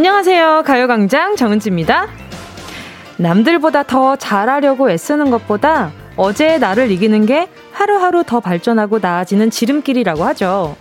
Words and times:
안녕하세요. 0.00 0.62
가요광장 0.64 1.36
정은지입니다. 1.36 2.08
남들보다 3.18 3.82
더 3.82 4.16
잘하려고 4.16 4.90
애쓰는 4.90 5.30
것보다 5.30 5.92
어제의 6.16 6.58
나를 6.58 6.90
이기는 6.90 7.26
게 7.26 7.50
하루하루 7.72 8.24
더 8.24 8.40
발전하고 8.40 8.98
나아지는 8.98 9.50
지름길이라고 9.50 10.24
하죠. 10.24 10.74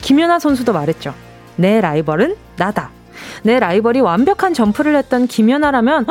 김연아 0.00 0.38
선수도 0.38 0.72
말했죠. 0.72 1.12
내 1.56 1.80
라이벌은 1.80 2.36
나다. 2.56 2.90
내 3.42 3.58
라이벌이 3.58 4.00
완벽한 4.00 4.54
점프를 4.54 4.94
했던 4.94 5.26
김연아라면, 5.26 6.06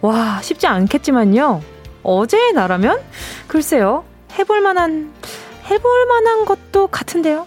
와, 0.00 0.40
쉽지 0.42 0.68
않겠지만요. 0.68 1.60
어제의 2.04 2.52
나라면? 2.52 3.00
글쎄요. 3.48 4.04
해볼 4.38 4.60
만한, 4.60 5.12
해볼 5.68 6.06
만한 6.06 6.44
것도 6.44 6.86
같은데요. 6.86 7.46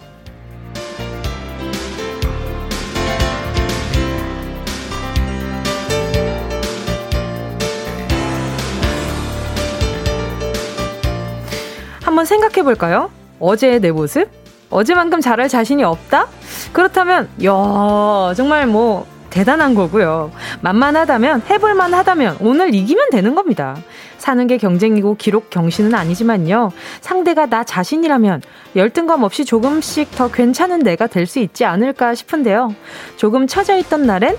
한번 12.04 12.24
생각해 12.24 12.62
볼까요? 12.62 13.10
어제의 13.40 13.80
내 13.80 13.90
모습? 13.90 14.28
어제만큼 14.70 15.20
잘할 15.20 15.48
자신이 15.48 15.84
없다? 15.84 16.26
그렇다면, 16.72 17.28
야 17.44 18.34
정말 18.34 18.66
뭐, 18.66 19.06
대단한 19.30 19.74
거고요. 19.74 20.30
만만하다면, 20.60 21.42
해볼만 21.50 21.92
하다면, 21.94 22.38
오늘 22.40 22.74
이기면 22.74 23.10
되는 23.10 23.34
겁니다. 23.34 23.76
사는 24.18 24.46
게 24.46 24.58
경쟁이고 24.58 25.16
기록 25.16 25.50
경신은 25.50 25.94
아니지만요. 25.94 26.72
상대가 27.00 27.46
나 27.46 27.62
자신이라면 27.64 28.42
열등감 28.76 29.22
없이 29.22 29.44
조금씩 29.44 30.12
더 30.12 30.30
괜찮은 30.30 30.80
내가 30.80 31.06
될 31.08 31.26
수 31.26 31.40
있지 31.40 31.64
않을까 31.64 32.14
싶은데요. 32.14 32.74
조금 33.16 33.46
처져 33.46 33.76
있던 33.78 34.06
날엔 34.06 34.36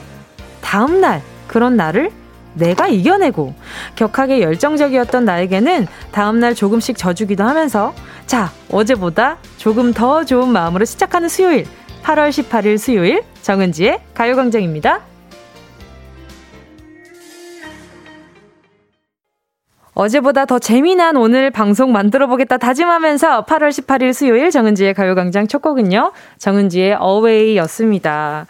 다음날 0.62 1.22
그런 1.47 1.75
나를 1.75 2.09
내가 2.56 2.88
이겨내고 2.88 3.53
격하게 3.95 4.42
열정적이었던 4.42 5.25
나에게는 5.25 5.88
다음날 6.11 6.56
조금씩 6.56 6.97
져주기도 6.97 7.44
하면서 7.44 7.94
자, 8.25 8.52
어제보다 8.72 9.38
조금 9.58 9.94
더 9.94 10.23
좋은 10.25 10.50
마음으로 10.50 10.86
시작하는 10.86 11.30
수요일 11.30 11.66
8월 12.03 12.30
18일 12.30 12.78
수요일 12.78 13.23
정은지의 13.42 14.00
가요광장입니다. 14.14 15.02
어제보다 19.95 20.45
더 20.45 20.59
재미난 20.59 21.16
오늘 21.16 21.52
방송 21.52 21.94
만들어 21.94 22.28
보겠다 22.28 22.58
다짐하면서 22.58 23.45
8월 23.45 23.69
18일 23.69 24.14
수요일 24.14 24.52
정은지의 24.52 24.94
가요광장 24.94 25.47
첫 25.47 25.62
곡은요. 25.62 26.12
정은지의 26.38 26.97
어웨이였습니다. 27.00 28.45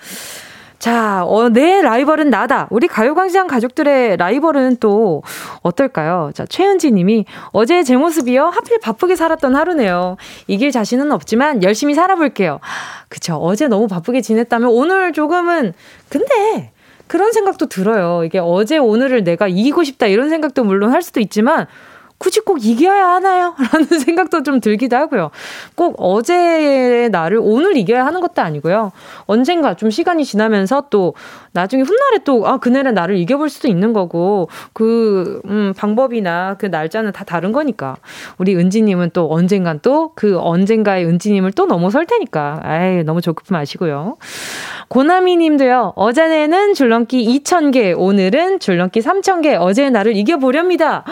자, 0.86 1.26
어, 1.26 1.50
내 1.50 1.82
라이벌은 1.82 2.30
나다. 2.30 2.68
우리 2.70 2.88
가요광장 2.88 3.48
가족들의 3.48 4.18
라이벌은 4.18 4.78
또 4.80 5.24
어떨까요? 5.64 6.30
자, 6.36 6.46
최은지 6.48 6.92
님이 6.92 7.26
어제 7.54 7.82
제 7.82 7.98
모습이요? 7.98 8.50
하필 8.50 8.78
바쁘게 8.80 9.16
살았던 9.16 9.56
하루네요. 9.56 10.18
이길 10.46 10.70
자신은 10.70 11.12
없지만 11.12 11.64
열심히 11.64 11.96
살아볼게요. 11.96 12.60
그쵸. 13.10 13.38
어제 13.38 13.68
너무 13.68 13.88
바쁘게 13.88 14.22
지냈다면 14.22 14.70
오늘 14.70 15.12
조금은, 15.12 15.74
근데 16.08 16.72
그런 17.08 17.32
생각도 17.32 17.66
들어요. 17.66 18.24
이게 18.24 18.38
어제 18.38 18.78
오늘을 18.78 19.24
내가 19.24 19.48
이기고 19.48 19.84
싶다 19.84 20.06
이런 20.06 20.30
생각도 20.30 20.64
물론 20.64 20.92
할 20.92 21.02
수도 21.02 21.20
있지만 21.20 21.66
굳이 22.18 22.40
꼭 22.40 22.66
이겨야 22.66 23.10
하나요? 23.10 23.56
라는 23.72 23.86
생각도 23.88 24.44
좀 24.44 24.60
들기도 24.60 24.96
하고요. 24.96 25.32
꼭 25.76 25.96
어제의 25.98 27.10
날을 27.10 27.40
오늘 27.42 27.78
이겨야 27.78 28.06
하는 28.06 28.22
것도 28.22 28.42
아니고요. 28.42 28.92
언젠가 29.26 29.76
좀 29.76 29.90
시간이 29.90 30.26
지나면서 30.26 30.86
또 30.90 31.14
나중에 31.52 31.84
훗날에 31.84 32.20
또, 32.24 32.48
아, 32.48 32.58
그날의 32.58 32.94
나를 32.94 33.18
이겨볼 33.18 33.50
수도 33.50 33.68
있는 33.68 33.94
거고, 33.94 34.50
그, 34.74 35.42
음, 35.46 35.74
방법이나 35.78 36.56
그 36.58 36.66
날짜는 36.66 37.12
다 37.14 37.24
다른 37.24 37.52
거니까. 37.52 37.96
우리 38.38 38.56
은지님은 38.56 39.12
또 39.14 39.32
언젠간 39.32 39.80
또 39.82 40.06
그 40.16 40.40
언젠가의 40.40 41.06
은지님을 41.06 41.52
또 41.52 41.66
넘어설 41.66 42.06
테니까. 42.06 42.62
아이, 42.64 43.04
너무 43.04 43.22
조급히 43.22 43.54
마시고요. 43.54 44.18
고나미 44.88 45.38
님도요, 45.38 45.94
어제는 45.96 46.74
줄넘기 46.74 47.26
2,000개, 47.40 47.94
오늘은 47.98 48.60
줄넘기 48.60 49.02
3,000개, 49.02 49.60
어제의 49.60 49.92
나를 49.92 50.16
이겨보렵니다. 50.16 51.04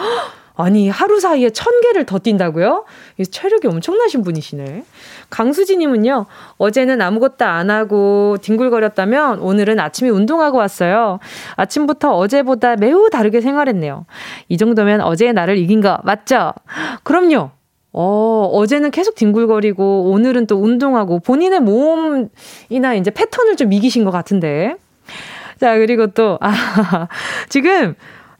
아니, 0.56 0.88
하루 0.88 1.18
사이에 1.18 1.50
천 1.50 1.80
개를 1.80 2.06
더 2.06 2.20
뛴다고요? 2.20 2.84
체력이 3.28 3.66
엄청나신 3.66 4.22
분이시네. 4.22 4.84
강수지님은요, 5.30 6.26
어제는 6.58 7.02
아무것도 7.02 7.44
안 7.44 7.70
하고 7.70 8.36
뒹굴거렸다면 8.40 9.40
오늘은 9.40 9.80
아침에 9.80 10.10
운동하고 10.10 10.58
왔어요. 10.58 11.18
아침부터 11.56 12.16
어제보다 12.16 12.76
매우 12.76 13.10
다르게 13.10 13.40
생활했네요. 13.40 14.06
이 14.48 14.56
정도면 14.56 15.00
어제의 15.00 15.32
나를 15.32 15.58
이긴 15.58 15.80
거 15.80 15.98
맞죠? 16.04 16.52
그럼요. 17.02 17.50
어, 17.92 18.50
어제는 18.52 18.92
계속 18.92 19.16
뒹굴거리고 19.16 20.10
오늘은 20.10 20.46
또 20.46 20.56
운동하고 20.60 21.18
본인의 21.18 21.60
몸이나 21.60 22.94
이제 22.94 23.10
패턴을 23.10 23.56
좀 23.56 23.72
이기신 23.72 24.04
것 24.04 24.12
같은데. 24.12 24.76
자, 25.60 25.76
그리고 25.78 26.08
또, 26.08 26.38
아, 26.40 27.08
지금 27.48 27.94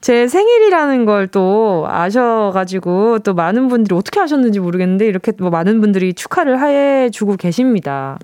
제 0.05 0.29
생일이라는 0.29 1.07
걸 1.07 1.29
또 1.29 1.87
아셔가지고 1.89 3.21
또 3.21 3.33
많은 3.33 3.69
분들이 3.69 3.97
어떻게 3.97 4.21
하셨는지 4.21 4.61
모르겠는데 4.61 5.07
이렇게 5.07 5.33
뭐 5.39 5.49
많은 5.49 5.81
분들이 5.81 6.13
축하를 6.13 6.61
해주고 6.61 7.37
계십니다. 7.39 8.19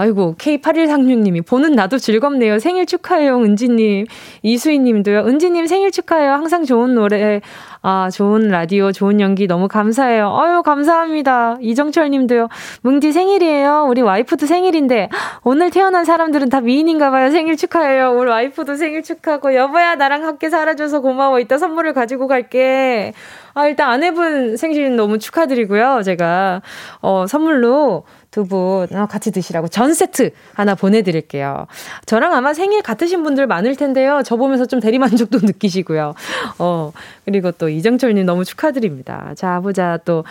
아이고, 0.00 0.36
K8136님이, 0.38 1.44
보는 1.44 1.72
나도 1.72 1.98
즐겁네요. 1.98 2.60
생일 2.60 2.86
축하해요, 2.86 3.38
은지님. 3.42 4.06
이수희님도요. 4.42 5.26
은지님 5.26 5.66
생일 5.66 5.90
축하해요. 5.90 6.34
항상 6.34 6.64
좋은 6.64 6.94
노래, 6.94 7.40
아, 7.82 8.08
좋은 8.08 8.46
라디오, 8.46 8.92
좋은 8.92 9.20
연기 9.20 9.48
너무 9.48 9.66
감사해요. 9.66 10.32
아유, 10.38 10.62
감사합니다. 10.62 11.56
이정철 11.60 12.10
님도요. 12.10 12.46
뭉디 12.82 13.10
생일이에요. 13.10 13.86
우리 13.88 14.00
와이프도 14.00 14.46
생일인데, 14.46 15.08
오늘 15.42 15.72
태어난 15.72 16.04
사람들은 16.04 16.48
다 16.48 16.60
미인인가 16.60 17.10
봐요. 17.10 17.32
생일 17.32 17.56
축하해요. 17.56 18.12
우리 18.12 18.30
와이프도 18.30 18.76
생일 18.76 19.02
축하하고, 19.02 19.56
여보야, 19.56 19.96
나랑 19.96 20.24
함께 20.24 20.48
살아줘서 20.48 21.00
고마워. 21.00 21.40
이따 21.40 21.58
선물을 21.58 21.92
가지고 21.92 22.28
갈게. 22.28 23.14
아, 23.54 23.66
일단 23.66 23.90
아내분 23.90 24.56
생신 24.56 24.94
너무 24.94 25.18
축하드리고요. 25.18 26.02
제가, 26.04 26.62
어, 27.00 27.26
선물로 27.26 28.04
두분 28.30 28.88
어, 28.94 29.06
같이 29.06 29.30
드시라고 29.30 29.68
전 29.68 29.94
세트 29.94 30.30
하나 30.54 30.74
보내드릴게요. 30.74 31.66
저랑 32.06 32.34
아마 32.34 32.52
생일 32.54 32.82
같으신 32.82 33.22
분들 33.22 33.46
많을 33.46 33.76
텐데요. 33.76 34.22
저 34.24 34.36
보면서 34.36 34.66
좀 34.66 34.80
대리만족도 34.80 35.38
느끼시고요. 35.44 36.14
어, 36.58 36.92
그리고 37.24 37.52
또 37.52 37.68
이정철님 37.68 38.26
너무 38.26 38.44
축하드립니다. 38.44 39.32
자, 39.36 39.60
보자. 39.60 39.98
또, 40.04 40.24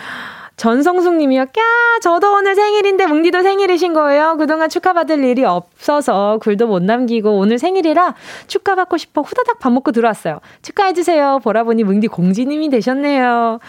전성숙 0.58 1.14
님이요. 1.14 1.46
까 1.46 1.62
저도 2.02 2.34
오늘 2.34 2.56
생일인데 2.56 3.06
뭉디도 3.06 3.42
생일이신 3.42 3.92
거예요. 3.92 4.36
그동안 4.36 4.68
축하받을 4.68 5.22
일이 5.22 5.44
없어서 5.44 6.38
글도 6.42 6.66
못 6.66 6.82
남기고 6.82 7.38
오늘 7.38 7.60
생일이라 7.60 8.16
축하받고 8.48 8.96
싶어 8.96 9.22
후다닥 9.22 9.60
밥 9.60 9.72
먹고 9.72 9.92
들어왔어요. 9.92 10.40
축하해주세요. 10.62 11.40
보라 11.44 11.62
보니 11.62 11.84
뭉디 11.84 12.08
공지님이 12.08 12.70
되셨네요. 12.70 13.60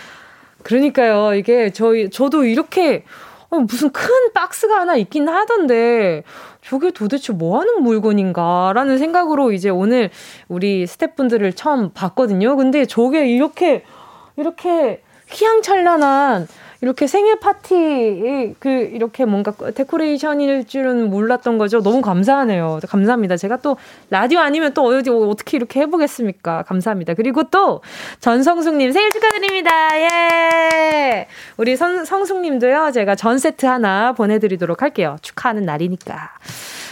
그러니까요. 0.64 1.36
이게 1.36 1.72
저희, 1.72 2.10
저도 2.10 2.44
이렇게 2.44 3.04
어, 3.50 3.60
무슨 3.60 3.90
큰 3.90 4.32
박스가 4.34 4.82
하나 4.82 4.96
있긴 4.96 5.28
하던데 5.28 6.24
저게 6.62 6.92
도대체 6.92 7.34
뭐 7.34 7.60
하는 7.60 7.82
물건인가라는 7.82 8.98
생각으로 8.98 9.52
이제 9.52 9.70
오늘 9.70 10.12
우리 10.48 10.86
스태프분들을 10.86 11.54
처음 11.54 11.92
봤거든요. 11.92 12.56
근데 12.56 12.86
저게 12.86 13.28
이렇게 13.28 13.84
이렇게 14.38 15.02
휘황찬란한 15.30 16.48
이렇게 16.82 17.08
생일 17.08 17.40
파티 17.40 18.56
그 18.60 18.70
이렇게 18.70 19.26
뭔가 19.26 19.52
데코레이션일 19.52 20.66
줄은 20.66 21.10
몰랐던 21.10 21.58
거죠. 21.58 21.82
너무 21.82 22.02
감사하네요. 22.02 22.80
감사합니다. 22.88 23.36
제가 23.36 23.58
또 23.58 23.76
라디오 24.10 24.40
아니면 24.40 24.74
또 24.74 24.86
어디 24.86 25.10
어떻게 25.10 25.58
이렇게 25.58 25.82
해보겠습니까? 25.82 26.64
감사합니다. 26.64 27.16
그리고 27.16 27.44
또 27.44 27.82
전성숙님 28.22 28.94
생일 28.94 29.12
축하드립니다. 29.12 29.72
예. 30.00 31.28
우리 31.58 31.76
선, 31.76 32.06
성숙님도요. 32.06 32.92
제가 32.94 33.16
전 33.16 33.38
세트 33.38 33.66
하나 33.66 34.14
보내드리도록 34.14 34.82
할게요. 34.82 35.18
축하하는 35.22 35.64
날이니까. 35.64 36.30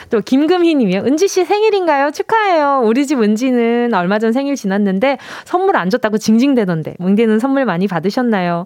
또 0.10 0.22
김금희 0.22 0.76
님이요. 0.76 1.02
은지 1.06 1.28
씨 1.28 1.46
생일인가요? 1.46 2.12
축하해요. 2.12 2.82
우리 2.84 3.06
집 3.06 3.22
은지는 3.22 3.94
얼마 3.94 4.20
전 4.20 4.32
생일 4.34 4.56
지났는데 4.56 5.18
선물 5.46 5.76
안 5.78 5.90
줬다고 5.90 6.18
징징대던데. 6.18 6.96
뭉디는 7.00 7.40
선물 7.40 7.66
많이 7.66 7.88
받으셨나요? 7.88 8.66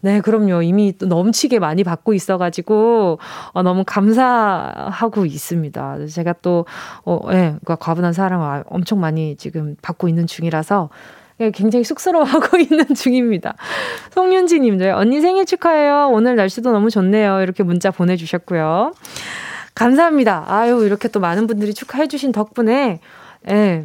네, 0.00 0.20
그럼요. 0.20 0.62
이미 0.62 0.96
또 0.96 1.06
넘치게 1.06 1.58
많이 1.58 1.82
받고 1.82 2.14
있어가지고, 2.14 3.18
어, 3.52 3.62
너무 3.62 3.82
감사하고 3.84 5.26
있습니다. 5.26 6.06
제가 6.06 6.34
또, 6.40 6.66
어, 7.04 7.20
예, 7.30 7.34
네, 7.34 7.56
과분한 7.64 8.12
사랑을 8.12 8.64
엄청 8.68 9.00
많이 9.00 9.36
지금 9.36 9.76
받고 9.82 10.08
있는 10.08 10.26
중이라서, 10.26 10.90
예, 11.40 11.50
굉장히 11.50 11.84
쑥스러워하고 11.84 12.58
있는 12.58 12.94
중입니다. 12.94 13.54
송윤지 14.10 14.60
님들, 14.60 14.90
언니 14.90 15.20
생일 15.20 15.46
축하해요. 15.46 16.10
오늘 16.12 16.36
날씨도 16.36 16.72
너무 16.72 16.90
좋네요. 16.90 17.42
이렇게 17.42 17.62
문자 17.62 17.90
보내주셨고요. 17.90 18.92
감사합니다. 19.74 20.44
아유, 20.48 20.84
이렇게 20.84 21.08
또 21.08 21.20
많은 21.20 21.46
분들이 21.46 21.74
축하해주신 21.74 22.32
덕분에, 22.32 23.00
예. 23.48 23.84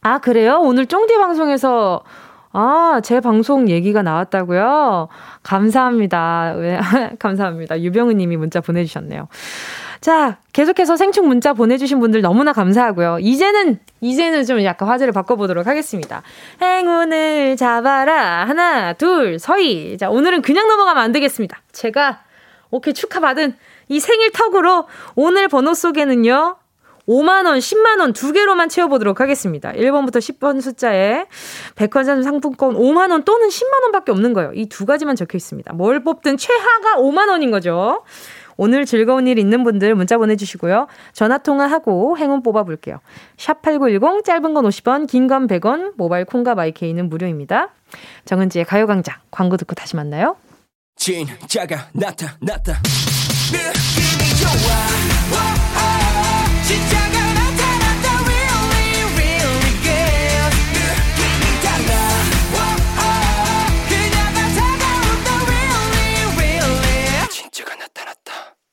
아, 0.00 0.18
그래요? 0.18 0.60
오늘 0.62 0.86
쫑디 0.86 1.16
방송에서 1.18 2.02
아, 2.60 3.00
제 3.04 3.20
방송 3.20 3.68
얘기가 3.68 4.02
나왔다고요? 4.02 5.06
감사합니다. 5.44 6.54
왜, 6.56 6.80
감사합니다. 7.20 7.80
유병은 7.80 8.16
님이 8.16 8.36
문자 8.36 8.60
보내주셨네요. 8.60 9.28
자, 10.00 10.38
계속해서 10.52 10.96
생축 10.96 11.24
문자 11.28 11.52
보내주신 11.52 12.00
분들 12.00 12.20
너무나 12.20 12.52
감사하고요. 12.52 13.18
이제는, 13.20 13.78
이제는 14.00 14.44
좀 14.44 14.60
약간 14.64 14.88
화제를 14.88 15.12
바꿔보도록 15.12 15.68
하겠습니다. 15.68 16.22
행운을 16.60 17.56
잡아라. 17.56 18.44
하나, 18.44 18.92
둘, 18.92 19.38
서희. 19.38 19.96
자, 19.96 20.10
오늘은 20.10 20.42
그냥 20.42 20.66
넘어가면 20.66 21.00
안 21.00 21.12
되겠습니다. 21.12 21.60
제가, 21.70 22.22
오케이, 22.72 22.92
축하받은 22.92 23.54
이 23.86 24.00
생일 24.00 24.32
턱으로 24.32 24.88
오늘 25.14 25.46
번호 25.46 25.74
속에는요, 25.74 26.56
5만원, 27.08 27.58
10만원 27.58 28.14
두 28.14 28.32
개로만 28.32 28.68
채워보도록 28.68 29.20
하겠습니다. 29.20 29.72
1번부터 29.72 30.18
10번 30.18 30.60
숫자에 30.60 31.24
백화점 31.74 32.22
상품권 32.22 32.74
5만원 32.76 33.24
또는 33.24 33.48
10만원 33.48 33.92
밖에 33.92 34.12
없는 34.12 34.34
거예요. 34.34 34.52
이 34.54 34.66
두 34.68 34.84
가지만 34.86 35.16
적혀 35.16 35.36
있습니다. 35.38 35.72
뭘 35.72 36.04
뽑든 36.04 36.36
최하가 36.36 36.96
5만원인 36.98 37.50
거죠. 37.50 38.02
오늘 38.60 38.84
즐거운 38.84 39.26
일 39.28 39.38
있는 39.38 39.62
분들 39.64 39.94
문자 39.94 40.18
보내주시고요. 40.18 40.88
전화 41.12 41.38
통화하고 41.38 42.18
행운 42.18 42.42
뽑아볼게요. 42.42 42.98
샵 43.36 43.62
8910 43.62 44.24
짧은 44.24 44.52
건 44.52 44.64
50원, 44.64 45.06
긴 45.08 45.28
건 45.28 45.46
100원, 45.46 45.92
모바일 45.96 46.24
콩과 46.24 46.54
마이케이는 46.56 47.08
무료입니다. 47.08 47.70
정은지의 48.24 48.64
가요광장 48.64 49.14
광고 49.30 49.56
듣고 49.56 49.74
다시 49.74 49.94
만나요. 49.96 50.36
진짜가 50.96 51.86
나타났다. 51.92 52.74
느낌이 53.52 54.36
좋아. 54.40 55.57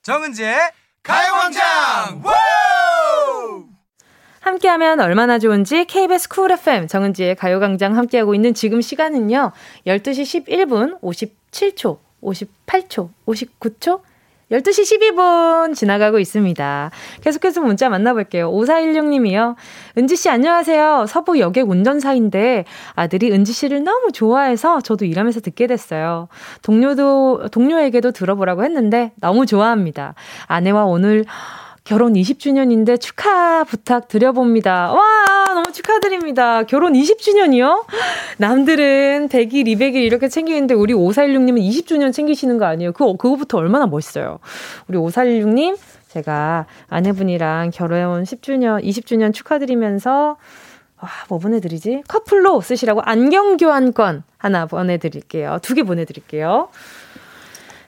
정은지의 0.05 0.55
가요광장! 1.01 2.21
함께하면 4.39 4.99
얼마나 4.99 5.39
좋은지 5.39 5.85
KBS 5.85 6.29
쿨 6.29 6.51
FM 6.51 6.87
정은지의 6.87 7.35
가요광장 7.35 7.97
함께하고 7.97 8.35
있는 8.35 8.53
지금 8.53 8.81
시간은요 8.81 9.51
12시 9.87 10.45
11분 10.45 11.01
57초 11.01 11.97
58초 12.21 13.09
59초 13.25 14.01
12시 14.51 15.15
12분 15.15 15.73
지나가고 15.73 16.19
있습니다. 16.19 16.91
계속해서 17.21 17.61
문자 17.61 17.89
만나볼게요. 17.89 18.51
5416님이요. 18.51 19.55
은지씨 19.97 20.29
안녕하세요. 20.29 21.05
서부 21.07 21.39
여객 21.39 21.67
운전사인데 21.67 22.65
아들이 22.93 23.31
은지씨를 23.31 23.83
너무 23.83 24.11
좋아해서 24.11 24.81
저도 24.81 25.05
일하면서 25.05 25.39
듣게 25.39 25.65
됐어요. 25.65 26.27
동료도, 26.61 27.47
동료에게도 27.51 28.11
들어보라고 28.11 28.63
했는데 28.63 29.13
너무 29.19 29.47
좋아합니다. 29.47 30.13
아내와 30.45 30.85
오늘 30.85 31.25
결혼 31.85 32.13
20주년인데 32.13 32.99
축하 32.99 33.63
부탁드려봅니다. 33.63 34.91
와, 34.91 35.45
너무 35.53 35.71
축하드립니다. 35.71 36.63
결혼 36.63 36.93
20주년이요? 36.93 37.85
남들은 38.39 39.29
100일, 39.29 39.67
200일 39.67 39.97
이렇게 39.97 40.27
챙기는데 40.27 40.73
우리 40.73 40.95
5416님은 40.95 41.61
20주년 41.69 42.11
챙기시는 42.11 42.57
거 42.57 42.65
아니에요? 42.65 42.91
그, 42.91 43.05
그거부터 43.17 43.59
얼마나 43.59 43.85
멋있어요. 43.85 44.39
우리 44.87 44.97
5416님, 44.97 45.77
제가 46.07 46.65
아내분이랑 46.89 47.69
결혼 47.71 48.23
10주년, 48.23 48.83
20주년 48.83 49.31
축하드리면서 49.31 50.37
와, 51.01 51.09
뭐 51.29 51.37
보내드리지? 51.37 52.01
커플로 52.07 52.61
쓰시라고 52.61 53.01
안경 53.03 53.57
교환권 53.57 54.23
하나 54.39 54.65
보내드릴게요. 54.65 55.59
두 55.61 55.75
개 55.75 55.83
보내드릴게요. 55.83 56.69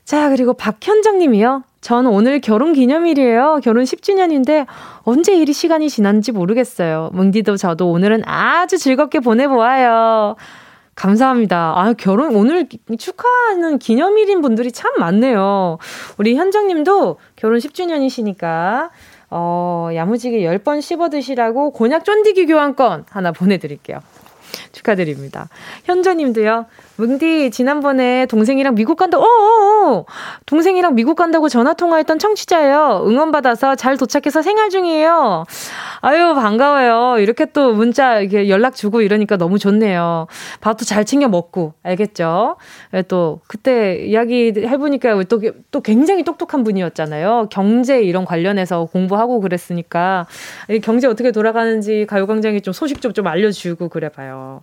자, 0.08 0.30
그리고 0.30 0.54
박현정 0.54 1.18
님이요. 1.18 1.64
전 1.82 2.08
오늘 2.08 2.40
결혼 2.40 2.72
기념일이에요. 2.72 3.60
결혼 3.62 3.84
10주년인데 3.84 4.66
언제 5.04 5.36
이리 5.36 5.52
시간이 5.52 5.90
지난지 5.90 6.32
모르겠어요. 6.32 7.10
뭉디도 7.12 7.58
저도 7.58 7.92
오늘은 7.92 8.22
아주 8.26 8.78
즐겁게 8.78 9.20
보내보아요. 9.20 10.38
감사합니다. 10.96 11.74
아, 11.76 11.94
결혼, 11.98 12.38
오늘 12.38 12.70
축하하는 12.98 13.80
기념일인 13.80 14.40
분들이 14.40 14.72
참 14.72 14.94
많네요. 14.98 15.78
우리 16.18 16.38
현정 16.38 16.68
님도 16.68 17.18
결혼 17.36 17.60
10주년이시니까, 17.60 18.92
어, 19.30 19.90
야무지게 19.94 20.40
10번 20.40 20.82
씹어 20.82 21.10
드시라고 21.10 21.72
곤약 21.72 22.06
쫀디기 22.06 22.46
교환권 22.46 23.08
하나 23.10 23.34
보내 23.34 23.58
드릴게요. 23.58 24.00
축하드립니다. 24.72 25.50
현조님도요. 25.84 26.66
뭉디 26.98 27.52
지난번에 27.52 28.26
동생이랑 28.26 28.74
미국 28.74 28.98
간다. 28.98 29.20
어어어. 29.20 30.06
동생이랑 30.48 30.96
미국 30.96 31.16
간다고 31.16 31.48
전화 31.48 31.74
통화했던 31.74 32.18
청취자예요. 32.18 33.04
응원 33.06 33.32
받아서 33.32 33.76
잘 33.76 33.98
도착해서 33.98 34.42
생활 34.42 34.70
중이에요. 34.72 35.46
아유 36.02 36.34
반가워요. 36.34 37.20
이렇게 37.20 37.46
또 37.46 37.74
문자 37.74 38.20
이렇게 38.20 38.50
연락 38.50 38.76
주고 38.76 39.02
이러니까 39.02 39.38
너무 39.38 39.60
좋네요. 39.60 40.26
밥도 40.62 40.86
잘 40.86 41.06
챙겨 41.06 41.28
먹고 41.28 41.74
알겠죠? 41.84 42.58
예, 42.96 43.04
또 43.04 43.42
그때 43.48 44.04
이야기 44.04 44.54
해보니까 44.58 45.22
또, 45.24 45.40
또 45.70 45.82
굉장히 45.82 46.24
똑똑한 46.24 46.64
분이었잖아요. 46.64 47.48
경제 47.52 48.02
이런 48.02 48.26
관련해서 48.26 48.86
공부하고 48.86 49.40
그랬으니까 49.40 50.26
경제 50.84 51.08
어떻게 51.08 51.32
돌아가는지 51.32 52.08
가요광장에 52.08 52.60
좀 52.62 52.74
소식 52.74 53.02
좀, 53.02 53.14
좀 53.14 53.28
알려주고 53.28 53.90
그래봐요. 53.90 54.62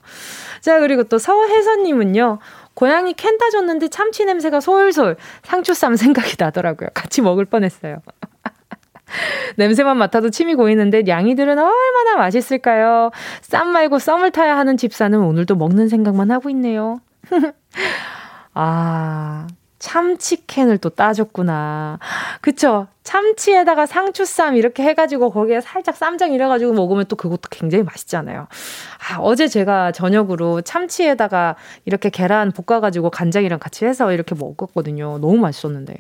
자 0.65 0.81
그리고 0.81 1.03
또 1.05 1.19
서혜선님은요. 1.19 2.39
고양이 2.73 3.13
캔다 3.13 3.51
줬는데 3.51 3.89
참치 3.89 4.25
냄새가 4.25 4.61
솔솔 4.61 5.17
상추쌈 5.43 5.97
생각이 5.97 6.37
나더라고요. 6.39 6.89
같이 6.95 7.21
먹을 7.21 7.45
뻔했어요. 7.45 7.99
냄새만 9.59 9.99
맡아도 9.99 10.31
침이 10.31 10.55
고이는데 10.55 11.03
양이들은 11.07 11.59
얼마나 11.59 12.17
맛있을까요? 12.17 13.11
쌈 13.43 13.73
말고 13.73 13.99
썸을 13.99 14.31
타야 14.31 14.57
하는 14.57 14.79
집사는 14.79 15.21
오늘도 15.21 15.55
먹는 15.55 15.89
생각만 15.89 16.31
하고 16.31 16.49
있네요. 16.49 17.03
아, 18.55 19.47
참치캔을 19.85 20.79
또 20.79 20.89
따줬구나. 20.89 21.99
그쵸? 22.41 22.87
참치에다가 23.03 23.85
상추쌈 23.85 24.57
이렇게 24.57 24.83
해가지고 24.83 25.31
거기에 25.31 25.61
살짝 25.61 25.95
쌈장 25.95 26.33
이래가지고 26.33 26.73
먹으면 26.73 27.05
또 27.07 27.17
그것도 27.17 27.51
굉장히 27.51 27.85
맛있잖아요. 27.85 28.47
아, 29.11 29.19
어제 29.19 29.47
제가 29.47 29.93
저녁으로 29.93 30.63
참치에다가 30.63 31.57
이렇게 31.85 32.09
계란 32.09 32.51
볶아가지고 32.51 33.11
간장이랑 33.11 33.59
같이 33.59 33.85
해서 33.85 34.11
이렇게 34.13 34.35
먹었거든요. 34.35 35.19
너무 35.19 35.37
맛있었는데. 35.37 35.97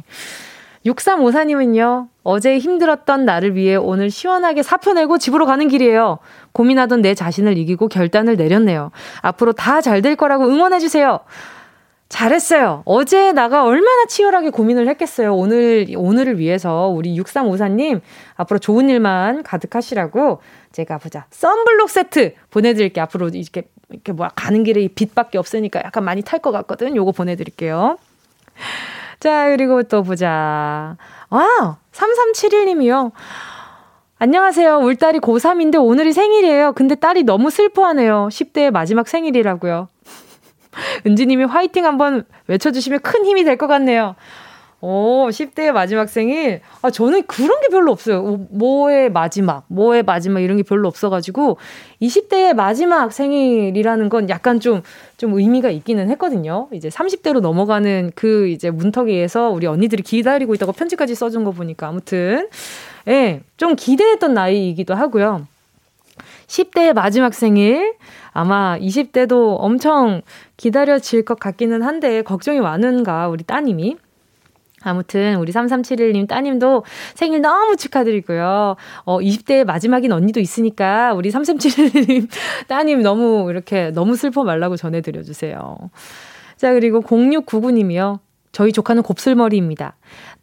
6354님은요, 0.86 2.08
어제 2.22 2.58
힘들었던 2.58 3.24
나를 3.26 3.54
위해 3.54 3.76
오늘 3.76 4.10
시원하게 4.10 4.62
사표 4.62 4.92
내고 4.94 5.18
집으로 5.18 5.44
가는 5.46 5.68
길이에요. 5.68 6.18
고민하던 6.52 7.02
내 7.02 7.14
자신을 7.14 7.56
이기고 7.58 7.88
결단을 7.88 8.36
내렸네요. 8.36 8.90
앞으로 9.20 9.52
다 9.52 9.80
잘 9.82 10.00
될 10.02 10.16
거라고 10.16 10.46
응원해주세요. 10.46 11.20
잘했어요. 12.14 12.82
어제 12.84 13.32
나가 13.32 13.64
얼마나 13.64 14.06
치열하게 14.06 14.50
고민을 14.50 14.86
했겠어요. 14.86 15.34
오늘, 15.34 15.86
오늘을 15.96 16.38
위해서 16.38 16.86
우리 16.86 17.18
6354님, 17.18 18.00
앞으로 18.36 18.60
좋은 18.60 18.88
일만 18.88 19.42
가득하시라고 19.42 20.40
제가 20.70 20.98
보자. 20.98 21.26
썬블록 21.30 21.90
세트 21.90 22.34
보내드릴게요. 22.50 23.02
앞으로 23.02 23.30
이렇게, 23.30 23.64
이렇게 23.90 24.12
뭐야, 24.12 24.30
가는 24.36 24.62
길에 24.62 24.86
빛밖에 24.86 25.38
없으니까 25.38 25.80
약간 25.84 26.04
많이 26.04 26.22
탈 26.22 26.38
것 26.38 26.52
같거든. 26.52 26.94
요거 26.94 27.10
보내드릴게요. 27.10 27.98
자, 29.18 29.48
그리고 29.48 29.82
또 29.82 30.04
보자. 30.04 30.96
아, 31.30 31.76
3371님이요. 31.92 33.10
안녕하세요. 34.18 34.78
우리 34.78 34.96
딸이 34.96 35.18
고3인데 35.18 35.84
오늘이 35.84 36.12
생일이에요. 36.12 36.74
근데 36.74 36.94
딸이 36.94 37.24
너무 37.24 37.50
슬퍼하네요. 37.50 38.28
10대의 38.30 38.70
마지막 38.70 39.08
생일이라고요. 39.08 39.88
은지님이 41.06 41.44
화이팅 41.44 41.84
한번 41.86 42.24
외쳐주시면 42.46 43.00
큰 43.00 43.24
힘이 43.24 43.44
될 43.44 43.56
것 43.56 43.66
같네요. 43.66 44.16
오, 44.86 45.28
10대의 45.30 45.72
마지막 45.72 46.10
생일. 46.10 46.60
아, 46.82 46.90
저는 46.90 47.22
그런 47.22 47.58
게 47.62 47.68
별로 47.68 47.90
없어요. 47.90 48.46
뭐의 48.50 49.10
마지막, 49.10 49.64
뭐의 49.68 50.02
마지막 50.02 50.40
이런 50.40 50.58
게 50.58 50.62
별로 50.62 50.88
없어가지고, 50.88 51.56
20대의 52.02 52.52
마지막 52.52 53.10
생일이라는 53.10 54.10
건 54.10 54.28
약간 54.28 54.60
좀, 54.60 54.82
좀 55.16 55.32
의미가 55.38 55.70
있기는 55.70 56.10
했거든요. 56.10 56.68
이제 56.72 56.90
30대로 56.90 57.40
넘어가는 57.40 58.12
그 58.14 58.48
이제 58.48 58.70
문턱에서 58.70 59.48
우리 59.48 59.66
언니들이 59.66 60.02
기다리고 60.02 60.52
있다고 60.54 60.72
편지까지 60.72 61.14
써준 61.14 61.44
거 61.44 61.52
보니까 61.52 61.88
아무튼, 61.88 62.48
예, 63.08 63.40
좀 63.56 63.76
기대했던 63.76 64.34
나이이기도 64.34 64.94
하고요. 64.94 65.46
10대의 66.46 66.92
마지막 66.92 67.32
생일. 67.32 67.94
아마 68.34 68.76
20대도 68.78 69.56
엄청 69.58 70.20
기다려질 70.58 71.24
것 71.24 71.40
같기는 71.40 71.82
한데, 71.82 72.20
걱정이 72.22 72.60
많은가, 72.60 73.28
우리 73.28 73.44
따님이. 73.44 73.96
아무튼 74.82 75.36
우리 75.36 75.50
3371님 75.50 76.28
따님도 76.28 76.84
생일 77.14 77.40
너무 77.40 77.76
축하드리고요. 77.76 78.76
어 79.04 79.18
20대 79.18 79.64
마지막인 79.64 80.12
언니도 80.12 80.40
있으니까 80.40 81.14
우리 81.14 81.30
3371님 81.30 82.28
따님 82.68 83.00
너무 83.00 83.48
이렇게 83.48 83.92
너무 83.92 84.14
슬퍼 84.14 84.44
말라고 84.44 84.76
전해 84.76 85.00
드려 85.00 85.22
주세요. 85.22 85.78
자, 86.56 86.72
그리고 86.74 87.00
0699님이요. 87.00 88.18
저희 88.52 88.72
조카는 88.72 89.02
곱슬머리입니다. 89.02 89.96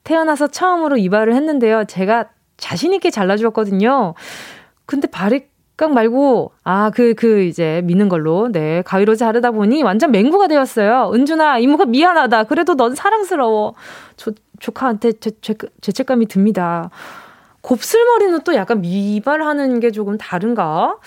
태어나서 0.04 0.48
처음으로 0.48 0.98
이발을 0.98 1.36
했는데요. 1.36 1.86
제가 1.86 2.30
자신있게 2.58 3.10
잘라주었거든요. 3.10 4.16
근데 4.86 5.08
바 5.08 5.30
리깡 5.82 5.96
말고, 5.96 6.52
아, 6.64 6.92
그, 6.92 7.16
그, 7.16 7.42
이제, 7.42 7.82
미는 7.86 8.08
걸로, 8.08 8.50
네, 8.52 8.84
가위로 8.84 9.16
자르다 9.16 9.50
보니 9.50 9.82
완전 9.82 10.12
맹구가 10.12 10.48
되었어요. 10.48 11.12
은준아, 11.12 11.58
이모가 11.58 11.86
미안하다. 11.86 12.44
그래도 12.44 12.76
넌 12.76 12.94
사랑스러워. 12.94 13.74
조, 14.16 14.32
조카한테 14.60 15.14
죄, 15.14 15.32
죄, 15.42 15.56
죄책감이 15.82 16.28
듭니다. 16.28 16.92
곱슬머리는 17.62 18.42
또 18.44 18.54
약간 18.54 18.82
미발하는 18.82 19.80
게 19.80 19.90
조금 19.90 20.20
다른가? 20.20 20.98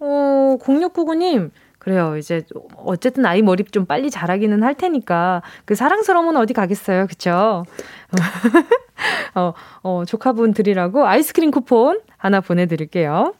어, 0.00 0.56
0699님, 0.60 1.50
그래요. 1.78 2.16
이제 2.16 2.42
어쨌든 2.76 3.24
아이 3.24 3.40
머리 3.40 3.62
좀 3.64 3.86
빨리 3.86 4.10
자라기는 4.10 4.64
할 4.64 4.74
테니까 4.74 5.42
그 5.64 5.76
사랑스러움은 5.76 6.36
어디 6.36 6.54
가겠어요. 6.54 7.06
그쵸? 7.06 7.64
어, 9.36 9.52
어, 9.82 10.02
조카분들이라고 10.04 11.06
아이스크림 11.06 11.52
쿠폰 11.52 12.00
하나 12.16 12.40
보내드릴게요. 12.40 13.34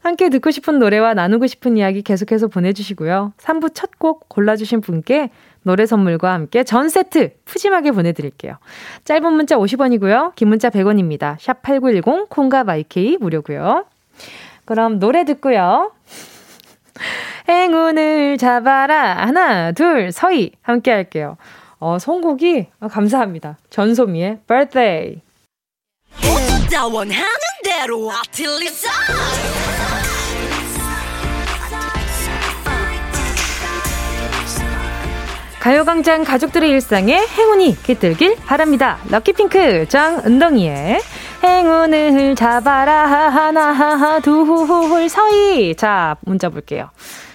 함께 0.00 0.28
듣고 0.28 0.50
싶은 0.50 0.78
노래와 0.78 1.14
나누고 1.14 1.46
싶은 1.46 1.76
이야기 1.76 2.02
계속해서 2.02 2.48
보내주시고요. 2.48 3.32
3부 3.38 3.74
첫 3.74 3.88
곡 3.98 4.28
골라주신 4.28 4.80
분께 4.80 5.30
노래 5.62 5.84
선물과 5.84 6.32
함께 6.32 6.62
전 6.62 6.88
세트 6.88 7.32
푸짐하게 7.44 7.90
보내드릴게요. 7.90 8.58
짧은 9.04 9.32
문자 9.32 9.56
50원이고요. 9.56 10.34
긴 10.36 10.48
문자 10.48 10.70
100원입니다. 10.70 11.36
샵8910 11.38 12.28
콩과 12.28 12.64
마이케이 12.64 13.16
무료고요. 13.18 13.84
그럼 14.64 14.98
노래 15.00 15.24
듣고요. 15.24 15.92
행운을 17.48 18.38
잡아라. 18.38 19.26
하나, 19.26 19.72
둘, 19.72 20.12
서희. 20.12 20.52
함께 20.62 20.90
할게요. 20.90 21.36
어, 21.80 21.98
선곡이 21.98 22.68
어, 22.80 22.88
감사합니다. 22.88 23.56
전소미의 23.70 24.40
birthday. 24.46 25.20
가요광장 35.60 36.24
가족들의 36.24 36.70
일상에 36.70 37.18
행운이 37.18 37.82
깃들길 37.82 38.36
바랍니다. 38.36 38.98
럭키핑크 39.10 39.88
정은동이의 39.88 41.00
행운을 41.42 42.36
잡아라 42.36 43.06
하나 43.06 44.20
둘 44.20 45.08
서희 45.08 45.74
자 45.74 46.16
문자 46.20 46.48
볼게요. 46.48 46.90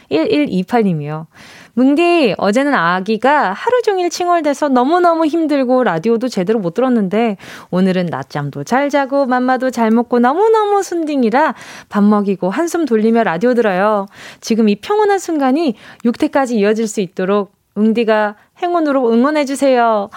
1128님이요. 0.10 1.27
뭉디, 1.75 2.36
어제는 2.38 2.75
아기가 2.75 3.51
하루 3.51 3.82
종일 3.82 4.12
칭얼대서 4.12 4.70
너무너무 4.70 5.25
힘들고 5.25 5.84
라디오도 5.84 6.27
제대로 6.27 6.60
못 6.60 6.75
들었는데 6.75 7.38
오늘은 7.72 8.08
낮잠도 8.08 8.63
잘 8.63 8.92
자고 8.92 9.25
맘마도 9.25 9.72
잘 9.72 9.89
먹고 9.89 10.20
너무너무 10.20 10.84
순딩이라 10.84 11.56
밥 11.89 12.03
먹이고 12.03 12.51
한숨 12.51 12.86
돌리며 12.86 13.24
라디오 13.24 13.56
들어요. 13.56 14.06
지금 14.39 14.70
이 14.70 14.75
평온한 14.75 15.18
순간이 15.18 15.75
육태까지 16.06 16.58
이어질 16.58 16.88
수 16.88 17.01
있도록 17.01 17.53
웅디가 17.74 18.36
행운으로 18.62 19.12
응원해주세요. 19.12 20.10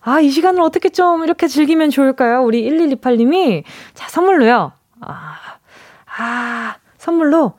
아, 0.00 0.20
이 0.20 0.30
시간을 0.30 0.62
어떻게 0.62 0.88
좀 0.88 1.24
이렇게 1.24 1.46
즐기면 1.46 1.90
좋을까요? 1.90 2.42
우리 2.42 2.64
1128님이. 2.64 3.64
자, 3.92 4.08
선물로요. 4.08 4.72
아, 5.02 5.36
아, 6.16 6.76
선물로 6.96 7.52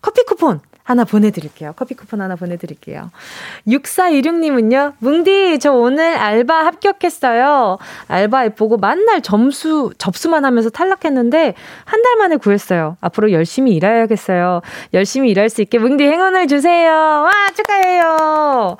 커피 0.00 0.24
쿠폰 0.24 0.60
하나 0.88 1.04
보내드릴게요. 1.04 1.74
커피 1.76 1.92
쿠폰 1.92 2.22
하나 2.22 2.34
보내드릴게요. 2.34 3.10
6416님은요, 3.66 4.94
뭉디, 5.00 5.58
저 5.58 5.72
오늘 5.72 6.16
알바 6.16 6.64
합격했어요. 6.64 7.76
알바 8.08 8.38
해보고 8.38 8.78
만날 8.78 9.20
점수, 9.20 9.90
접수만 9.98 10.46
하면서 10.46 10.70
탈락했는데, 10.70 11.54
한 11.84 11.98
달 12.02 12.16
만에 12.16 12.36
구했어요. 12.36 12.96
앞으로 13.02 13.32
열심히 13.32 13.72
일해야겠어요. 13.74 14.62
열심히 14.94 15.30
일할 15.30 15.50
수 15.50 15.60
있게 15.60 15.78
뭉디 15.78 16.04
행운을 16.04 16.46
주세요. 16.46 16.90
와, 16.90 17.30
축하해요. 17.54 18.78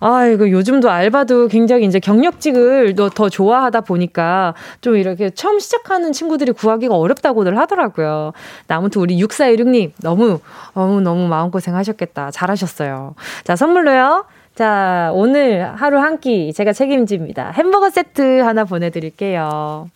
아이고, 0.00 0.50
요즘도 0.50 0.90
알바도 0.90 1.48
굉장히 1.48 1.86
이제 1.86 1.98
경력직을 1.98 2.94
더, 2.94 3.08
더 3.08 3.28
좋아하다 3.28 3.80
보니까 3.82 4.54
좀 4.80 4.96
이렇게 4.96 5.30
처음 5.30 5.58
시작하는 5.58 6.12
친구들이 6.12 6.52
구하기가 6.52 6.94
어렵다고들 6.94 7.58
하더라고요. 7.58 8.32
아무튼 8.68 9.02
우리 9.02 9.18
6416님 9.22 9.92
너무, 10.02 10.40
너무, 10.74 11.00
너무 11.00 11.26
마음고생 11.28 11.74
하셨겠다. 11.74 12.30
잘하셨어요. 12.30 13.14
자, 13.44 13.56
선물로요. 13.56 14.24
자, 14.54 15.10
오늘 15.12 15.70
하루 15.76 15.98
한 15.98 16.18
끼 16.18 16.52
제가 16.54 16.72
책임집니다. 16.72 17.50
햄버거 17.50 17.90
세트 17.90 18.40
하나 18.40 18.64
보내드릴게요. 18.64 19.90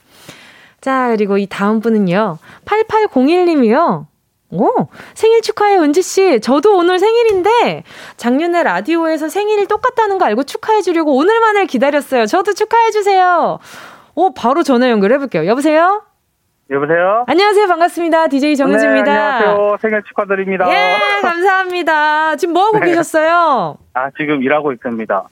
자, 0.83 1.09
그리고 1.11 1.39
이 1.39 1.47
다음 1.47 1.81
분은요. 1.81 2.39
8801님이요. 2.67 4.05
오, 4.53 4.89
생일 5.15 5.43
축하해, 5.43 5.77
은지씨. 5.79 6.41
저도 6.41 6.77
오늘 6.77 6.99
생일인데, 6.99 7.85
작년에 8.17 8.63
라디오에서 8.63 9.29
생일 9.29 9.67
똑같다는 9.67 10.19
거 10.19 10.25
알고 10.25 10.43
축하해주려고 10.45 11.15
오늘만을 11.17 11.67
기다렸어요. 11.67 12.27
저도 12.27 12.53
축하해주세요. 12.53 13.59
오, 14.17 14.35
바로 14.35 14.63
전화 14.63 14.91
연결해볼게요. 14.91 15.47
여보세요? 15.47 16.03
여보세요? 16.73 17.25
안녕하세요. 17.27 17.67
반갑습니다. 17.67 18.29
DJ 18.29 18.55
정은지입니다. 18.57 19.05
네, 19.13 19.19
안녕하세요. 19.19 19.77
생일 19.83 20.03
축하드립니다. 20.05 20.67
예, 20.71 21.21
감사합니다. 21.21 22.37
지금 22.37 22.55
뭐하고 22.55 22.79
네. 22.79 22.87
계셨어요? 22.87 23.77
아, 23.95 24.11
지금 24.17 24.41
일하고 24.43 24.73
있습니다. 24.73 25.25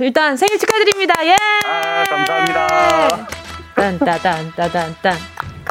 일단 0.00 0.36
생일 0.36 0.58
축하드립니다. 0.58 1.14
예! 1.24 1.34
아, 1.66 2.04
감사합니다. 2.10 3.26
딴따단 3.74 4.52
따단 4.54 4.94
딴. 5.02 5.14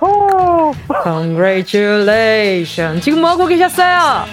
오! 0.01 0.74
Congratulations. 1.03 3.01
지금 3.01 3.22
뭐 3.22 3.29
하고 3.29 3.46
계셨어요? 3.46 4.25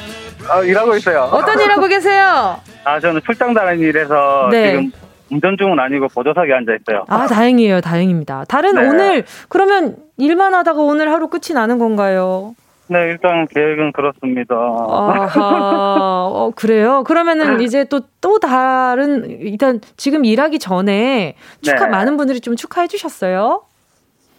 아, 0.49 0.63
일하고 0.63 0.97
있어요. 0.97 1.23
어떤 1.33 1.61
일 1.61 1.71
하고 1.71 1.87
계세요? 1.87 2.57
아, 2.85 2.99
저는 3.01 3.21
출장 3.25 3.53
다니는 3.53 3.87
일에서 3.87 4.49
네. 4.51 4.71
지금 4.71 4.91
운전 5.31 5.57
중은 5.59 5.79
아니고 5.79 6.09
보조석에 6.09 6.53
앉아 6.53 6.73
있어요. 6.81 7.05
아, 7.09 7.27
다행이에요. 7.27 7.83
다행입니다. 7.83 8.45
다른 8.49 8.75
네. 8.77 8.89
오늘 8.89 9.25
그러면 9.49 9.97
일만 10.17 10.55
하다가 10.55 10.81
오늘 10.81 11.13
하루 11.13 11.29
끝이 11.29 11.53
나는 11.55 11.79
건가요? 11.79 12.55
네, 12.91 13.01
일단 13.01 13.47
계획은 13.49 13.93
그렇습니다. 13.93 14.55
아하, 14.55 15.29
어, 16.33 16.51
그래요? 16.57 17.05
그러면은 17.05 17.61
이제 17.61 17.85
또, 17.85 18.01
또 18.23 18.39
다른, 18.39 19.29
일단 19.29 19.83
지금 19.99 20.25
일하기 20.25 20.59
전에 20.59 21.35
축하, 21.61 21.85
네. 21.85 21.91
많은 21.91 22.17
분들이 22.17 22.41
좀 22.41 22.57
축하해 22.57 22.87
주셨어요? 22.89 23.61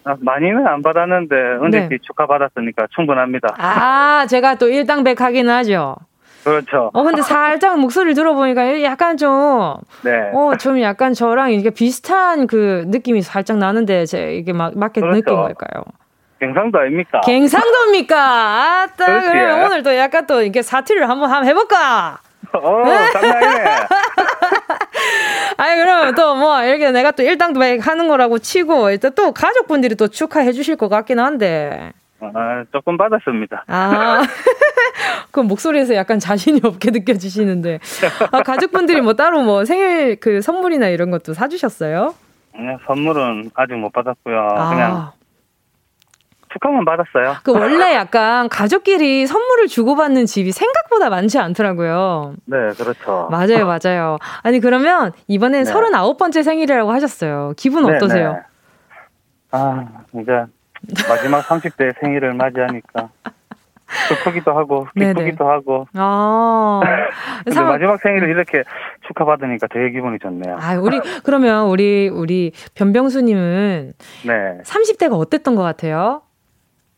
아, 0.05 0.15
많이는 0.19 0.65
안 0.67 0.81
받았는데 0.81 1.35
은혜씨 1.35 1.89
네. 1.89 1.97
축하 2.01 2.25
받았으니까 2.25 2.87
충분합니다. 2.95 3.55
아, 3.57 4.25
제가 4.27 4.55
또 4.55 4.69
일당백하기는 4.69 5.53
하죠. 5.55 5.95
그렇죠. 6.43 6.89
어, 6.93 7.03
근데 7.03 7.21
살짝 7.21 7.79
목소리를 7.79 8.13
들어보니까 8.15 8.81
약간 8.83 9.17
좀, 9.17 9.75
네. 10.03 10.31
어, 10.33 10.55
좀 10.57 10.79
약간 10.81 11.13
저랑 11.13 11.51
이게 11.51 11.69
비슷한 11.69 12.47
그 12.47 12.85
느낌이 12.87 13.21
살짝 13.21 13.57
나는데, 13.57 14.05
제 14.05 14.35
이게 14.35 14.53
막, 14.53 14.77
맞게 14.77 15.01
그렇죠. 15.01 15.17
느낀 15.17 15.35
걸까요? 15.35 15.83
갱상도 16.39 16.79
아닙니까? 16.79 17.19
갱상도입니까? 17.25 18.83
아따, 18.83 19.05
그러면 19.05 19.65
오늘 19.65 19.83
또 19.83 19.95
약간 19.97 20.25
또 20.25 20.41
이렇게 20.41 20.61
사투리를 20.61 21.07
한번 21.09 21.29
한번 21.29 21.49
해볼까? 21.49 22.19
어, 22.53 22.83
장난이네. 23.13 23.63
아니, 25.59 25.75
그러면 25.81 26.15
또 26.15 26.35
뭐, 26.35 26.63
이렇게 26.63 26.89
내가 26.91 27.11
또 27.11 27.21
일당도 27.21 27.59
하는 27.81 28.07
거라고 28.07 28.39
치고, 28.39 28.91
일단 28.91 29.11
또 29.13 29.33
가족분들이 29.33 29.95
또 29.95 30.07
축하해 30.07 30.53
주실 30.53 30.77
것 30.77 30.87
같긴 30.87 31.19
한데. 31.19 31.91
아, 32.21 32.63
조금 32.71 32.97
받았습니다. 32.97 33.65
아, 33.67 34.21
그 35.31 35.41
목소리에서 35.41 35.95
약간 35.95 36.19
자신이 36.19 36.61
없게 36.63 36.91
느껴지시는데. 36.91 37.79
아, 38.31 38.41
가족분들이 38.41 39.01
뭐 39.01 39.13
따로 39.13 39.41
뭐 39.41 39.65
생일 39.65 40.17
그 40.19 40.41
선물이나 40.41 40.87
이런 40.87 41.11
것도 41.11 41.33
사주셨어요? 41.33 42.15
네, 42.55 42.77
선물은 42.87 43.51
아직 43.53 43.73
못 43.75 43.91
받았고요. 43.91 44.37
아. 44.55 44.69
그냥 44.69 45.11
축하만 46.51 46.83
받았어요. 46.85 47.35
그 47.43 47.51
원래 47.51 47.93
약간 47.93 48.49
가족끼리 48.49 49.27
선물을 49.27 49.67
주고받는 49.67 50.25
집이 50.25 50.51
생각보다 50.51 51.09
많지 51.09 51.39
않더라고요. 51.39 52.33
네, 52.45 52.57
그렇죠. 52.77 53.27
맞아요, 53.29 53.65
맞아요. 53.67 54.17
아니 54.41 54.59
그러면 54.59 55.11
이번엔 55.27 55.63
네. 55.63 55.71
39번째 55.71 56.43
생일이라고 56.43 56.91
하셨어요. 56.91 57.53
기분 57.55 57.85
네, 57.85 57.95
어떠세요? 57.95 58.33
네. 58.33 58.39
아, 59.51 59.85
이제 60.21 60.45
마지막 61.07 61.45
30대 61.45 61.99
생일을 61.99 62.33
맞이하니까 62.33 63.09
슬프기도 64.07 64.51
하고 64.51 64.87
기쁘기도 64.95 65.49
하고. 65.49 65.87
아. 65.93 66.81
근데 67.43 67.61
마지막 67.61 67.99
생일을 67.99 68.29
이렇게 68.29 68.63
축하받으니까 69.07 69.67
되게 69.67 69.91
기분이 69.91 70.19
좋네요. 70.19 70.57
아, 70.59 70.75
우리 70.75 70.99
그러면 71.23 71.67
우리 71.67 72.09
우리 72.09 72.51
변병수님은 72.75 73.93
네. 74.27 74.57
30대가 74.63 75.13
어땠던 75.13 75.55
것 75.55 75.63
같아요? 75.63 76.21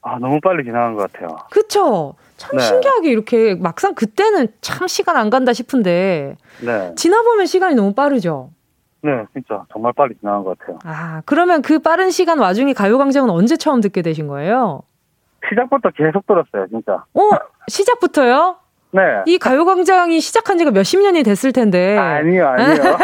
아, 0.01 0.17
너무 0.19 0.39
빨리 0.41 0.63
지나간 0.63 0.95
것 0.95 1.11
같아요. 1.11 1.37
그쵸? 1.51 2.15
참 2.37 2.57
네. 2.57 2.63
신기하게 2.63 3.09
이렇게 3.11 3.55
막상 3.55 3.93
그때는 3.93 4.47
참 4.61 4.87
시간 4.87 5.15
안 5.15 5.29
간다 5.29 5.53
싶은데 5.53 6.37
네. 6.65 6.95
지나보면 6.95 7.45
시간이 7.45 7.75
너무 7.75 7.93
빠르죠. 7.93 8.49
네, 9.03 9.25
진짜 9.33 9.63
정말 9.71 9.93
빨리 9.93 10.15
지나간 10.19 10.43
것 10.43 10.57
같아요. 10.57 10.79
아, 10.83 11.21
그러면 11.25 11.61
그 11.61 11.79
빠른 11.79 12.09
시간 12.09 12.39
와중에 12.39 12.73
가요광장은 12.73 13.29
언제 13.29 13.57
처음 13.57 13.81
듣게 13.81 14.01
되신 14.01 14.27
거예요? 14.27 14.81
시작부터 15.49 15.89
계속 15.91 16.25
들었어요, 16.25 16.67
진짜. 16.69 17.03
어, 17.13 17.21
시작부터요? 17.67 18.57
네. 18.91 19.01
이 19.25 19.37
가요광장이 19.37 20.19
시작한 20.19 20.57
지가 20.57 20.71
몇십 20.71 21.01
년이 21.01 21.23
됐을 21.23 21.51
텐데. 21.53 21.97
아니요, 21.97 22.47
아니요. 22.47 22.97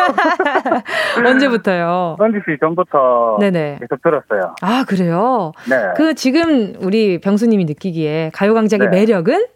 언제부터요? 1.25 2.17
던지씨 2.19 2.57
전부터 2.59 3.37
네네. 3.39 3.77
계속 3.79 4.01
들었어요. 4.01 4.55
아, 4.61 4.83
그래요? 4.87 5.53
네. 5.69 5.75
그 5.95 6.13
지금 6.13 6.75
우리 6.81 7.19
병수님이 7.19 7.65
느끼기에 7.65 8.31
가요광장의 8.33 8.89
네. 8.89 8.97
매력은? 8.99 9.47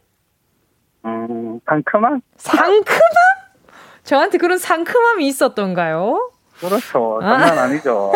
음, 1.05 1.59
상큼함? 1.67 2.21
상큼함? 2.38 2.85
저한테 4.03 4.38
그런 4.38 4.57
상큼함이 4.57 5.27
있었던가요? 5.27 6.31
그렇죠. 6.59 7.19
장난 7.21 7.57
아. 7.57 7.63
아니죠. 7.63 8.13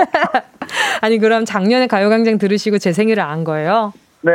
아니, 1.02 1.18
그럼 1.18 1.46
작년에 1.46 1.88
가요광장 1.88 2.38
들으시고 2.38 2.78
제 2.78 2.94
생일을 2.94 3.22
안 3.22 3.44
거예요? 3.44 3.92
네. 4.26 4.32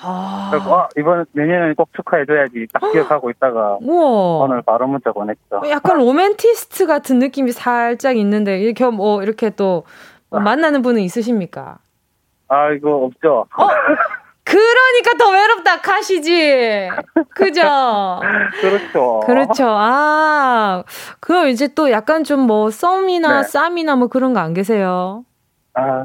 아. 0.00 0.50
아, 0.54 0.88
이번 0.96 1.26
내년에 1.32 1.74
꼭 1.74 1.88
축하해줘야지 1.96 2.68
딱 2.72 2.92
기억하고 2.92 3.28
있다가 3.30 3.78
우와. 3.80 4.44
오늘 4.44 4.62
바로 4.62 4.86
문자 4.86 5.10
보냈죠. 5.10 5.62
약간 5.68 5.98
로맨티스트 5.98 6.86
같은 6.86 7.18
느낌이 7.18 7.50
살짝 7.50 8.16
있는데 8.16 8.60
이렇게 8.60 8.84
뭐 8.86 9.20
이렇게 9.22 9.50
또뭐 9.50 9.82
아. 10.30 10.38
만나는 10.40 10.82
분은 10.82 11.00
있으십니까? 11.02 11.78
아 12.46 12.70
이거 12.70 12.94
없죠. 13.04 13.46
어? 13.56 13.68
그러니까 14.44 15.16
더 15.18 15.30
외롭다 15.30 15.80
가시지. 15.80 16.88
그죠? 17.34 17.62
그렇죠. 18.60 19.20
그렇죠. 19.26 19.66
아, 19.68 20.84
그럼 21.20 21.48
이제 21.48 21.68
또 21.74 21.90
약간 21.90 22.22
좀 22.22 22.40
뭐 22.46 22.70
썸이나 22.70 23.42
네. 23.42 23.48
쌈이나 23.48 23.96
뭐 23.96 24.06
그런 24.08 24.34
거 24.34 24.40
안 24.40 24.52
계세요? 24.54 25.24
아, 25.74 26.04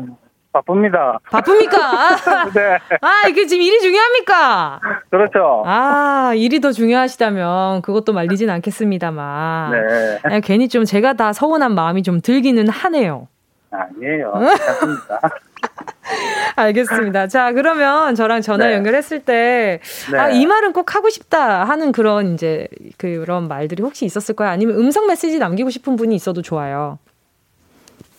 바쁩니다. 0.61 1.19
바쁩니까? 1.29 2.49
네. 2.53 2.77
아, 3.01 3.27
이게 3.29 3.45
지금 3.45 3.61
일이 3.61 3.79
중요합니까? 3.79 4.79
그렇죠. 5.09 5.63
아, 5.65 6.33
일이 6.35 6.59
더 6.59 6.71
중요하시다면 6.71 7.81
그것도 7.81 8.13
말리진 8.13 8.49
않겠습니다만. 8.49 9.71
네. 9.71 10.19
그냥 10.23 10.41
괜히 10.41 10.67
좀 10.67 10.85
제가 10.85 11.13
다 11.13 11.33
서운한 11.33 11.75
마음이 11.75 12.03
좀 12.03 12.21
들기는 12.21 12.67
하네요. 12.69 13.27
아니에요. 13.71 14.33
괜찮습니다. 14.33 15.19
알겠습니다. 16.55 17.27
자, 17.27 17.51
그러면 17.51 18.15
저랑 18.15 18.41
전화 18.41 18.67
네. 18.67 18.73
연결했을 18.73 19.19
때, 19.19 19.79
네. 20.11 20.17
아, 20.17 20.29
이 20.29 20.45
말은 20.45 20.73
꼭 20.73 20.95
하고 20.95 21.09
싶다 21.09 21.63
하는 21.65 21.91
그런 21.91 22.33
이제 22.33 22.67
그런 22.97 23.47
말들이 23.47 23.83
혹시 23.83 24.05
있었을 24.05 24.35
거야? 24.35 24.49
아니면 24.49 24.77
음성 24.77 25.05
메시지 25.07 25.37
남기고 25.37 25.69
싶은 25.69 25.95
분이 25.95 26.15
있어도 26.15 26.41
좋아요. 26.41 26.97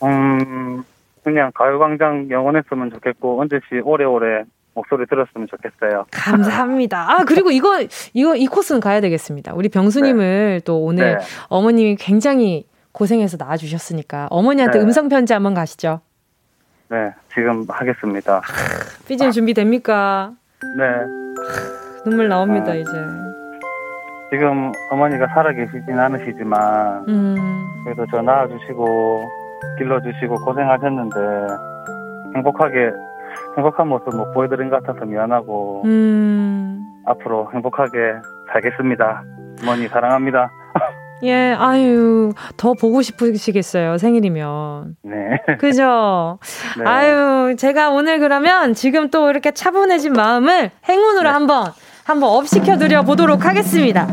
음, 0.05 0.85
그냥 1.29 1.51
가요광장 1.55 2.31
영원했으면 2.31 2.91
좋겠고 2.91 3.41
언제 3.41 3.61
씨 3.69 3.81
오래오래 3.81 4.45
목소리 4.75 5.07
들었으면 5.07 5.49
좋겠어요. 5.49 6.07
감사합니다. 6.13 7.11
아 7.11 7.25
그리고 7.25 7.51
이거 7.51 7.85
이거 8.15 8.37
이 8.37 8.47
코스는 8.47 8.81
가야 8.81 9.01
되겠습니다. 9.01 9.53
우리 9.55 9.69
병수님을 9.69 10.59
네. 10.59 10.61
또 10.65 10.83
오늘 10.85 11.19
네. 11.19 11.25
어머님이 11.49 11.97
굉장히 11.97 12.67
고생해서 12.93 13.37
낳아주셨으니까 13.39 14.29
어머니한테 14.31 14.79
네. 14.79 14.85
음성 14.85 15.09
편지 15.09 15.33
한번 15.33 15.55
가시죠. 15.55 16.01
네, 16.91 17.13
지금 17.35 17.67
하겠습니다. 17.69 18.41
삐진 19.07 19.31
준비 19.31 19.53
됩니까? 19.53 20.33
네. 20.77 20.85
눈물 22.05 22.29
나옵니다 22.29 22.73
어, 22.73 22.75
이제. 22.75 22.91
지금 24.31 24.73
어머니가 24.91 25.27
살아 25.29 25.53
계시진 25.53 25.99
않으시지만 25.99 27.05
음. 27.09 27.37
그래도 27.85 28.07
저 28.11 28.23
낳아주시고 28.23 29.38
길러주시고 29.79 30.45
고생하셨는데 30.45 31.17
행복하게 32.37 32.93
행복한 33.57 33.89
모습 33.89 34.15
못 34.15 34.33
보여드린 34.33 34.71
것 34.71 34.83
같아서 34.83 35.05
미안하고 35.05 35.83
음. 35.85 36.85
앞으로 37.07 37.51
행복하게 37.53 37.91
살겠습니다. 38.53 39.25
어머니 39.63 39.89
사랑합니다. 39.89 40.51
예, 41.25 41.53
아유, 41.59 42.33
더 42.57 42.75
보고 42.75 43.03
싶으시겠어요, 43.03 43.99
생일이면. 43.99 44.97
네. 45.03 45.57
그죠? 45.59 46.39
네. 46.79 46.85
아유, 46.85 47.57
제가 47.57 47.91
오늘 47.91 48.21
그러면 48.21 48.75
지금 48.75 49.11
또 49.11 49.29
이렇게 49.31 49.51
차분해진 49.51 50.13
마음을 50.13 50.71
행운으로 50.89 51.25
네. 51.25 51.29
한번, 51.29 51.73
한번 52.05 52.31
업시켜드려 52.31 53.03
보도록 53.03 53.45
하겠습니다. 53.47 54.07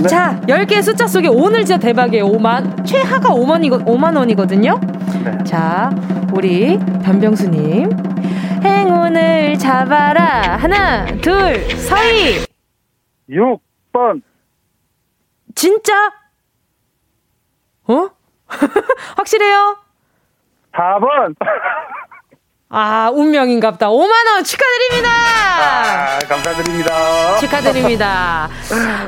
네. 0.00 0.08
자, 0.08 0.40
10개의 0.42 0.82
숫자 0.82 1.06
속에 1.06 1.28
오늘 1.28 1.64
진짜 1.64 1.78
대박이에요. 1.78 2.26
5만. 2.26 2.84
최하가 2.86 3.30
5만 3.30 3.64
이거, 3.64 3.78
5만 3.78 4.16
원이거든요. 4.16 4.78
네. 5.24 5.44
자, 5.44 5.90
우리 6.32 6.78
변병수님. 7.04 7.90
행운을 8.62 9.58
잡아라. 9.58 10.56
하나, 10.56 11.04
둘, 11.20 11.58
서희. 11.70 12.44
6번. 13.28 14.22
진짜? 15.54 15.92
어? 17.88 18.08
확실해요? 19.16 19.76
4번. 20.72 21.34
아, 22.70 23.10
운명인갑다. 23.14 23.88
5만원 23.88 24.44
축하드립니다! 24.44 25.08
아, 25.10 26.18
감사드립니다. 26.28 27.36
축하드립니다. 27.38 28.48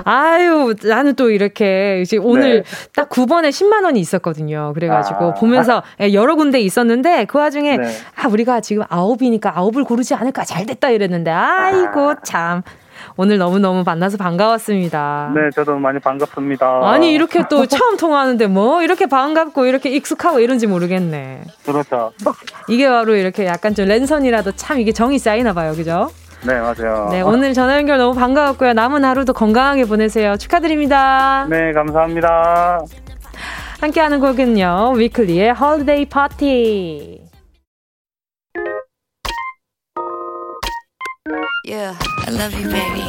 아유, 0.05 0.75
나는 0.83 1.15
또 1.15 1.31
이렇게, 1.31 2.01
이제 2.01 2.17
오늘 2.17 2.63
네. 2.63 2.71
딱 2.95 3.11
9번에 3.11 3.51
10만원이 3.51 3.99
있었거든요. 3.99 4.73
그래가지고 4.73 5.25
아. 5.33 5.35
보면서 5.35 5.83
예, 6.01 6.15
여러 6.15 6.37
군데 6.37 6.59
있었는데 6.59 7.27
그 7.27 7.37
와중에, 7.37 7.77
네. 7.77 7.97
아, 8.17 8.29
우리가 8.29 8.61
지금 8.61 8.85
아홉이니까 8.89 9.53
아홉을 9.55 9.85
고르지 9.85 10.15
않을까 10.15 10.45
잘 10.45 10.65
됐다 10.65 10.89
이랬는데, 10.89 11.31
아이고, 11.31 12.15
참. 12.25 12.63
오늘 13.21 13.37
너무너무 13.37 13.83
만나서 13.85 14.17
반가웠습니다. 14.17 15.33
네, 15.35 15.51
저도 15.55 15.77
많이 15.77 15.99
반갑습니다. 15.99 16.81
아니, 16.85 17.13
이렇게 17.13 17.43
또 17.51 17.67
처음 17.67 17.99
통화하는데 17.99 18.47
뭐 18.47 18.83
이렇게 18.83 19.05
반갑고 19.05 19.67
이렇게 19.67 19.91
익숙하고 19.91 20.41
이런지 20.41 20.67
모르겠네. 20.67 21.43
그렇죠. 21.67 22.13
이게 22.67 22.89
바로 22.89 23.15
이렇게 23.15 23.45
약간 23.45 23.75
좀 23.75 23.85
랜선이라도 23.85 24.53
참 24.53 24.81
이게 24.81 24.93
정이 24.93 25.19
쌓이나 25.19 25.53
봐요. 25.53 25.75
그죠? 25.75 26.09
네, 26.47 26.55
맞아요. 26.61 27.09
네, 27.11 27.21
오늘 27.21 27.53
전화 27.53 27.77
연결 27.77 27.99
너무 27.99 28.19
반가웠고요. 28.19 28.73
남은 28.73 29.05
하루도 29.05 29.35
건강하게 29.35 29.85
보내세요. 29.85 30.39
축하드립니다. 30.39 31.47
네, 31.51 31.75
감사합니다. 31.75 32.81
함께하는 33.83 34.21
곡은요. 34.21 34.93
위클리의 34.97 35.53
Holiday 35.53 36.07
Party. 36.07 37.21
Yeah, 41.63 41.95
I 42.27 42.31
love 42.31 42.55
you, 42.55 42.71
baby. 42.71 43.05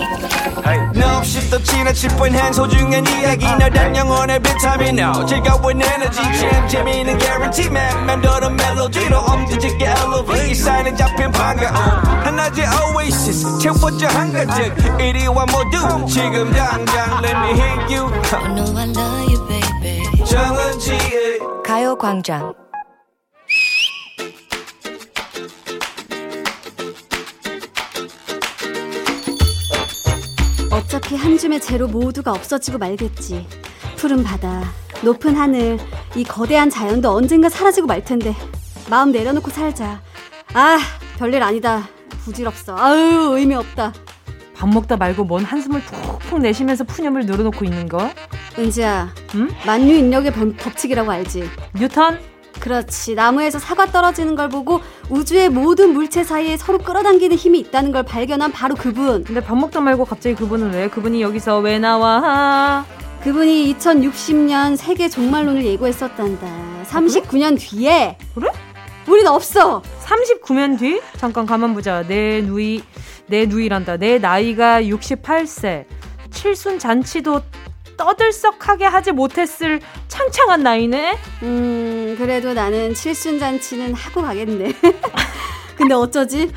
No, 0.94 1.20
없이 1.20 1.50
또 1.50 1.58
지나칠 1.64 2.10
뻔한 2.18 2.52
소중한 2.52 3.06
이야기. 3.08 3.46
너란 3.46 3.96
영혼의 3.96 4.40
비타민. 4.42 5.00
No 5.00 5.26
즐거운 5.26 5.82
에너지. 5.82 6.18
참 6.22 6.68
재미있는 6.68 7.18
guarantee 7.18 7.68
man. 7.72 8.06
맘대로 8.06 8.50
멜로디로 8.50 9.18
엄지짓게 9.20 9.86
elevate. 9.86 10.54
사인은 10.54 10.98
잡힌 10.98 11.32
반가움 11.32 11.76
하나의 12.26 12.68
oasis. 12.94 13.58
채워져 13.60 14.08
한가득 14.08 15.00
이리와 15.00 15.46
모두 15.46 16.06
지금 16.08 16.52
당장 16.52 17.24
let 17.24 17.38
me 17.38 17.52
hit 17.54 17.96
you. 17.96 18.12
I 18.34 18.54
know 18.54 18.78
I 18.78 18.90
love 18.90 19.32
you, 19.32 19.48
baby. 19.48 20.26
정은지의 20.26 21.40
가요광장 21.66 22.54
어차피 30.72 31.16
한 31.16 31.38
줌의 31.38 31.60
재로 31.60 31.88
모두가 31.88 32.32
없어지고 32.32 32.78
말겠지. 32.78 33.46
푸른 33.98 34.24
바다, 34.24 34.64
높은 35.04 35.36
하늘, 35.36 35.78
이 36.16 36.24
거대한 36.24 36.70
자연도 36.70 37.10
언젠가 37.12 37.50
사라지고 37.50 37.88
말 37.88 38.04
텐데. 38.04 38.36
마음 38.90 39.12
내려놓고 39.12 39.52
살자. 39.52 40.02
아, 40.54 40.80
별일 41.18 41.44
아니다. 41.44 41.88
부질없어. 42.24 42.76
아유, 42.78 43.32
의미 43.38 43.54
없다. 43.56 43.94
밥 44.56 44.70
먹다 44.70 44.96
말고 44.96 45.24
뭔 45.26 45.44
한숨을 45.44 45.82
푹푹 45.82 46.40
내쉬면서 46.40 46.84
푸념을 46.84 47.26
늘어놓고 47.26 47.66
있는 47.66 47.90
거? 47.90 48.10
은지야, 48.58 49.14
응? 49.36 49.50
만유 49.66 49.94
인력의 49.94 50.32
법칙이라고 50.58 51.12
알지? 51.12 51.50
뉴턴? 51.76 52.20
그렇지. 52.62 53.16
나무에서 53.16 53.60
사과 53.60 53.88
떨어지는 53.88 54.36
걸 54.36 54.48
보고 54.48 54.80
우주의 55.10 55.50
모든 55.50 55.94
물체 55.94 56.24
사이에 56.24 56.56
서로 56.56 56.78
끌어당기는 56.78 57.36
힘이 57.36 57.60
있다는 57.60 57.92
걸 57.92 58.04
발견한 58.04 58.52
바로 58.52 58.76
그분. 58.76 59.24
근데 59.24 59.42
밥 59.42 59.58
먹다 59.58 59.82
말고 59.82 60.06
갑자기 60.06 60.36
그분은 60.36 60.74
왜? 60.74 60.88
그분이 60.88 61.22
여기서 61.22 61.60
왜 61.60 61.80
나와? 61.80 62.86
그분이 63.24 63.76
2060년 63.76 64.78
세계 64.78 65.10
종말론을 65.10 65.66
예고했었단다. 65.66 66.48
39년 66.86 67.60
뒤에. 67.60 68.18
그래? 68.36 68.50
우린 69.08 69.28
없어. 69.28 69.82
39년 70.04 70.80
뒤? 70.80 71.02
잠깐 71.18 71.46
가만 71.46 71.74
보자. 71.74 72.06
내 72.08 72.42
누이 72.42 72.84
내 73.26 73.46
누이란다. 73.48 73.98
내 73.98 74.20
나이가 74.20 74.82
68세. 74.82 75.86
칠순 76.30 76.80
잔치도 76.80 77.42
떠들썩하게 78.02 78.86
하지 78.86 79.12
못했을 79.12 79.80
창창한 80.08 80.64
나이네? 80.64 81.18
음, 81.44 82.16
그래도 82.18 82.54
나는 82.54 82.94
칠순잔치는 82.94 83.94
하고 83.94 84.22
가겠네. 84.22 84.74
근데 85.78 85.94
어쩌지? 85.94 86.52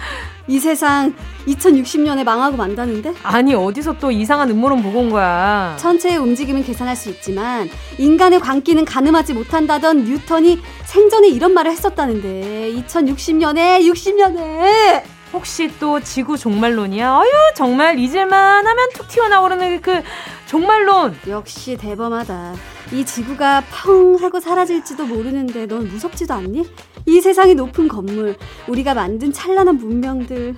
이 0.47 0.59
세상 0.59 1.15
2060년에 1.47 2.25
망하고 2.25 2.57
만다는데? 2.57 3.15
아니, 3.23 3.55
어디서 3.55 3.99
또 3.99 4.11
이상한 4.11 4.51
음모론 4.51 4.83
보고 4.83 5.01
온 5.01 5.11
거야. 5.11 5.77
천체의 5.79 6.19
움직임은 6.19 6.65
계산할 6.65 6.95
수 6.97 7.09
있지만, 7.11 7.71
인간의 7.99 8.41
광기는 8.41 8.85
가늠하지 8.85 9.33
못한다던 9.33 10.05
뉴턴이 10.05 10.61
생전에 10.85 11.29
이런 11.29 11.55
말을 11.55 11.71
했었다는데, 11.71 12.73
2060년에, 12.87 13.81
60년에! 13.91 15.14
혹시 15.35 15.69
또 15.81 15.99
지구 15.99 16.39
종말론이야? 16.39 17.13
어휴, 17.13 17.29
정말 17.57 17.99
잊을만 17.99 18.65
하면 18.65 18.89
툭 18.95 19.09
튀어나오는 19.09 19.81
그 19.81 20.01
종말론. 20.47 21.17
역시 21.27 21.77
대범하다. 21.77 22.55
이 22.93 23.05
지구가 23.05 23.65
펑 23.85 24.15
하고 24.21 24.39
사라질지도 24.39 25.07
모르는데 25.07 25.67
넌 25.67 25.89
무섭지도 25.89 26.35
않니? 26.35 26.71
이 27.07 27.21
세상의 27.21 27.57
높은 27.57 27.89
건물, 27.89 28.37
우리가 28.69 28.95
만든 28.95 29.33
찬란한 29.33 29.77
문명들. 29.79 30.55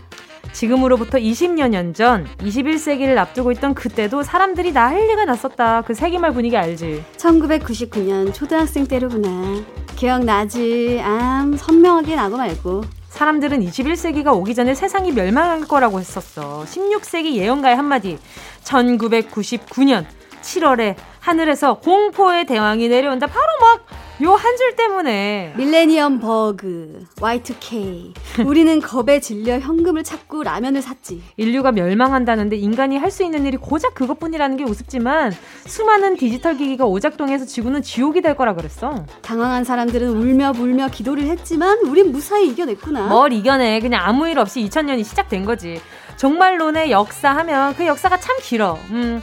지금으로부터 0.53 1.19
20여 1.19 1.69
년 1.69 1.95
전, 1.95 2.27
21세기를 2.39 3.17
앞두고 3.17 3.53
있던 3.53 3.75
그때도 3.75 4.23
사람들이 4.23 4.73
난리가 4.73 5.25
났었다. 5.25 5.83
그 5.83 5.95
세기말 5.95 6.33
분위기 6.33 6.57
알지? 6.57 7.03
1999년 7.17 8.35
초등학생 8.35 8.87
때로구나. 8.87 9.63
기억나지? 9.97 11.01
암, 11.03 11.57
선명하게 11.57 12.17
나고 12.17 12.37
말고. 12.37 12.83
사람들은 13.17 13.61
21세기가 13.61 14.35
오기 14.35 14.55
전에 14.55 14.75
세상이 14.75 15.11
멸망할 15.13 15.63
거라고 15.63 16.01
했었어. 16.01 16.67
16세기 16.67 17.37
예언가의 17.37 17.75
한마디. 17.75 18.19
1999년 18.63 20.05
7월에 20.43 20.97
하늘에서 21.31 21.75
공포의 21.81 22.47
대왕이 22.47 22.89
내려온다. 22.89 23.27
바로 23.27 23.47
막 23.61 24.07
요 24.23 24.35
한 24.35 24.57
줄 24.57 24.77
때문에. 24.77 25.53
밀레니엄 25.59 26.21
버그, 26.21 27.05
Y2K. 27.17 28.15
우리는 28.47 28.81
겁에 28.81 29.21
질려 29.21 29.59
현금을 29.59 30.05
찾고 30.05 30.43
라면을 30.43 30.81
샀지. 30.81 31.23
인류가 31.37 31.71
멸망한다는데 31.73 32.57
인간이 32.57 32.97
할 32.97 33.11
수 33.11 33.25
있는 33.25 33.45
일이 33.45 33.59
고작 33.59 33.95
그것뿐이라는 33.95 34.57
게 34.57 34.65
우습지만 34.65 35.33
수많은 35.67 36.17
디지털 36.17 36.57
기기가 36.57 36.87
오작동해서 36.87 37.45
지구는 37.45 37.83
지옥이 37.83 38.23
될 38.23 38.37
거라 38.37 38.55
그랬어. 38.55 39.05
당황한 39.21 39.65
사람들은 39.65 40.09
울며 40.09 40.53
불며 40.53 40.89
기도를 40.89 41.25
했지만 41.25 41.81
우린 41.81 42.11
무사히 42.11 42.49
이겨냈구나. 42.49 43.09
뭘 43.09 43.35
이겨내. 43.35 43.81
그냥 43.81 44.03
아무 44.03 44.27
일 44.29 44.39
없이 44.39 44.61
2000년이 44.67 45.05
시작된 45.05 45.45
거지. 45.45 45.79
종말론의 46.17 46.91
역사 46.91 47.37
하면 47.37 47.75
그 47.75 47.85
역사가 47.87 48.19
참 48.19 48.37
길어. 48.41 48.79
음. 48.91 49.21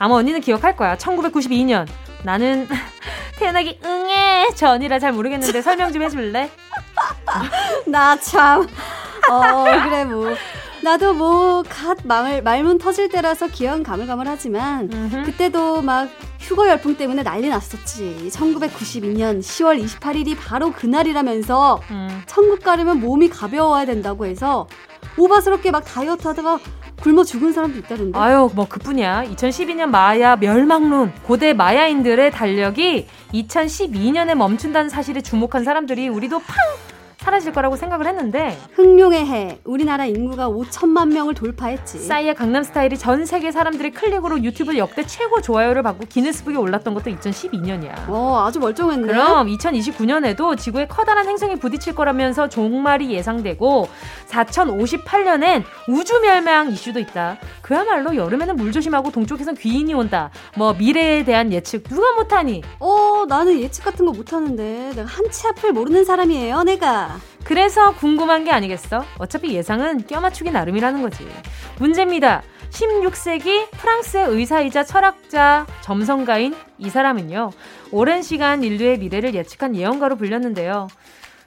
아마 0.00 0.14
언니는 0.14 0.40
기억할 0.40 0.76
거야. 0.76 0.96
1992년. 0.96 1.86
나는 2.24 2.66
태어나기 3.36 3.78
응애 3.84 4.48
전이라 4.56 4.98
잘 4.98 5.12
모르겠는데 5.12 5.60
설명 5.60 5.92
좀 5.92 6.02
해줄래? 6.02 6.50
나 7.86 8.16
참. 8.16 8.66
어, 9.30 9.64
그래, 9.84 10.04
뭐. 10.04 10.34
나도 10.82 11.12
뭐, 11.12 11.62
갓 11.68 11.98
말, 12.04 12.40
말문 12.40 12.78
터질 12.78 13.10
때라서 13.10 13.46
기억은 13.48 13.82
가물가물하지만, 13.82 14.88
그때도 15.26 15.82
막 15.82 16.08
휴거 16.38 16.66
열풍 16.68 16.96
때문에 16.96 17.22
난리 17.22 17.50
났었지. 17.50 18.30
1992년 18.32 19.40
10월 19.40 19.84
28일이 19.84 20.34
바로 20.38 20.72
그날이라면서, 20.72 21.82
음. 21.90 22.22
천국 22.24 22.62
가려면 22.62 23.00
몸이 23.00 23.28
가벼워야 23.28 23.84
된다고 23.84 24.24
해서, 24.24 24.66
오바스럽게 25.18 25.70
막 25.70 25.84
다이어트 25.84 26.26
하다가 26.26 26.58
굶어 27.00 27.24
죽은 27.24 27.52
사람도 27.52 27.78
있다던데. 27.78 28.18
아유, 28.18 28.50
뭐 28.54 28.66
그뿐이야. 28.68 29.24
2012년 29.32 29.86
마야 29.86 30.36
멸망론, 30.36 31.12
고대 31.24 31.52
마야인들의 31.52 32.30
달력이 32.30 33.06
2012년에 33.32 34.34
멈춘다는 34.34 34.90
사실에 34.90 35.20
주목한 35.20 35.64
사람들이 35.64 36.08
우리도 36.08 36.40
팡 36.40 36.56
사라질 37.20 37.52
거라고 37.52 37.76
생각을 37.76 38.06
했는데 38.06 38.58
흑룡의 38.76 39.26
해 39.26 39.58
우리나라 39.64 40.06
인구가 40.06 40.48
5천만 40.48 41.12
명을 41.12 41.34
돌파했지. 41.34 41.98
싸이의 41.98 42.34
강남스타일이 42.34 42.96
전 42.96 43.26
세계 43.26 43.52
사람들의 43.52 43.90
클릭으로 43.92 44.42
유튜브 44.42 44.78
역대 44.78 45.04
최고 45.06 45.42
좋아요를 45.42 45.82
받고 45.82 46.06
기네스북에 46.08 46.56
올랐던 46.56 46.94
것도 46.94 47.10
2012년이야. 47.10 48.08
어 48.08 48.44
아주 48.46 48.58
멀쩡했네. 48.58 49.06
그럼 49.06 49.48
2029년에도 49.48 50.56
지구에 50.56 50.86
커다란 50.86 51.28
행성이 51.28 51.56
부딪힐 51.56 51.94
거라면서 51.94 52.48
종말이 52.48 53.10
예상되고 53.10 53.88
4058년엔 54.28 55.64
우주 55.88 56.18
멸망 56.20 56.70
이슈도 56.72 57.00
있다. 57.00 57.36
그야말로 57.60 58.16
여름에는 58.16 58.56
물 58.56 58.72
조심하고 58.72 59.12
동쪽에선 59.12 59.56
귀인이 59.56 59.92
온다. 59.92 60.30
뭐 60.56 60.72
미래에 60.72 61.24
대한 61.24 61.52
예측 61.52 61.84
누가 61.84 62.12
못하니? 62.12 62.62
어 62.78 63.26
나는 63.28 63.60
예측 63.60 63.84
같은 63.84 64.06
거 64.06 64.12
못하는데 64.12 64.92
내가 64.96 65.06
한치 65.06 65.46
앞을 65.48 65.72
모르는 65.72 66.04
사람이에요 66.06 66.62
내가 66.62 67.19
그래서 67.44 67.94
궁금한 67.94 68.44
게 68.44 68.50
아니겠어? 68.50 69.04
어차피 69.18 69.54
예상은 69.54 70.06
껴맞추기 70.06 70.50
나름이라는 70.50 71.02
거지. 71.02 71.26
문제입니다. 71.78 72.42
16세기 72.70 73.70
프랑스의 73.72 74.28
의사이자 74.28 74.84
철학자 74.84 75.66
점성가인 75.80 76.54
이 76.78 76.88
사람은요. 76.88 77.50
오랜 77.90 78.22
시간 78.22 78.62
인류의 78.62 78.98
미래를 78.98 79.34
예측한 79.34 79.74
예언가로 79.74 80.16
불렸는데요. 80.16 80.88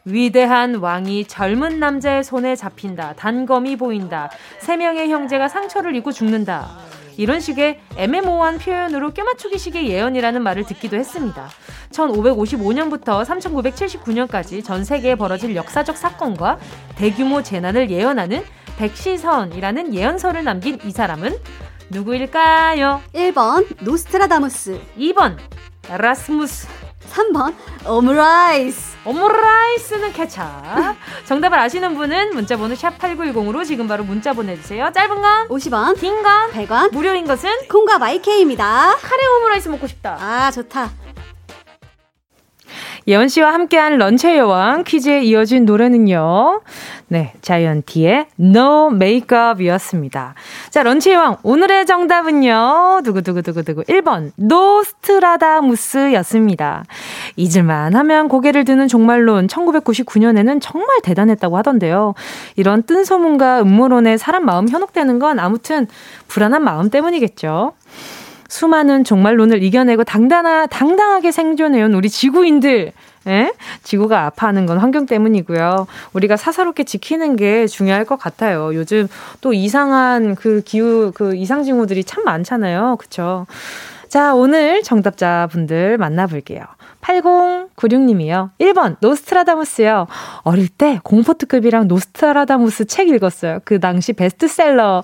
위대한 0.06 0.76
왕이 0.76 1.26
젊은 1.26 1.80
남자의 1.80 2.24
손에 2.24 2.56
잡힌다. 2.56 3.14
단검이 3.14 3.78
보인다. 3.78 4.30
세 4.60 4.76
명의 4.76 5.10
형제가 5.10 5.48
상처를 5.48 5.96
입고 5.96 6.12
죽는다. 6.12 6.78
이런 7.18 7.40
식의 7.40 7.80
애매모호한 7.98 8.60
표현으로 8.60 9.14
껴맞추기식의 9.14 9.90
예언이라는 9.90 10.42
말을 10.42 10.66
듣기도 10.66 10.98
했습니다. 10.98 11.50
1555년부터 11.92 13.24
3979년까지 13.26 14.64
전 14.64 14.84
세계에 14.84 15.16
벌어질 15.16 15.56
역사적 15.56 15.98
사건과 15.98 16.60
대규모 16.96 17.44
재난을 17.44 17.90
예언하는 17.90 18.44
백시선이라는 18.78 19.94
예언서를 19.94 20.44
남긴 20.44 20.80
이 20.84 20.92
사람은 20.92 21.38
누구일까요? 21.90 23.02
1번 23.14 23.84
노스트라다무스 23.84 24.80
2번 24.98 25.38
라스무스 25.90 26.68
3번 27.12 27.54
오므라이스. 27.88 28.94
오므라이스는 29.06 30.14
케찹. 30.14 30.44
정답을 31.26 31.60
아시는 31.60 31.96
분은 31.96 32.34
문자번호 32.34 32.74
샵 32.76 32.98
8910으로 33.00 33.66
지금 33.66 33.88
바로 33.88 34.04
문자 34.04 34.34
보내주세요. 34.34 34.92
짧은 34.94 35.22
건 35.22 35.48
50원 35.50 36.00
긴 36.00 36.24
건 36.24 36.52
100원. 36.52 36.92
무료인 36.94 37.28
것은 37.28 37.50
콩과 37.70 38.00
마이케이입니다. 38.00 38.96
카레 39.02 39.26
오므라이스 39.40 39.70
먹고 39.70 39.88
싶다. 39.88 40.18
아 40.20 40.52
좋다 40.52 40.90
예원 43.08 43.28
씨와 43.28 43.54
함께한 43.54 43.98
런치의 43.98 44.38
여왕 44.38 44.86
퀴즈에 44.86 45.24
이어진 45.24 45.66
노래는요. 45.66 46.62
네, 47.08 47.34
자이언티의 47.42 48.28
No 48.40 48.92
Makeup이었습니다. 48.94 50.36
자, 50.70 50.84
런치의 50.84 51.16
여왕 51.16 51.38
오늘의 51.44 51.86
정답은요. 51.86 53.02
두구두구두구두구 53.04 53.84
1번 53.84 54.32
노스트라다무스였습니다. 54.36 56.86
잊을만 57.36 57.94
하면 57.96 58.30
고개를 58.30 58.64
드는 58.64 58.88
종말론 58.88 59.48
1999년에는 59.48 60.62
정말 60.62 61.02
대단했다고 61.04 61.58
하던데요. 61.58 62.14
이런 62.56 62.84
뜬 62.84 63.04
소문과 63.04 63.60
음모론에 63.62 64.16
사람 64.18 64.46
마음 64.46 64.70
현혹되는 64.70 65.20
건 65.20 65.40
아무튼 65.40 65.88
불안한 66.30 66.64
마음 66.64 66.90
때문이겠죠. 66.90 67.74
수많은 68.54 69.04
종말론을 69.04 69.64
이겨내고 69.64 70.04
당당하, 70.04 70.68
당당하게 70.68 71.32
생존해온 71.32 71.96
우리 71.96 72.08
지구인들. 72.08 72.92
예? 73.26 73.54
지구가 73.82 74.28
아파하는 74.28 74.68
건 74.68 74.78
환경 74.78 75.08
때문이고요. 75.08 75.88
우리가 76.14 76.38
사사롭게 76.38 76.84
지키는 76.84 77.36
게 77.36 77.66
중요할 77.66 78.06
것 78.06 78.18
같아요. 78.18 78.76
요즘 78.76 79.08
또 79.42 79.54
이상한 79.54 80.36
그 80.36 80.62
기후, 80.64 81.12
그 81.16 81.36
이상징후들이 81.36 82.04
참 82.04 82.26
많잖아요. 82.26 82.98
그쵸? 83.00 83.48
자, 84.08 84.36
오늘 84.36 84.84
정답자분들 84.84 85.98
만나볼게요. 85.98 86.64
8096님이요. 87.02 88.52
1번, 88.60 88.98
노스트라다무스요. 89.00 90.06
어릴 90.44 90.68
때 90.68 91.00
공포특급이랑 91.04 91.88
노스트라다무스 91.88 92.86
책 92.86 93.10
읽었어요. 93.10 93.62
그 93.66 93.80
당시 93.80 94.14
베스트셀러. 94.14 95.02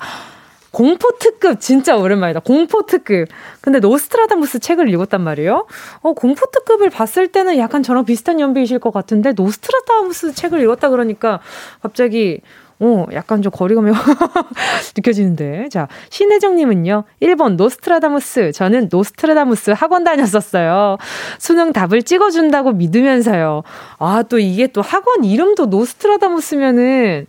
공포 0.71 1.09
특급 1.19 1.59
진짜 1.59 1.95
오랜만이다. 1.97 2.41
공포 2.41 2.85
특급. 2.85 3.27
근데 3.61 3.79
노스트라다무스 3.79 4.59
책을 4.59 4.89
읽었단 4.89 5.21
말이에요. 5.21 5.65
어, 6.01 6.13
공포 6.13 6.45
특급을 6.51 6.89
봤을 6.89 7.27
때는 7.27 7.57
약간 7.57 7.83
저랑 7.83 8.05
비슷한 8.05 8.39
연배이실 8.39 8.79
것 8.79 8.91
같은데 8.91 9.33
노스트라다무스 9.33 10.33
책을 10.33 10.61
읽었다 10.61 10.89
그러니까 10.89 11.39
갑자기 11.81 12.41
어, 12.81 13.05
약간 13.11 13.41
좀 13.41 13.51
거리감이 13.51 13.91
느껴지는데. 14.95 15.67
자, 15.69 15.89
신혜정님은요, 16.09 17.03
1번 17.21 17.57
노스트라다무스. 17.57 18.53
저는 18.53 18.87
노스트라다무스 18.89 19.71
학원 19.71 20.05
다녔었어요. 20.05 20.97
수능 21.37 21.73
답을 21.73 22.03
찍어준다고 22.03 22.71
믿으면서요. 22.71 23.63
아, 23.97 24.23
또 24.29 24.39
이게 24.39 24.67
또 24.67 24.81
학원 24.81 25.25
이름도 25.25 25.65
노스트라다무스면은, 25.65 27.27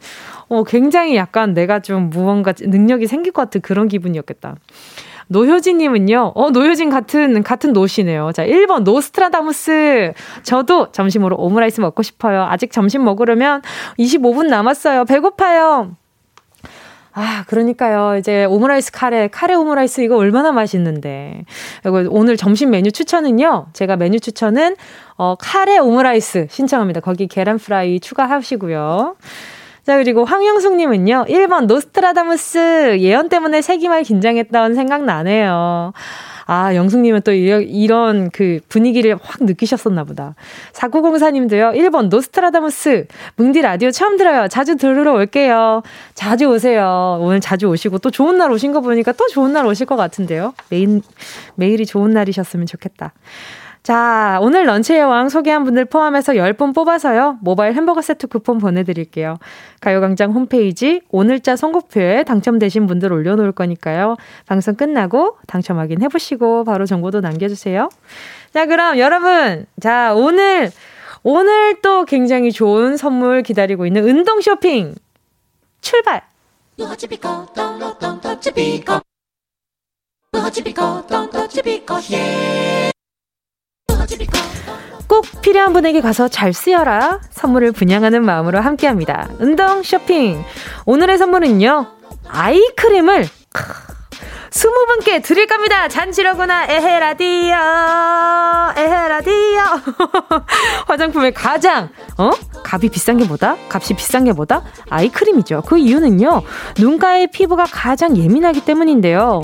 어, 0.50 0.64
굉장히 0.64 1.16
약간 1.16 1.54
내가 1.54 1.78
좀 1.78 2.10
무언가 2.10 2.52
능력이 2.60 3.06
생길 3.06 3.32
것 3.32 3.42
같은 3.42 3.60
그런 3.60 3.88
기분이었겠다. 3.88 4.56
노효진님은요, 5.28 6.32
어, 6.34 6.50
노효진 6.50 6.90
같은, 6.90 7.44
같은 7.44 7.72
노씨네요. 7.72 8.32
자, 8.32 8.44
1번, 8.44 8.82
노스트라다무스. 8.82 10.12
저도 10.42 10.90
점심으로 10.90 11.36
오므라이스 11.36 11.80
먹고 11.80 12.02
싶어요. 12.02 12.42
아직 12.42 12.72
점심 12.72 13.04
먹으려면 13.04 13.62
25분 13.96 14.48
남았어요. 14.48 15.04
배고파요. 15.04 15.94
아, 17.12 17.44
그러니까요. 17.46 18.18
이제 18.18 18.44
오므라이스 18.44 18.90
카레, 18.90 19.28
카레 19.28 19.54
오므라이스 19.54 20.00
이거 20.00 20.16
얼마나 20.16 20.50
맛있는데. 20.50 21.44
이거 21.86 22.06
오늘 22.10 22.36
점심 22.36 22.70
메뉴 22.70 22.90
추천은요. 22.90 23.66
제가 23.72 23.96
메뉴 23.96 24.18
추천은 24.18 24.76
어 25.16 25.36
카레 25.38 25.78
오므라이스 25.78 26.46
신청합니다. 26.50 27.00
거기 27.00 27.26
계란 27.26 27.58
프라이 27.58 28.00
추가하시고요. 28.00 29.16
자, 29.90 29.96
그리고 29.96 30.24
황영숙님은요, 30.24 31.24
1번 31.28 31.66
노스트라다무스 31.66 32.98
예언 33.00 33.28
때문에 33.28 33.60
세기말 33.60 34.04
긴장했던 34.04 34.76
생각 34.76 35.02
나네요. 35.02 35.92
아, 36.46 36.74
영숙님은 36.76 37.22
또 37.22 37.32
이런 37.32 38.30
그 38.30 38.60
분위기를 38.68 39.16
확 39.20 39.42
느끼셨었나 39.42 40.04
보다. 40.04 40.36
4904님도요, 40.74 41.74
1번 41.74 42.08
노스트라다무스. 42.08 43.08
뭉디 43.34 43.62
라디오 43.62 43.90
처음 43.90 44.16
들어요. 44.16 44.46
자주 44.46 44.76
들으러 44.76 45.14
올게요. 45.14 45.82
자주 46.14 46.46
오세요. 46.46 47.18
오늘 47.20 47.40
자주 47.40 47.66
오시고 47.66 47.98
또 47.98 48.12
좋은 48.12 48.38
날 48.38 48.52
오신 48.52 48.70
거 48.70 48.82
보니까 48.82 49.10
또 49.10 49.26
좋은 49.26 49.52
날 49.52 49.66
오실 49.66 49.86
것 49.86 49.96
같은데요. 49.96 50.54
매일, 50.68 51.00
매일이 51.56 51.84
좋은 51.84 52.12
날이셨으면 52.12 52.66
좋겠다. 52.66 53.12
자, 53.82 54.38
오늘 54.42 54.66
런치의 54.66 55.02
왕 55.04 55.30
소개한 55.30 55.64
분들 55.64 55.86
포함해서 55.86 56.34
10분 56.34 56.74
뽑아서요. 56.74 57.38
모바일 57.40 57.74
햄버거 57.74 58.02
세트 58.02 58.26
쿠폰 58.26 58.58
보내드릴게요. 58.58 59.38
가요광장 59.80 60.32
홈페이지 60.32 61.00
오늘자 61.10 61.56
선곡표에 61.56 62.24
당첨되신 62.24 62.86
분들 62.86 63.10
올려놓을 63.12 63.52
거니까요. 63.52 64.16
방송 64.46 64.74
끝나고 64.74 65.38
당첨 65.46 65.78
확인해보시고 65.78 66.64
바로 66.64 66.84
정보도 66.84 67.20
남겨주세요. 67.20 67.88
자, 68.52 68.66
그럼 68.66 68.98
여러분. 68.98 69.64
자, 69.80 70.12
오늘, 70.14 70.70
오늘 71.22 71.80
또 71.80 72.04
굉장히 72.04 72.52
좋은 72.52 72.98
선물 72.98 73.42
기다리고 73.42 73.86
있는 73.86 74.04
운동 74.04 74.42
쇼핑 74.42 74.94
출발! 75.80 76.22
예. 84.12 84.26
꼭 85.06 85.26
필요한 85.42 85.72
분에게 85.72 86.00
가서 86.00 86.28
잘 86.28 86.52
쓰여라. 86.52 87.20
선물을 87.30 87.72
분양하는 87.72 88.24
마음으로 88.24 88.60
함께 88.60 88.86
합니다. 88.86 89.28
운동 89.38 89.82
쇼핑. 89.82 90.44
오늘의 90.86 91.18
선물은요. 91.18 91.86
아이크림을 92.28 93.28
20분께 94.50 95.22
드릴 95.22 95.46
겁니다. 95.46 95.88
잔치로구나. 95.88 96.66
에헤 96.66 96.98
라디오. 97.00 97.54
에헤 98.76 99.08
라디오. 99.08 99.60
화장품의 100.86 101.32
가장, 101.32 101.88
어? 102.18 102.30
값이 102.64 102.88
비싼 102.88 103.16
게 103.16 103.24
뭐다? 103.24 103.56
값이 103.68 103.94
비싼 103.94 104.24
게 104.24 104.32
뭐다? 104.32 104.62
아이크림이죠. 104.90 105.62
그 105.66 105.78
이유는요. 105.78 106.42
눈가의 106.78 107.28
피부가 107.30 107.64
가장 107.64 108.16
예민하기 108.16 108.64
때문인데요. 108.64 109.40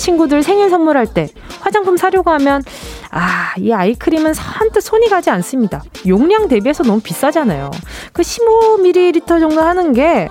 친구들 0.00 0.42
생일 0.42 0.70
선물할 0.70 1.06
때 1.06 1.28
화장품 1.60 1.96
사려고 1.96 2.30
하면 2.30 2.62
아, 3.10 3.52
이 3.58 3.70
아이크림은 3.72 4.32
선뜻 4.34 4.82
손이 4.82 5.08
가지 5.10 5.30
않습니다. 5.30 5.82
용량 6.08 6.48
대비해서 6.48 6.82
너무 6.82 7.00
비싸잖아요. 7.00 7.70
그 8.12 8.22
15ml 8.22 9.26
정도 9.26 9.60
하는 9.60 9.92
게 9.92 10.28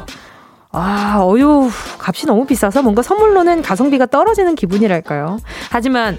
아, 0.71 1.17
어휴, 1.21 1.69
값이 1.99 2.25
너무 2.27 2.45
비싸서 2.45 2.81
뭔가 2.81 3.01
선물로는 3.01 3.61
가성비가 3.61 4.05
떨어지는 4.07 4.55
기분이랄까요. 4.55 5.37
하지만 5.69 6.17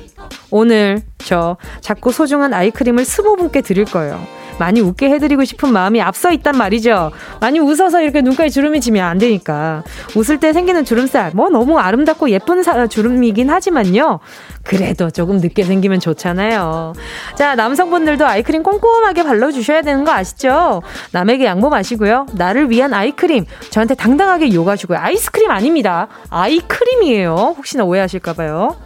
오늘 0.51 1.03
저 1.19 1.57
자꾸 1.81 2.13
소중한 2.13 2.55
아이크림을 2.55 3.05
15분께 3.05 3.65
드릴 3.65 3.85
거예요. 3.85 4.21
많이 4.61 4.81
웃게 4.81 5.09
해드리고 5.09 5.45
싶은 5.45 5.73
마음이 5.73 6.03
앞서 6.03 6.31
있단 6.31 6.57
말이죠. 6.57 7.13
많이 7.41 7.59
웃어서 7.59 8.03
이렇게 8.03 8.21
눈가에 8.21 8.51
주름이 8.51 8.81
지면 8.83 9.07
안 9.07 9.17
되니까. 9.17 9.83
웃을 10.15 10.39
때 10.39 10.53
생기는 10.53 10.85
주름살, 10.85 11.33
뭐 11.35 11.49
너무 11.49 11.79
아름답고 11.79 12.29
예쁜 12.29 12.63
사, 12.63 12.87
주름이긴 12.87 13.49
하지만요. 13.49 14.21
그래도 14.63 15.11
조금 15.11 15.39
늦게 15.39 15.65
생기면 15.65 15.99
좋잖아요. 15.99 16.93
자, 17.37 17.55
남성분들도 17.55 18.27
아이크림 18.27 18.63
꼼꼼하게 18.63 19.23
발라주셔야 19.23 19.81
되는 19.81 20.05
거 20.05 20.13
아시죠? 20.13 20.83
남에게 21.13 21.47
양보 21.47 21.71
마시고요. 21.71 22.27
나를 22.35 22.71
위한 22.71 22.93
아이크림. 22.93 23.47
저한테 23.71 23.95
당당하게 23.95 24.53
요가주고요. 24.53 24.99
아이스크림 24.99 25.51
아닙니다. 25.51 26.09
아이크림이에요. 26.29 27.55
혹시나 27.57 27.85
오해하실까봐요. 27.85 28.77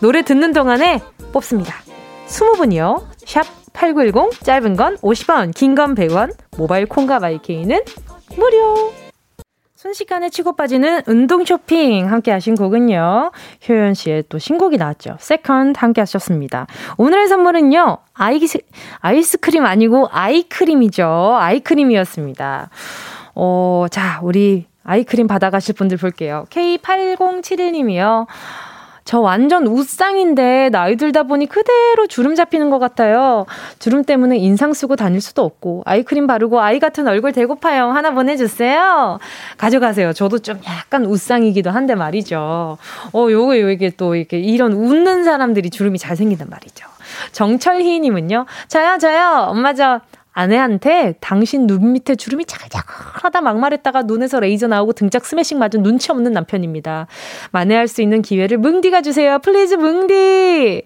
노래 0.00 0.22
듣는 0.22 0.52
동안에 0.52 1.00
뽑습니다. 1.32 1.74
20분이요. 2.28 3.02
샵 3.24 3.61
8910 3.72 4.42
짧은 4.44 4.76
건 4.76 4.96
50원, 4.98 5.54
긴 5.54 5.74
건 5.74 5.94
100원, 5.94 6.32
모바일 6.56 6.86
콩과 6.86 7.18
마이케이는 7.20 7.80
무료. 8.36 8.92
순식간에 9.74 10.30
치고 10.30 10.54
빠지는 10.54 11.02
운동 11.08 11.44
쇼핑 11.44 12.08
함께 12.08 12.30
하신 12.30 12.54
곡은요. 12.54 13.32
효연 13.68 13.94
씨의 13.94 14.24
또 14.28 14.38
신곡이 14.38 14.76
나왔죠. 14.76 15.16
Second 15.18 15.76
함께 15.80 16.00
하셨습니다. 16.02 16.68
오늘의 16.98 17.26
선물은요. 17.26 17.98
아이스, 18.14 18.58
아이스크림 19.00 19.66
아니고 19.66 20.08
아이크림이죠. 20.12 21.36
아이크림이었습니다. 21.36 22.70
어, 23.34 23.86
자, 23.90 24.20
우리 24.22 24.66
아이크림 24.84 25.26
받아가실 25.26 25.74
분들 25.74 25.96
볼게요. 25.96 26.44
K8071님이요. 26.50 28.26
저 29.04 29.20
완전 29.20 29.66
웃상인데 29.66 30.70
나이 30.70 30.96
들다 30.96 31.24
보니 31.24 31.46
그대로 31.46 32.06
주름 32.08 32.34
잡히는 32.34 32.70
것 32.70 32.78
같아요. 32.78 33.46
주름 33.78 34.04
때문에 34.04 34.36
인상 34.38 34.72
쓰고 34.72 34.96
다닐 34.96 35.20
수도 35.20 35.42
없고 35.44 35.82
아이크림 35.86 36.26
바르고 36.26 36.60
아이 36.60 36.78
같은 36.78 37.08
얼굴 37.08 37.32
되고파요. 37.32 37.90
하나 37.90 38.12
보내주세요. 38.12 39.18
가져가세요. 39.58 40.12
저도 40.12 40.38
좀 40.38 40.60
약간 40.66 41.04
웃상이기도 41.04 41.70
한데 41.70 41.94
말이죠. 41.94 42.78
어, 43.12 43.26
요거 43.30 43.58
요게 43.60 43.92
또 43.96 44.14
이렇게 44.14 44.38
이런 44.38 44.72
웃는 44.72 45.24
사람들이 45.24 45.70
주름이 45.70 45.98
잘 45.98 46.16
생긴단 46.16 46.48
말이죠. 46.48 46.86
정철희님은요. 47.32 48.46
저요 48.68 48.98
저요 48.98 49.46
엄마 49.48 49.74
저 49.74 50.00
아내한테 50.32 51.14
당신 51.20 51.66
눈 51.66 51.92
밑에 51.92 52.14
주름이 52.16 52.46
자글자글하다 52.46 53.40
막말했다가 53.42 54.02
눈에서 54.02 54.40
레이저 54.40 54.66
나오고 54.66 54.94
등짝 54.94 55.24
스매싱 55.26 55.58
맞은 55.58 55.82
눈치 55.82 56.10
없는 56.10 56.32
남편입니다. 56.32 57.06
만회할 57.50 57.86
수 57.88 58.00
있는 58.02 58.22
기회를 58.22 58.58
뭉디가 58.58 59.02
주세요. 59.02 59.38
Please 59.40 59.74
뭉디. 59.74 60.84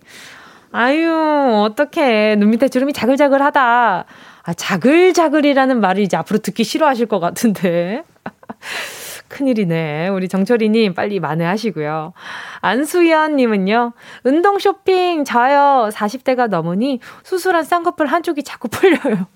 아유, 0.73 1.65
어떡해. 1.65 2.37
눈 2.37 2.51
밑에 2.51 2.69
주름이 2.69 2.93
자글자글하다. 2.93 4.05
아, 4.43 4.55
자글자글이라는 4.55 5.81
말을 5.81 6.03
이제 6.03 6.17
앞으로 6.17 6.41
듣기 6.41 6.65
싫어하실 6.65 7.07
것 7.07 7.21
같은데. 7.21 8.05
큰일이네. 9.29 10.09
우리 10.09 10.29
정철이님 10.29 10.95
빨리 10.95 11.19
만회하시고요. 11.19 12.13
안수연님은요, 12.61 13.93
운동 14.25 14.59
쇼핑 14.59 15.25
저요. 15.25 15.89
40대가 15.93 16.49
넘으니 16.49 17.01
수술한 17.25 17.65
쌍꺼풀 17.65 18.07
한쪽이 18.07 18.43
자꾸 18.45 18.69
풀려요. 18.71 19.27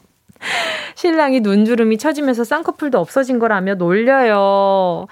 신랑이 0.94 1.40
눈주름이 1.40 1.98
처지면서 1.98 2.44
쌍꺼풀도 2.44 2.98
없어진 2.98 3.38
거라며 3.38 3.74
놀려요. 3.74 5.06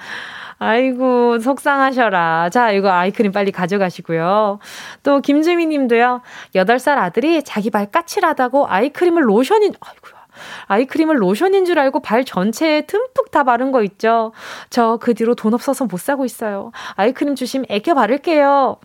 아이고, 0.61 1.39
속상하셔라. 1.39 2.51
자, 2.51 2.73
이거 2.73 2.91
아이크림 2.91 3.31
빨리 3.31 3.53
가져가시고요. 3.53 4.59
또, 5.05 5.21
김주미 5.21 5.67
님도요, 5.67 6.23
8살 6.55 6.99
아들이 6.99 7.45
자기 7.45 7.71
발 7.71 7.87
까칠하다고 7.87 8.67
아이크림을 8.69 9.29
로션인, 9.29 9.75
아이고, 9.81 10.19
아이크림을 10.67 11.21
로션인 11.21 11.65
줄 11.65 11.79
알고 11.79 12.01
발 12.01 12.25
전체에 12.25 12.83
듬뿍 12.83 13.31
다 13.31 13.45
바른 13.45 13.73
거 13.73 13.83
있죠. 13.83 14.33
저 14.71 14.99
그 15.01 15.15
뒤로 15.15 15.35
돈 15.35 15.55
없어서 15.55 15.87
못 15.87 15.99
사고 16.01 16.25
있어요. 16.25 16.73
아이크림 16.95 17.35
주심 17.35 17.65
애껴 17.69 17.95
바를게요. 17.95 18.79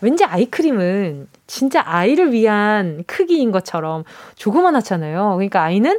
왠지 0.00 0.24
아이크림은 0.24 1.28
진짜 1.46 1.82
아이를 1.84 2.32
위한 2.32 3.04
크기인 3.06 3.52
것처럼 3.52 4.04
조그만하잖아요. 4.36 5.34
그러니까 5.34 5.62
아이는 5.62 5.98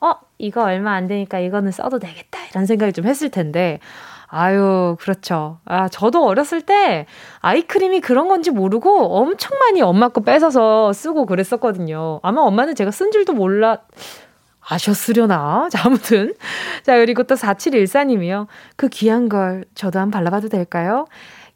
어 0.00 0.14
이거 0.38 0.62
얼마 0.64 0.92
안 0.92 1.06
되니까 1.06 1.38
이거는 1.38 1.72
써도 1.72 1.98
되겠다 1.98 2.38
이런 2.50 2.66
생각을 2.66 2.92
좀 2.92 3.06
했을 3.06 3.30
텐데 3.30 3.80
아유, 4.32 4.96
그렇죠. 5.00 5.58
아, 5.64 5.88
저도 5.88 6.24
어렸을 6.24 6.62
때 6.62 7.06
아이크림이 7.40 8.00
그런 8.00 8.28
건지 8.28 8.52
모르고 8.52 9.16
엄청 9.16 9.58
많이 9.58 9.82
엄마 9.82 10.08
거 10.08 10.20
뺏어서 10.20 10.92
쓰고 10.92 11.26
그랬었거든요. 11.26 12.20
아마 12.22 12.40
엄마는 12.42 12.76
제가 12.76 12.92
쓴 12.92 13.10
줄도 13.10 13.32
몰라, 13.32 13.78
아셨으려나? 14.60 15.68
자, 15.70 15.82
아무튼. 15.84 16.34
자, 16.84 16.96
그리고 16.96 17.24
또 17.24 17.34
4714님이요. 17.34 18.46
그 18.76 18.88
귀한 18.88 19.28
걸 19.28 19.64
저도 19.74 19.98
한번 19.98 20.20
발라봐도 20.20 20.48
될까요? 20.48 21.06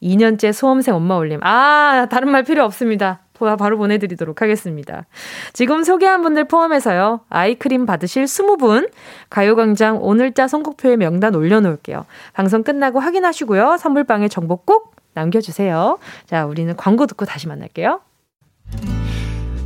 2년째 0.04 0.52
수험생 0.52 0.94
엄마 0.94 1.16
올림. 1.16 1.40
아, 1.42 2.06
다른 2.10 2.30
말 2.30 2.44
필요 2.44 2.64
없습니다. 2.64 3.20
바로 3.58 3.76
보내드리도록 3.76 4.40
하겠습니다. 4.42 5.06
지금 5.52 5.82
소개한 5.82 6.22
분들 6.22 6.44
포함해서요. 6.44 7.20
아이크림 7.28 7.84
받으실 7.84 8.24
20분 8.24 8.88
가요광장 9.28 9.98
오늘자 10.02 10.48
선곡표에 10.48 10.96
명단 10.96 11.34
올려놓을게요. 11.34 12.06
방송 12.32 12.62
끝나고 12.62 13.00
확인하시고요. 13.00 13.76
선물방에 13.78 14.28
정보 14.28 14.56
꼭 14.56 14.94
남겨주세요. 15.14 15.98
자, 16.26 16.46
우리는 16.46 16.74
광고 16.76 17.06
듣고 17.06 17.24
다시 17.24 17.48
만날게요. 17.48 18.00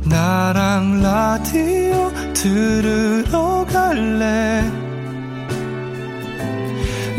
나랑 0.09 1.01
라디오 1.01 2.11
들으러 2.33 3.65
갈래 3.71 4.88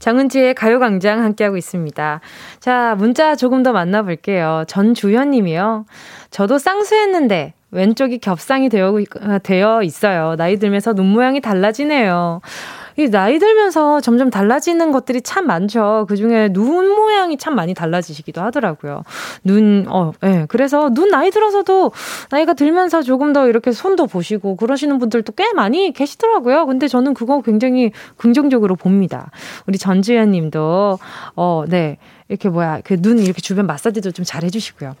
정은지의 0.00 0.54
가요광장 0.54 1.22
함께하고 1.22 1.56
있습니다. 1.56 2.20
자, 2.58 2.94
문자 2.98 3.36
조금 3.36 3.62
더 3.62 3.72
만나볼게요. 3.72 4.64
전주현 4.66 5.30
님이요. 5.30 5.84
저도 6.30 6.58
쌍수했는데 6.58 7.54
왼쪽이 7.70 8.18
겹상이 8.18 8.68
되어, 8.68 8.98
되어 9.42 9.82
있어요. 9.82 10.34
나이 10.36 10.56
들면서 10.56 10.92
눈 10.92 11.06
모양이 11.06 11.40
달라지네요. 11.40 12.40
이 13.00 13.10
나이 13.10 13.38
들면서 13.38 14.00
점점 14.00 14.28
달라지는 14.28 14.92
것들이 14.92 15.22
참 15.22 15.46
많죠. 15.46 16.04
그 16.08 16.16
중에 16.16 16.50
눈 16.52 16.94
모양이 16.94 17.38
참 17.38 17.54
많이 17.54 17.72
달라지시기도 17.72 18.42
하더라고요. 18.42 19.04
눈, 19.42 19.86
어, 19.88 20.12
예. 20.22 20.28
네. 20.28 20.46
그래서 20.48 20.90
눈 20.90 21.10
나이 21.10 21.30
들어서도 21.30 21.92
나이가 22.30 22.52
들면서 22.52 23.02
조금 23.02 23.32
더 23.32 23.48
이렇게 23.48 23.72
손도 23.72 24.06
보시고 24.06 24.56
그러시는 24.56 24.98
분들도 24.98 25.32
꽤 25.32 25.52
많이 25.54 25.92
계시더라고요. 25.92 26.66
근데 26.66 26.88
저는 26.88 27.14
그거 27.14 27.40
굉장히 27.40 27.90
긍정적으로 28.16 28.76
봅니다. 28.76 29.30
우리 29.66 29.78
전지현 29.78 30.30
님도, 30.30 30.98
어, 31.36 31.64
네. 31.68 31.98
이렇게 32.30 32.48
뭐야, 32.48 32.80
그 32.84 32.96
눈 33.00 33.18
이렇게 33.18 33.40
주변 33.42 33.66
마사지도 33.66 34.12
좀 34.12 34.24
잘 34.24 34.44
해주시고요. 34.44 34.94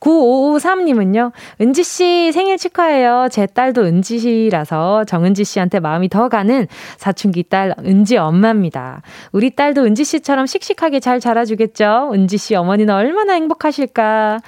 9553님은요, 0.00 1.30
은지씨 1.60 2.32
생일 2.32 2.58
축하해요. 2.58 3.28
제 3.30 3.46
딸도 3.46 3.82
은지씨라서 3.82 5.04
정은지 5.04 5.44
씨한테 5.44 5.78
마음이 5.80 6.08
더 6.08 6.28
가는 6.28 6.66
사춘기 6.96 7.44
딸 7.44 7.74
은지 7.84 8.16
엄마입니다. 8.16 9.02
우리 9.32 9.54
딸도 9.54 9.84
은지씨처럼 9.84 10.46
씩씩하게 10.46 11.00
잘 11.00 11.20
자라주겠죠? 11.20 12.10
은지씨 12.12 12.54
어머니는 12.56 12.92
얼마나 12.94 13.34
행복하실까? 13.34 14.40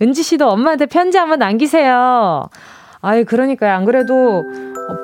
은지씨도 0.00 0.48
엄마한테 0.48 0.86
편지 0.86 1.18
한번 1.18 1.38
남기세요. 1.40 2.48
아이, 3.02 3.24
그러니까요. 3.24 3.74
안 3.74 3.84
그래도, 3.84 4.14
어, 4.88 4.96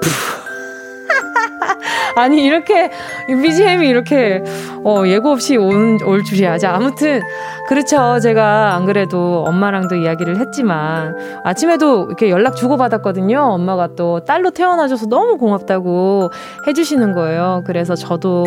아니 2.19 2.43
이렇게 2.43 2.91
BGM이 3.29 3.89
이렇게 3.89 4.43
어, 4.85 5.05
예고 5.07 5.31
없이 5.31 5.57
온, 5.57 5.99
올 6.05 6.25
줄이야. 6.25 6.59
자 6.59 6.75
아무튼 6.75 7.21
그렇죠. 7.69 8.19
제가 8.21 8.75
안 8.75 8.87
그래도 8.87 9.45
엄마랑도 9.47 9.95
이야기를 9.95 10.39
했지만 10.39 11.15
아침에도 11.45 12.07
이렇게 12.07 12.31
연락 12.31 12.57
주고 12.57 12.77
받았거든요. 12.77 13.39
엄마가 13.41 13.91
또 13.95 14.21
딸로 14.21 14.51
태어나줘서 14.51 15.07
너무 15.07 15.37
고맙다고 15.37 16.31
해주시는 16.67 17.13
거예요. 17.13 17.63
그래서 17.67 17.95
저도 17.95 18.45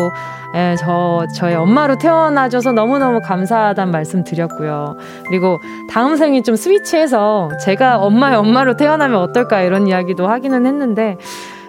예, 0.54 0.76
저 0.78 1.24
저의 1.36 1.54
엄마로 1.54 1.96
태어나줘서 1.96 2.72
너무 2.72 2.98
너무 2.98 3.20
감사하다는 3.20 3.90
말씀 3.90 4.22
드렸고요. 4.22 4.96
그리고 5.28 5.58
다음 5.90 6.16
생이 6.16 6.42
좀 6.42 6.56
스위치해서 6.56 7.50
제가 7.64 7.98
엄마의 7.98 8.36
엄마로 8.36 8.76
태어나면 8.76 9.18
어떨까 9.18 9.62
이런 9.62 9.86
이야기도 9.86 10.26
하기는 10.28 10.66
했는데. 10.66 11.16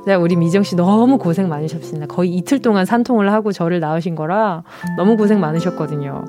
네, 0.06 0.16
우리 0.16 0.36
미정 0.36 0.64
씨 0.64 0.76
너무 0.76 1.18
고생 1.18 1.48
많으셨습니다. 1.48 2.08
거의 2.08 2.32
이틀 2.36 2.62
동안 2.62 2.86
산통을 2.86 3.32
하고 3.32 3.54
저를 3.54 3.80
낳으신 3.80 4.16
거라 4.16 4.64
너무 4.98 5.16
고생 5.16 5.40
많으셨거든요. 5.40 6.26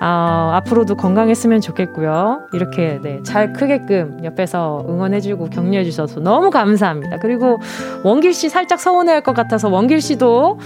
아, 0.00 0.50
앞으로도 0.56 0.96
건강했으면 0.96 1.62
좋겠고요. 1.62 2.48
이렇게 2.52 3.00
네, 3.02 3.22
잘 3.22 3.54
크게끔 3.54 4.20
옆에서 4.24 4.84
응원해주고 4.88 5.48
격려해주셔서 5.48 6.20
너무 6.20 6.50
감사합니다. 6.50 7.18
그리고 7.18 7.60
원길 8.02 8.34
씨 8.34 8.50
살짝 8.50 8.78
서운해할 8.78 9.22
것 9.22 9.34
같아서 9.34 9.70
원길 9.70 10.02
씨도 10.02 10.58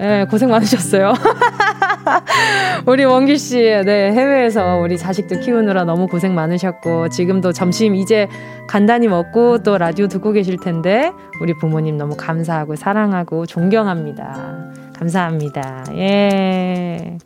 네, 0.00 0.24
고생 0.24 0.48
많으셨어요. 0.48 1.12
우리 2.86 3.04
원기 3.04 3.36
씨, 3.36 3.58
네, 3.58 4.10
해외에서 4.12 4.78
우리 4.78 4.96
자식들 4.96 5.40
키우느라 5.40 5.84
너무 5.84 6.06
고생 6.06 6.34
많으셨고, 6.34 7.10
지금도 7.10 7.52
점심 7.52 7.94
이제 7.94 8.26
간단히 8.66 9.08
먹고 9.08 9.62
또 9.62 9.76
라디오 9.76 10.08
듣고 10.08 10.32
계실 10.32 10.56
텐데, 10.56 11.12
우리 11.42 11.52
부모님 11.52 11.98
너무 11.98 12.16
감사하고 12.16 12.76
사랑하고 12.76 13.44
존경합니다. 13.44 14.72
감사합니다. 14.98 15.84
예. 15.96 17.18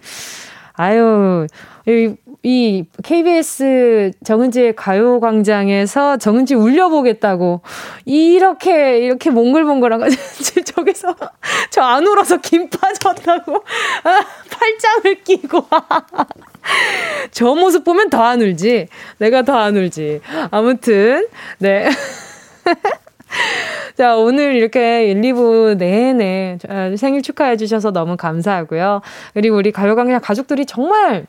아유, 0.72 1.46
이, 1.86 2.14
이 2.42 2.84
KBS 3.02 4.12
정은지의 4.24 4.74
가요광장에서 4.76 6.16
정은지 6.16 6.54
울려보겠다고 6.54 7.60
이렇게 8.06 8.98
이렇게 8.98 9.30
몽글몽글한 9.30 10.00
거 10.00 10.06
저기서 10.64 11.14
저 11.70 11.82
안 11.82 12.06
울어서 12.06 12.38
김 12.38 12.68
빠졌다고 12.68 13.54
아, 14.04 14.20
팔짱을 14.50 15.22
끼고. 15.24 15.66
저 17.30 17.54
모습 17.54 17.84
보면 17.84 18.08
더 18.10 18.22
안 18.24 18.40
울지. 18.40 18.88
내가 19.18 19.42
더 19.42 19.54
안 19.58 19.76
울지. 19.76 20.20
아무튼 20.50 21.26
네. 21.58 21.88
자, 23.96 24.16
오늘 24.16 24.54
이렇게 24.56 25.06
1, 25.10 25.20
2부 25.20 25.76
내내 25.76 26.58
생일 26.96 27.22
축하해 27.22 27.56
주셔서 27.56 27.90
너무 27.92 28.16
감사하고요. 28.16 29.02
그리고 29.34 29.56
우리 29.56 29.70
가요광장 29.72 30.20
가족들이 30.20 30.66
정말 30.66 31.26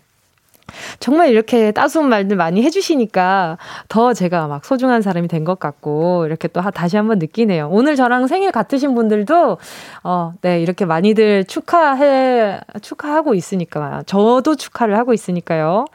정말 1.00 1.30
이렇게 1.30 1.72
따스운 1.72 2.10
말들 2.10 2.36
많이 2.38 2.62
해주시니까 2.64 3.58
더 3.88 4.14
제가 4.14 4.48
막 4.48 4.66
소중한 4.66 5.02
사람이 5.02 5.28
된 5.28 5.46
것 5.46 5.60
같고, 5.60 6.26
이렇게 6.26 6.48
또 6.48 6.62
다시 6.62 6.98
한번 6.98 7.20
느끼네요. 7.20 7.70
오늘 7.72 7.96
저랑 7.96 8.28
생일 8.28 8.52
같으신 8.52 8.96
분들도, 8.96 9.58
어, 10.04 10.34
네, 10.42 10.60
이렇게 10.62 10.86
많이들 10.86 11.46
축하해, 11.46 12.60
축하하고 12.82 13.36
있으니까, 13.36 14.02
저도 14.08 14.56
축하를 14.56 14.98
하고 14.98 15.14
있으니까요. 15.14 15.86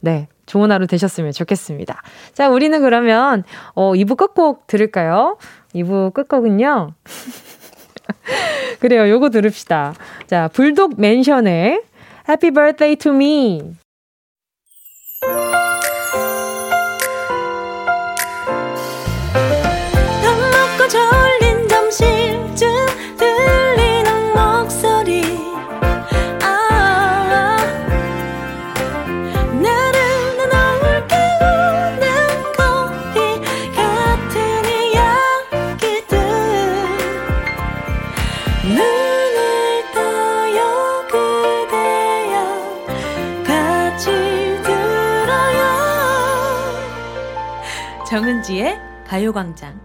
네. 0.00 0.28
좋은 0.46 0.72
하루 0.72 0.86
되셨으면 0.88 1.30
좋겠습니다. 1.32 2.02
자, 2.34 2.48
우리는 2.48 2.80
그러면, 2.80 3.44
어, 3.74 3.92
2부 3.92 4.16
끝곡 4.16 4.66
들을까요? 4.66 5.36
2부 5.74 6.12
끝곡은요. 6.12 6.90
그래요. 8.80 9.08
요거 9.08 9.30
들읍시다. 9.30 9.94
자, 10.26 10.48
불독 10.52 11.00
맨션의 11.00 11.82
Happy 12.28 12.50
Birthday 12.52 12.96
to 12.96 13.12
Me. 13.12 13.79
정은지의 48.20 48.78
가요광장. 49.06 49.80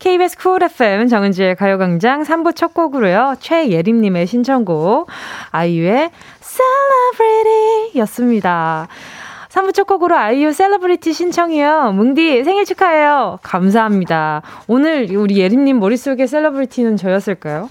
KBS 0.00 0.36
쿨 0.36 0.60
FM 0.64 1.06
정은지의 1.06 1.54
가요광장 1.54 2.24
3부 2.24 2.56
첫 2.56 2.74
곡으로요. 2.74 3.36
최예림님의 3.38 4.26
신청곡 4.26 5.08
아이유의 5.52 6.10
Celebrity 6.40 7.92
였습니다. 8.00 8.88
3부 9.50 9.72
첫 9.72 9.86
곡으로 9.86 10.16
아이유 10.16 10.52
셀러브리티 10.52 11.12
신청이요. 11.12 11.92
뭉디 11.92 12.42
생일 12.42 12.64
축하해요. 12.64 13.38
감사합니다. 13.44 14.42
오늘 14.66 15.14
우리 15.14 15.38
예림님 15.38 15.78
머릿속에 15.78 16.26
celebrity는 16.26 16.96
저였을까요? 16.96 17.70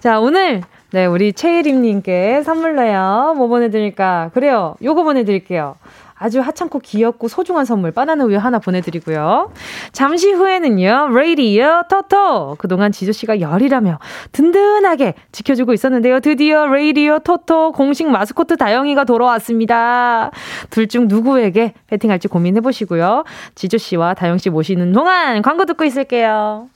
자, 0.00 0.20
오늘 0.20 0.60
네, 0.92 1.06
우리 1.06 1.32
최예림님께 1.32 2.42
선물로요. 2.42 3.34
뭐 3.38 3.48
보내드릴까? 3.48 4.32
그래요. 4.34 4.76
요거 4.82 5.04
보내드릴게요. 5.04 5.76
아주 6.18 6.40
하찮고 6.40 6.78
귀엽고 6.80 7.28
소중한 7.28 7.64
선물 7.64 7.92
바나나 7.92 8.24
우유 8.24 8.38
하나 8.38 8.58
보내드리고요. 8.58 9.52
잠시 9.92 10.32
후에는요, 10.32 11.08
레이디어 11.12 11.82
토토. 11.90 12.56
그동안 12.58 12.90
지조씨가 12.92 13.40
열이라며 13.40 13.98
든든하게 14.32 15.14
지켜주고 15.32 15.72
있었는데요. 15.74 16.20
드디어 16.20 16.66
레이디어 16.66 17.18
토토 17.18 17.72
공식 17.72 18.08
마스코트 18.08 18.56
다영이가 18.56 19.04
돌아왔습니다. 19.04 20.30
둘 20.70 20.86
중 20.86 21.08
누구에게 21.08 21.74
베팅할지 21.88 22.28
고민해보시고요. 22.28 23.24
지조씨와 23.56 24.14
다영씨 24.14 24.50
모시는 24.50 24.92
동안 24.92 25.42
광고 25.42 25.64
듣고 25.64 25.84
있을게요. 25.84 26.68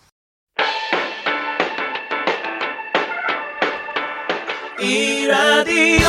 이 4.81 5.27
라디오 5.27 6.09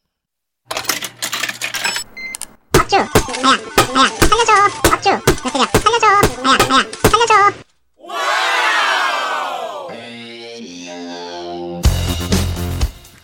업주 2.91 2.97
아야 2.97 3.07
아야 3.95 4.09
살려줘. 4.19 4.51
업주 4.91 5.09
몇대냐 5.09 5.79
살려줘. 5.83 6.05
아야 6.43 6.57
아야 6.69 6.85
살려줘 7.09 7.33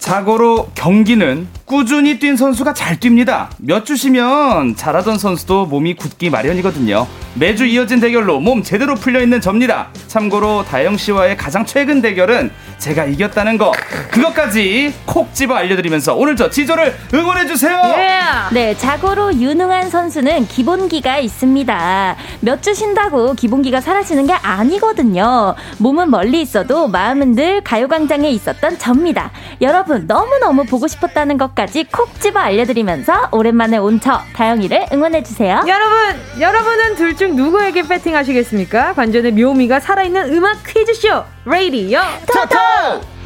자고로 0.07 0.69
경기는 0.73 1.49
꾸준히 1.65 2.17
뛴 2.17 2.37
선수가 2.37 2.73
잘 2.73 2.95
뜁니다. 2.97 3.47
몇 3.57 3.85
주시면 3.85 4.77
잘하던 4.77 5.17
선수도 5.17 5.65
몸이 5.65 5.95
굳기 5.95 6.29
마련이거든요. 6.29 7.05
매주 7.33 7.65
이어진 7.65 7.99
대결로 7.99 8.39
몸 8.39 8.63
제대로 8.63 8.95
풀려 8.95 9.21
있는 9.21 9.41
접니다. 9.41 9.89
참고로 10.07 10.63
다영 10.63 10.95
씨와의 10.95 11.35
가장 11.35 11.65
최근 11.65 12.01
대결은 12.01 12.51
제가 12.77 13.03
이겼다는 13.03 13.57
거 13.57 13.73
그것까지 14.11 14.93
콕 15.05 15.33
집어 15.33 15.55
알려드리면서 15.55 16.15
오늘 16.15 16.37
저 16.37 16.49
지조를 16.49 16.95
응원해 17.13 17.45
주세요. 17.45 17.75
Yeah. 17.77 18.53
네, 18.53 18.77
자고로 18.77 19.33
유능한 19.33 19.89
선수는 19.89 20.47
기본기가 20.47 21.17
있습니다. 21.19 22.15
몇 22.39 22.61
주 22.61 22.73
쉰다고 22.73 23.33
기본기가 23.33 23.81
사라지는 23.81 24.25
게 24.25 24.33
아니거든요. 24.33 25.53
몸은 25.79 26.09
멀리 26.11 26.41
있어도 26.41 26.87
마음은 26.87 27.35
늘 27.35 27.61
가요광장에 27.61 28.29
있었던 28.29 28.79
접니다. 28.79 29.31
여러분 29.61 29.96
너무 30.05 30.37
너무 30.39 30.63
보고 30.65 30.87
싶었다는 30.87 31.37
것 31.37 31.47
것까지 31.47 31.85
콕 31.85 32.19
집어 32.19 32.39
알려드리면서 32.39 33.29
오랜만에 33.31 33.77
온 33.77 33.99
저 33.99 34.19
다영이를 34.35 34.87
응원해주세요. 34.91 35.63
여러분, 35.67 36.41
여러분은 36.41 36.95
둘 36.95 37.15
중 37.15 37.35
누구에게 37.35 37.81
배팅하시겠습니까? 37.87 38.93
관전의 38.93 39.31
묘미가 39.31 39.79
살아있는 39.79 40.33
음악 40.33 40.57
퀴즈쇼 40.67 41.23
레이디요 41.45 42.01
토토! 42.27 43.16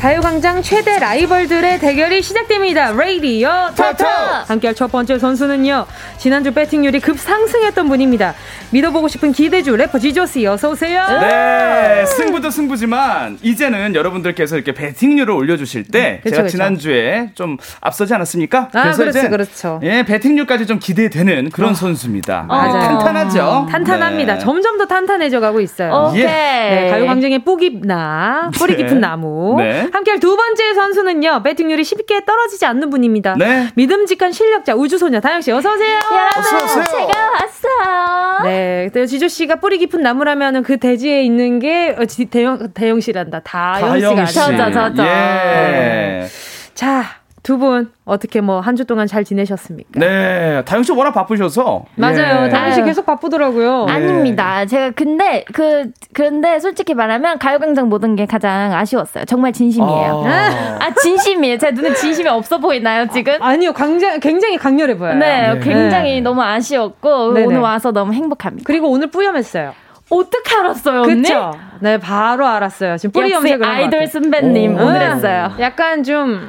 가요광장 0.00 0.62
최대 0.62 0.96
라이벌들의 1.00 1.80
대결이 1.80 2.22
시작됩니다. 2.22 2.92
레이디어 2.92 3.72
터터! 3.74 4.06
함께할 4.46 4.72
첫 4.76 4.92
번째 4.92 5.18
선수는요. 5.18 5.86
지난주 6.18 6.54
배팅률이 6.54 7.00
급상승했던 7.00 7.88
분입니다. 7.88 8.34
믿어보고 8.70 9.08
싶은 9.08 9.32
기대주 9.32 9.76
래퍼 9.76 9.98
지조씨 9.98 10.46
어서 10.46 10.70
오세요. 10.70 11.04
네, 11.20 12.06
승부도 12.06 12.48
승부지만 12.50 13.38
이제는 13.42 13.96
여러분들께서 13.96 14.54
이렇게 14.54 14.72
배팅률을 14.72 15.34
올려주실 15.34 15.84
때 15.90 16.20
그쵸, 16.22 16.36
제가 16.36 16.42
그쵸. 16.44 16.52
지난주에 16.52 17.30
좀 17.34 17.56
앞서지 17.80 18.14
않았습니까? 18.14 18.68
아, 18.72 18.82
그래서 18.82 18.98
그렇죠, 18.98 19.18
이제 19.18 19.28
그렇죠. 19.28 19.80
예, 19.82 20.04
배팅률까지 20.04 20.66
좀 20.66 20.78
기대되는 20.78 21.50
그런 21.50 21.70
어. 21.70 21.74
선수입니다. 21.74 22.46
아, 22.48 22.56
맞아요. 22.56 22.98
탄탄하죠. 22.98 23.66
탄탄합니다. 23.68 24.34
네. 24.34 24.38
점점 24.38 24.78
더 24.78 24.86
탄탄해져 24.86 25.40
가고 25.40 25.60
있어요. 25.60 26.10
오케이. 26.10 26.22
예. 26.22 26.26
네, 26.26 26.88
가요광장의 26.90 27.40
뿌기 27.40 27.80
나 27.82 28.48
뿌리 28.54 28.76
깊은 28.76 28.94
네. 28.94 29.00
나무. 29.00 29.56
네. 29.58 29.87
함께할 29.92 30.20
두 30.20 30.36
번째 30.36 30.74
선수는요. 30.74 31.42
배팅률이 31.42 31.84
쉽게 31.84 32.24
떨어지지 32.24 32.66
않는 32.66 32.90
분입니다. 32.90 33.34
네. 33.38 33.68
믿음직한 33.74 34.32
실력자 34.32 34.74
우주소녀 34.74 35.20
다영 35.20 35.40
씨 35.40 35.50
어서 35.52 35.72
오세요. 35.74 35.98
여러분 36.10 36.84
제가 36.84 37.30
왔어요. 37.32 38.44
네, 38.44 38.90
지조 39.06 39.28
씨가 39.28 39.56
뿌리 39.56 39.78
깊은 39.78 40.00
나무라면은 40.02 40.62
그 40.62 40.76
대지에 40.78 41.22
있는 41.22 41.58
게 41.58 41.94
어, 41.98 42.02
대영 42.30 42.72
대영 42.72 43.00
씨란다. 43.00 43.40
다영 43.40 43.98
씨가 43.98 44.10
아니죠. 44.10 44.32
저저 44.32 44.70
저저. 44.70 45.04
예. 45.04 46.26
자, 46.74 47.04
두 47.48 47.56
분 47.58 47.90
어떻게 48.04 48.42
뭐 48.42 48.60
한 48.60 48.76
주 48.76 48.84
동안 48.84 49.06
잘 49.06 49.24
지내셨습니까? 49.24 49.98
네, 49.98 50.62
다영 50.66 50.82
씨 50.82 50.92
워낙 50.92 51.12
바쁘셔서 51.12 51.84
맞아요. 51.94 52.44
예. 52.44 52.48
다영 52.50 52.72
씨 52.74 52.82
계속 52.82 53.06
바쁘더라고요. 53.06 53.86
네. 53.86 53.92
아닙니다. 53.92 54.66
제가 54.66 54.90
근데 54.90 55.44
그 55.54 55.90
그런데 56.12 56.60
솔직히 56.60 56.92
말하면 56.92 57.38
가요광장 57.38 57.88
모든 57.88 58.16
게 58.16 58.26
가장 58.26 58.74
아쉬웠어요. 58.74 59.24
정말 59.24 59.52
진심이에요. 59.52 60.24
아, 60.26 60.78
아 60.80 60.94
진심이에요. 61.02 61.56
제 61.56 61.70
눈에 61.70 61.94
진심이 61.94 62.28
없어 62.28 62.58
보이나요 62.58 63.06
지금? 63.08 63.34
아, 63.40 63.56
니요 63.56 63.72
굉장히 63.72 64.20
굉장히 64.20 64.58
강렬해 64.58 64.98
보여요. 64.98 65.14
네, 65.14 65.54
네. 65.54 65.60
굉장히 65.60 66.14
네. 66.16 66.20
너무 66.20 66.42
아쉬웠고 66.42 67.32
네네. 67.32 67.46
오늘 67.46 67.58
와서 67.60 67.92
너무 67.92 68.12
행복합니다. 68.12 68.64
그리고 68.66 68.90
오늘 68.90 69.06
뿌염했어요. 69.10 69.72
어떻게 70.10 70.56
알았어요, 70.56 71.02
언니? 71.02 71.22
그쵸? 71.22 71.52
네, 71.80 71.98
바로 71.98 72.46
알았어요. 72.46 72.96
지금 72.96 73.12
뿌리 73.12 73.30
염색을 73.30 73.66
아이돌 73.66 74.06
선배님 74.06 74.74
오늘 74.80 75.02
했어요. 75.02 75.52
약간 75.60 76.02
좀 76.02 76.48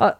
어, 0.00 0.12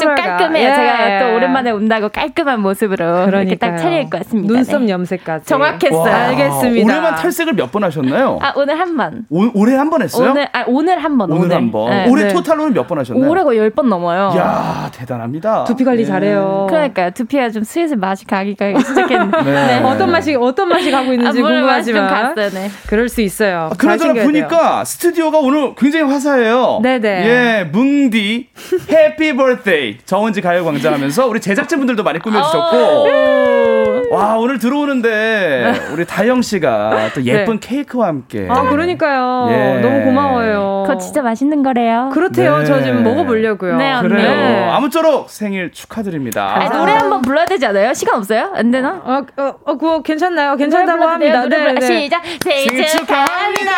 좀 0.00 0.14
깔끔해요. 0.14 0.70
예. 0.70 0.74
제가 0.74 1.18
또 1.18 1.34
오랜만에 1.34 1.70
온다고 1.72 2.08
깔끔한 2.08 2.60
모습으로 2.60 3.24
이렇게 3.28 3.56
딱 3.56 3.76
차려입고 3.76 4.18
왔습니다. 4.18 4.54
눈썹 4.54 4.82
네. 4.82 4.90
염색까지. 4.92 5.46
정확했어요. 5.46 5.98
와, 6.00 6.14
알겠습니다. 6.28 6.86
올해만 6.92 7.14
탈색을 7.16 7.54
몇 7.54 7.72
번 7.72 7.82
하셨나요? 7.82 8.38
아, 8.40 8.52
오늘 8.54 8.78
한 8.78 8.96
번. 8.96 9.26
오, 9.30 9.50
올해 9.54 9.74
한 9.74 9.90
번 9.90 10.02
했어요? 10.02 10.30
오늘, 10.30 10.46
아, 10.52 10.64
오늘 10.68 10.98
한 11.02 11.18
번. 11.18 11.32
오늘, 11.32 11.44
오늘. 11.46 11.56
한 11.56 11.72
번. 11.72 11.90
네. 11.90 12.08
올해 12.08 12.24
네. 12.28 12.32
토탈로는 12.32 12.74
몇 12.74 12.86
번 12.86 12.98
하셨나요? 13.00 13.28
올해 13.28 13.42
거의 13.42 13.58
10번 13.70 13.88
넘어요. 13.88 14.30
이야, 14.36 14.88
대단합니다. 14.94 15.64
두피 15.64 15.82
관리 15.84 16.02
네. 16.04 16.08
잘해요. 16.08 16.66
그러니까요. 16.70 17.10
두피가 17.10 17.50
좀 17.50 17.64
슬슬 17.64 17.96
맛이 17.96 18.24
가기가 18.26 18.78
시작했는데. 18.78 19.42
네. 19.42 19.66
네. 19.80 19.82
어떤 19.82 20.12
맛이, 20.12 20.36
어떤 20.36 20.68
맛이 20.68 20.90
가고 20.92 21.12
있는지 21.12 21.40
아, 21.40 21.42
궁금하지만. 21.42 22.06
갔어요, 22.08 22.50
네. 22.50 22.70
그럴 22.86 23.08
수 23.08 23.20
있어요. 23.20 23.70
아, 23.72 23.76
그나저나 23.76 24.22
보니까 24.22 24.84
스튜디오가 24.84 25.38
오늘 25.38 25.74
굉장히 25.76 26.04
화사해요. 26.12 26.78
네네. 26.82 27.08
예, 27.26 27.64
뭉디, 27.72 28.48
해피 28.90 29.23
버스데이. 29.32 29.98
정은지 30.04 30.40
가요광장 30.40 30.92
하면서 30.92 31.26
우리 31.26 31.40
제작진분들도 31.40 32.02
많이 32.02 32.18
꾸며주셨고. 32.18 33.93
어. 34.14 34.16
와, 34.16 34.36
오늘 34.36 34.58
들어오는데 34.58 35.90
우리 35.92 36.04
다영 36.04 36.42
씨가 36.42 37.10
또 37.14 37.20
네. 37.20 37.32
예쁜 37.32 37.58
네. 37.58 37.68
케이크와 37.68 38.06
함께. 38.08 38.46
아, 38.48 38.62
그러니까요. 38.62 39.48
예. 39.50 39.80
너무 39.80 40.04
고마워요. 40.04 40.84
그거 40.86 40.98
진짜 40.98 41.22
맛있는 41.22 41.62
거래요. 41.62 42.10
그렇대요. 42.12 42.58
네. 42.58 42.64
저 42.64 42.82
지금 42.82 43.02
먹어보려고요. 43.02 43.76
네, 43.76 44.00
그래요. 44.00 44.30
네. 44.30 44.68
아무쪼록 44.70 45.30
생일 45.30 45.72
축하드립니다. 45.72 46.54
아니, 46.56 46.70
노래 46.70 46.92
한번 46.92 47.22
불러야 47.22 47.44
되지 47.44 47.66
않아요? 47.66 47.92
시간 47.94 48.16
없어요? 48.16 48.52
안 48.54 48.70
되나? 48.70 49.00
어, 49.04 49.22
어, 49.36 49.54
어 49.64 49.74
그거 49.74 50.02
괜찮나요? 50.02 50.56
괜찮다고 50.56 51.02
합니다. 51.02 51.46
네, 51.48 51.72
네. 51.72 51.80
시작. 51.80 52.22
생일 52.42 52.86
축하합니다. 52.86 53.72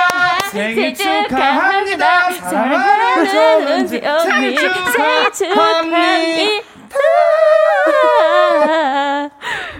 생일 0.50 0.94
축하합니다. 0.94 2.30
사랑하는 2.30 3.68
은지 3.68 4.02
언니 4.04 4.56
생일 4.56 5.32
축하합니다. 5.32 6.66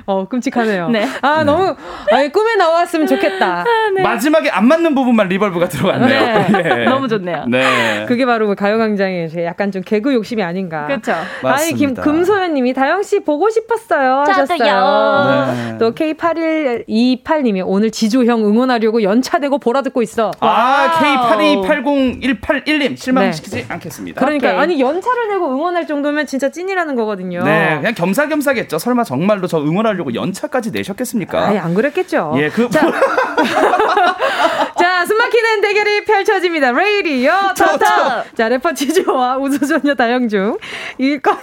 어, 0.06 0.26
끔찍하네요. 0.28 0.88
네. 0.88 1.06
아, 1.20 1.42
너무, 1.44 1.74
아니, 2.12 2.30
꿈에 2.30 2.54
나왔으면 2.56 3.06
좋겠다. 3.06 3.64
마지막에 4.02 4.48
안 4.50 4.66
맞는 4.68 4.94
부분만 4.94 5.28
reverb가 5.28 5.68
들어갔네요. 5.68 6.08
네. 6.48 6.80
예. 6.80 6.84
너무 6.84 7.08
좋네요. 7.08 7.44
네. 7.48 8.04
그게 8.06 8.24
바로 8.24 8.54
가요광장의 8.54 9.30
제 9.30 9.44
약간 9.44 9.72
좀 9.72 9.82
개그 9.82 10.14
욕심이 10.14 10.42
아닌가. 10.42 10.86
그렇죠. 10.86 11.12
아니, 11.42 11.72
김. 11.74 11.94
금소연님이 11.94 12.72
다영씨 12.74 13.20
보고 13.20 13.50
싶었어요. 13.50 14.20
하셨어요. 14.26 14.58
저도요. 14.58 15.54
네. 15.72 15.78
또 15.78 15.92
K8128님이 15.94 17.62
오늘 17.66 17.90
지조형 17.90 18.44
응원하려고 18.46 19.02
연차 19.02 19.33
내고 19.33 19.58
보라 19.58 19.82
듣고 19.82 20.02
있어. 20.02 20.30
아, 20.40 20.46
wow. 20.46 21.62
K8280-181님 21.64 22.96
실망시키지 22.96 23.66
않겠습니다. 23.68 24.20
그러니까 24.20 24.48
오케이. 24.48 24.60
아니 24.60 24.80
연차를 24.80 25.28
내고 25.30 25.48
응원할 25.52 25.86
정도면 25.86 26.26
진짜 26.26 26.48
찐이라는 26.50 26.94
거거든요. 26.96 27.42
네, 27.44 27.76
그냥 27.78 27.94
겸사겸사겠죠. 27.94 28.78
설마 28.78 29.04
정말로 29.04 29.46
저 29.46 29.58
응원 29.58 29.86
하려고 29.96 30.14
연차까지 30.14 30.70
내셨겠습니까? 30.70 31.48
아예 31.48 31.58
안 31.58 31.74
그랬겠죠. 31.74 32.34
예, 32.36 32.50
그 32.50 32.68
자, 32.70 32.80
자, 34.78 35.06
숨 35.06 35.16
막히는 35.16 35.60
대결이 35.62 36.04
펼쳐집니다. 36.04 36.72
레이디요, 36.72 37.32
터터. 37.56 38.24
자, 38.36 38.48
래퍼 38.48 38.74
지조와 38.74 39.38
우수소녀 39.38 39.94
다영중. 39.94 40.58
이길 40.98 41.20
것, 41.20 41.36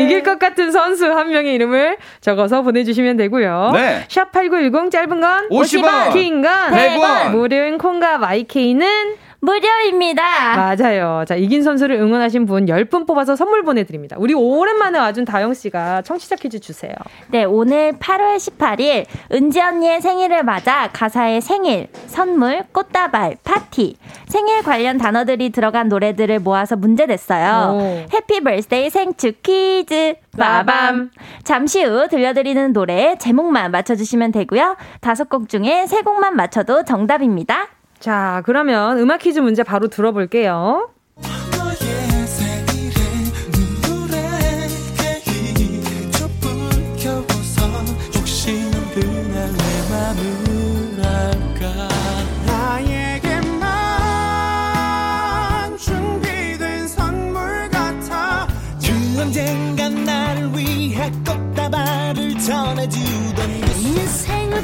이길 0.00 0.22
것 0.22 0.38
같은 0.38 0.72
선수 0.72 1.06
한 1.12 1.28
명의 1.30 1.54
이름을 1.54 1.98
적어서 2.20 2.62
보내주시면 2.62 3.16
되고요. 3.18 3.70
네. 3.74 4.06
샵8910 4.08 4.90
짧은 4.90 5.20
건 5.20 5.48
50원, 5.50 6.12
긴건 6.12 6.70
100원. 6.72 7.30
무료인 7.30 7.78
콩과 7.78 8.18
마이케이는 8.18 9.16
무료입니다. 9.44 10.56
맞아요. 10.56 11.24
자, 11.26 11.34
이긴 11.34 11.62
선수를 11.62 11.96
응원하신 11.96 12.46
분 12.46 12.66
10분 12.66 13.06
뽑아서 13.06 13.36
선물 13.36 13.62
보내드립니다. 13.62 14.16
우리 14.18 14.34
오랜만에 14.34 14.98
와준 14.98 15.24
다영씨가 15.24 16.02
청취자 16.02 16.36
퀴즈 16.36 16.60
주세요. 16.60 16.92
네, 17.28 17.44
오늘 17.44 17.92
8월 17.92 18.36
18일 18.36 19.04
은지 19.32 19.60
언니의 19.60 20.00
생일을 20.00 20.42
맞아 20.42 20.88
가사에 20.92 21.40
생일, 21.40 21.88
선물, 22.06 22.64
꽃다발, 22.72 23.36
파티, 23.44 23.96
생일 24.26 24.62
관련 24.62 24.98
단어들이 24.98 25.50
들어간 25.50 25.88
노래들을 25.88 26.38
모아서 26.40 26.76
문제 26.76 27.06
냈어요. 27.06 27.74
오. 27.74 28.06
Happy 28.12 28.40
birthday 28.40 28.90
생축 28.90 29.42
퀴즈. 29.42 30.14
빠밤. 30.36 31.10
잠시 31.44 31.84
후 31.84 32.08
들려드리는 32.08 32.72
노래 32.72 33.16
제목만 33.18 33.70
맞춰주시면 33.70 34.32
되고요. 34.32 34.76
다섯 35.00 35.28
곡 35.28 35.48
중에 35.48 35.86
세 35.86 36.02
곡만 36.02 36.34
맞춰도 36.34 36.84
정답입니다. 36.84 37.68
자, 38.04 38.42
그러면 38.44 38.98
음악 38.98 39.20
퀴즈 39.20 39.38
문제 39.38 39.62
바로 39.62 39.88
들어볼게요. 39.88 40.90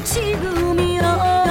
촛 0.03 1.50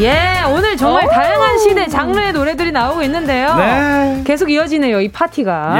예, 0.00 0.44
오늘 0.54 0.76
정말 0.76 1.08
다양한 1.08 1.58
시대 1.58 1.86
장르의 1.88 2.32
노래들이 2.32 2.70
나오고 2.70 3.02
있는데요. 3.02 3.54
네. 3.56 4.22
계속 4.24 4.48
이어지네요, 4.50 5.00
이 5.00 5.08
파티가. 5.10 5.74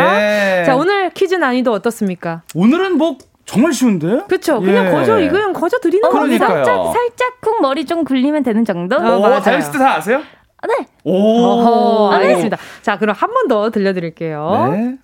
예. 0.61 0.65
자, 0.65 0.75
오늘 0.75 1.11
퀴즈 1.11 1.37
난이도 1.37 1.73
어떻습니까? 1.73 2.43
오늘은 2.55 2.99
뭐 2.99 3.17
정말 3.47 3.73
쉬운데? 3.73 4.23
그쵸? 4.29 4.61
그냥 4.61 4.87
예. 4.87 4.91
거저, 4.91 5.21
이거 5.21 5.33
그냥 5.35 5.53
거저 5.53 5.79
드리는 5.79 6.05
어, 6.05 6.11
겁니다. 6.11 6.49
그러니까요. 6.49 6.65
살짝, 6.65 6.93
살짝 6.93 7.41
쿵 7.41 7.61
머리 7.63 7.87
좀 7.87 8.05
굴리면 8.05 8.43
되는 8.43 8.65
정도? 8.65 8.97
어, 8.97 9.19
오, 9.19 9.21
맞아요. 9.21 9.41
다영 9.41 9.61
씨도 9.61 9.79
다 9.79 9.95
아세요? 9.97 10.21
네. 10.67 10.85
오. 11.05 11.15
어허, 11.45 12.13
알겠습니다. 12.15 12.57
자, 12.83 12.99
그럼 12.99 13.15
한 13.17 13.31
번 13.31 13.47
더 13.49 13.71
들려드릴게요. 13.71 14.71
네. 14.73 14.95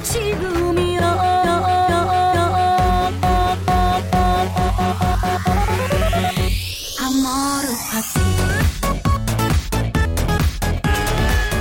인생은 0.00 0.78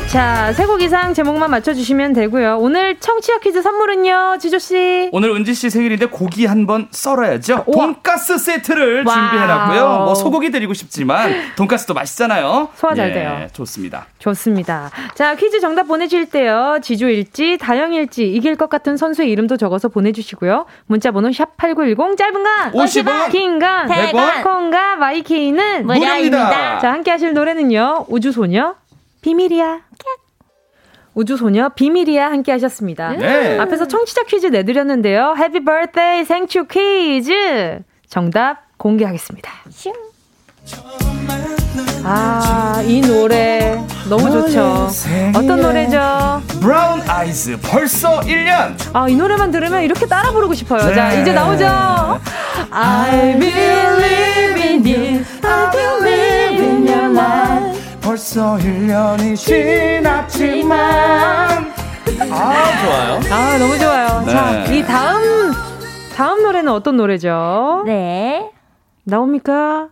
자, 0.10 0.52
세 0.54 0.66
곡 0.66 0.82
이상 0.82 1.14
제목만 1.14 1.52
맞춰주시면 1.52 2.14
되고요. 2.14 2.58
오늘 2.60 2.98
청취자 3.00 3.38
퀴즈 3.42 3.62
선물은요, 3.62 4.38
지조씨. 4.40 5.10
오늘 5.12 5.30
은지 5.30 5.54
씨 5.54 5.70
생일인데 5.70 6.08
고기 6.08 6.48
한 6.48 6.66
번 6.66 6.88
썰어야죠. 6.90 7.64
우와. 7.68 7.86
돈가스 7.86 8.38
세트를 8.40 9.04
wow. 9.06 9.16
준비해놨고요. 9.16 10.06
뭐 10.06 10.16
소고기 10.16 10.50
드리고 10.50 10.74
싶지만 10.74 11.32
돈가스도 11.56 11.94
맛있잖아요. 11.94 12.70
소화 12.76 12.96
잘 12.96 13.10
예, 13.10 13.14
돼요. 13.14 13.48
좋습니다. 13.54 14.08
좋습니다. 14.18 14.90
자, 15.14 15.36
퀴즈 15.36 15.60
정답 15.60 15.84
보내주실 15.84 16.26
때요. 16.32 16.80
지조일지, 16.82 17.58
다영일지, 17.60 18.28
이길 18.28 18.56
것 18.56 18.68
같은 18.70 18.98
선수의 18.98 19.30
이름도 19.30 19.58
적어서 19.58 19.90
보내주시고요. 19.90 20.66
문자번호 20.88 21.30
샵8910, 21.30 22.18
짧은 22.18 22.34
건 22.44 22.72
50원, 22.74 23.30
긴건 23.32 23.88
100원, 23.88 24.44
콩과 24.44 24.96
마이케이는 24.96 25.86
무료입니다. 25.86 26.80
자, 26.80 26.92
함께 26.94 27.12
하실 27.12 27.34
노래는요. 27.34 28.06
우주소녀, 28.10 28.74
비밀이야. 29.22 29.82
우주소녀, 31.16 31.70
비밀이야. 31.70 32.28
함께 32.32 32.52
하셨습니다. 32.54 33.12
네. 33.12 33.60
앞에서 33.60 33.88
청취자 33.88 34.24
퀴즈 34.24 34.48
내드렸는데요. 34.48 35.36
happy 35.38 35.64
birthday 35.64 36.24
생축 36.24 36.68
퀴즈. 36.70 37.80
정답 38.08 38.78
공개하겠습니다. 38.78 39.52
아, 42.04 42.82
이 42.86 43.02
노래 43.02 43.78
너무 44.08 44.32
좋죠. 44.32 44.88
어떤 45.36 45.62
노래죠? 45.62 46.42
브라운 46.62 47.02
아이즈 47.08 47.60
벌써 47.62 48.22
1년. 48.22 48.76
아, 48.94 49.10
이 49.10 49.16
노래만 49.16 49.52
들으면 49.52 49.84
이렇게 49.84 50.06
따라 50.06 50.32
부르고 50.32 50.54
싶어요. 50.54 50.88
네. 50.88 50.96
자, 50.96 51.14
이제 51.14 51.34
나오죠. 51.34 51.66
I 52.72 53.38
believe 53.38 54.62
in 54.62 54.86
you. 54.86 55.26
I 55.44 55.72
believe 55.72 56.64
in 56.66 56.88
your 56.88 57.14
love. 57.14 57.69
벌써 58.02 58.58
1년이 58.58 59.36
지났지만. 59.36 60.80
아, 62.32 62.82
좋아요. 62.84 63.20
아, 63.32 63.58
너무 63.58 63.78
좋아요. 63.78 64.24
네. 64.26 64.32
자, 64.32 64.64
이 64.74 64.84
다음, 64.84 65.52
다음 66.16 66.42
노래는 66.44 66.72
어떤 66.72 66.98
노래죠? 66.98 67.84
네. 67.86 68.50
나옵니까? 69.04 69.88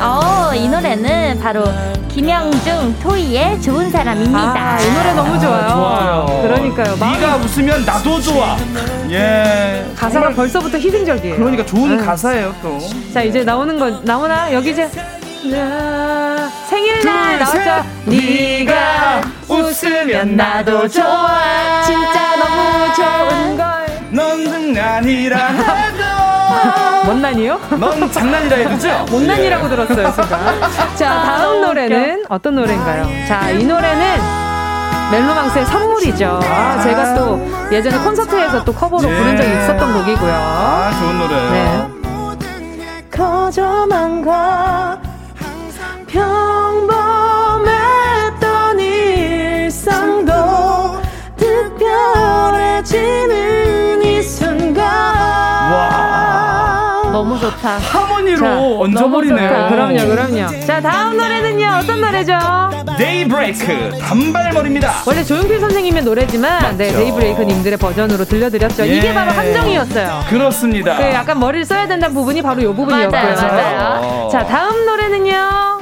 어, 0.00 0.50
이 0.54 0.68
노래는 0.68 1.40
바로 1.40 1.64
김영중 2.08 2.96
토이의 3.02 3.60
좋은 3.62 3.90
사람입니다. 3.90 4.38
아, 4.76 4.80
이 4.80 4.90
노래 4.92 5.12
너무 5.14 5.40
좋아요. 5.40 5.68
좋아요. 5.68 6.26
그러니까요. 6.42 6.96
네가 6.96 7.36
웃으면 7.36 7.84
나도 7.84 8.20
좋아. 8.20 8.56
예. 9.10 9.86
가사가 9.96 10.30
벌써부터 10.30 10.78
희생적이에요. 10.78 11.36
그러니까 11.36 11.64
좋은 11.66 11.96
네. 11.96 12.04
가사예요, 12.04 12.54
또. 12.62 12.78
자 13.12 13.22
이제 13.22 13.42
나오는 13.44 13.78
건 13.78 14.00
나오나 14.04 14.52
여기 14.52 14.70
이제 14.70 14.88
나 14.88 15.02
생일날. 16.68 17.38
나왔죠. 17.38 17.84
네가 18.06 19.20
웃으면 19.48 20.36
나도 20.36 20.88
좋아. 20.88 21.82
진짜 21.84 22.36
너무 22.36 22.94
좋은 22.94 23.56
걸. 23.56 23.66
넌 24.10 24.44
장난이라 24.46 25.36
해도. 25.46 26.04
못난이요? 27.06 27.60
넌 27.78 28.10
장난이라 28.12 28.56
해도죠? 28.56 29.06
못난이라고 29.10 29.64
예. 29.66 29.68
들었어요 29.70 30.10
순간. 30.12 30.60
자 30.96 31.22
다음 31.22 31.60
노래는 31.62 32.24
어떤 32.28 32.54
노래인가요? 32.56 33.06
자 33.28 33.50
이 33.50 33.64
노래는 33.64 34.20
멜로망스의 35.10 35.64
선물이죠. 35.66 36.40
아, 36.44 36.80
제가 36.82 37.14
또 37.14 37.40
예전에 37.72 37.96
콘서트에서 37.98 38.62
또 38.64 38.72
커버로 38.74 39.08
예. 39.10 39.14
부른 39.16 39.36
적이 39.38 39.48
있었던 39.52 39.94
곡이고요. 39.94 40.32
아, 40.34 40.90
좋은 40.98 41.18
노래예요. 41.18 41.50
네. 41.50 41.88
거저만 43.10 44.22
과 44.24 44.98
평범했던 47.58 48.80
일상도 48.80 50.32
특별해지는 52.78 52.82
이 54.02 54.20
순간. 54.22 54.84
와. 55.72 57.02
너무 57.12 57.38
좋다. 57.38 57.78
하모니로 57.78 58.80
얹어버리네요. 58.80 59.68
그럼요 59.70 60.06
그럼요. 60.08 60.60
자 60.66 60.80
다음 60.80 61.16
노래는요. 61.16 61.78
어떤 61.82 62.00
노래죠? 62.00 62.32
데이브레이크 62.98 63.90
단발머리입니다. 64.00 64.92
원래 65.06 65.22
조용필 65.24 65.60
선생님의 65.60 66.02
노래지만 66.02 66.76
네 66.76 66.92
데이브레이크님들의 66.92 67.78
버전으로 67.78 68.24
들려드렸죠. 68.24 68.86
예. 68.88 68.96
이게 68.96 69.14
바로 69.14 69.30
함정이었어요. 69.30 70.24
그렇습니다. 70.28 70.96
그 70.96 71.02
약간 71.04 71.38
머리를 71.38 71.64
써야 71.64 71.86
된다는 71.86 72.12
부분이 72.14 72.42
바로 72.42 72.60
이 72.60 72.66
부분이었고요. 72.66 73.10
맞아요, 73.20 73.36
맞아요. 73.52 74.28
자 74.32 74.44
다음 74.46 74.84
노래는요. 74.84 75.78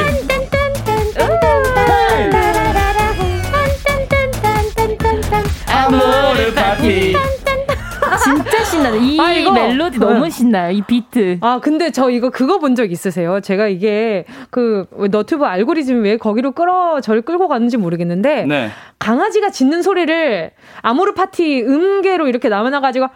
아모르 5.66 6.54
파티. 6.54 7.37
진짜 8.16 8.64
신나요. 8.64 8.96
이 8.96 9.18
아, 9.20 9.32
이거. 9.32 9.52
멜로디 9.52 9.98
너무 9.98 10.28
신나요. 10.30 10.70
이 10.70 10.82
비트. 10.82 11.38
아, 11.40 11.60
근데 11.60 11.90
저 11.90 12.08
이거 12.10 12.30
그거 12.30 12.58
본 12.58 12.74
적 12.74 12.90
있으세요? 12.92 13.40
제가 13.40 13.66
이게 13.68 14.24
그 14.50 14.86
너튜브 15.10 15.44
알고리즘이 15.44 16.00
왜 16.08 16.16
거기로 16.16 16.52
끌어, 16.52 17.00
저를 17.00 17.22
끌고 17.22 17.48
갔는지 17.48 17.76
모르겠는데 17.76 18.44
네. 18.44 18.70
강아지가 18.98 19.50
짖는 19.50 19.82
소리를 19.82 20.50
아모르 20.82 21.14
파티 21.14 21.62
음계로 21.66 22.28
이렇게 22.28 22.48
남아나가지고 22.48 23.06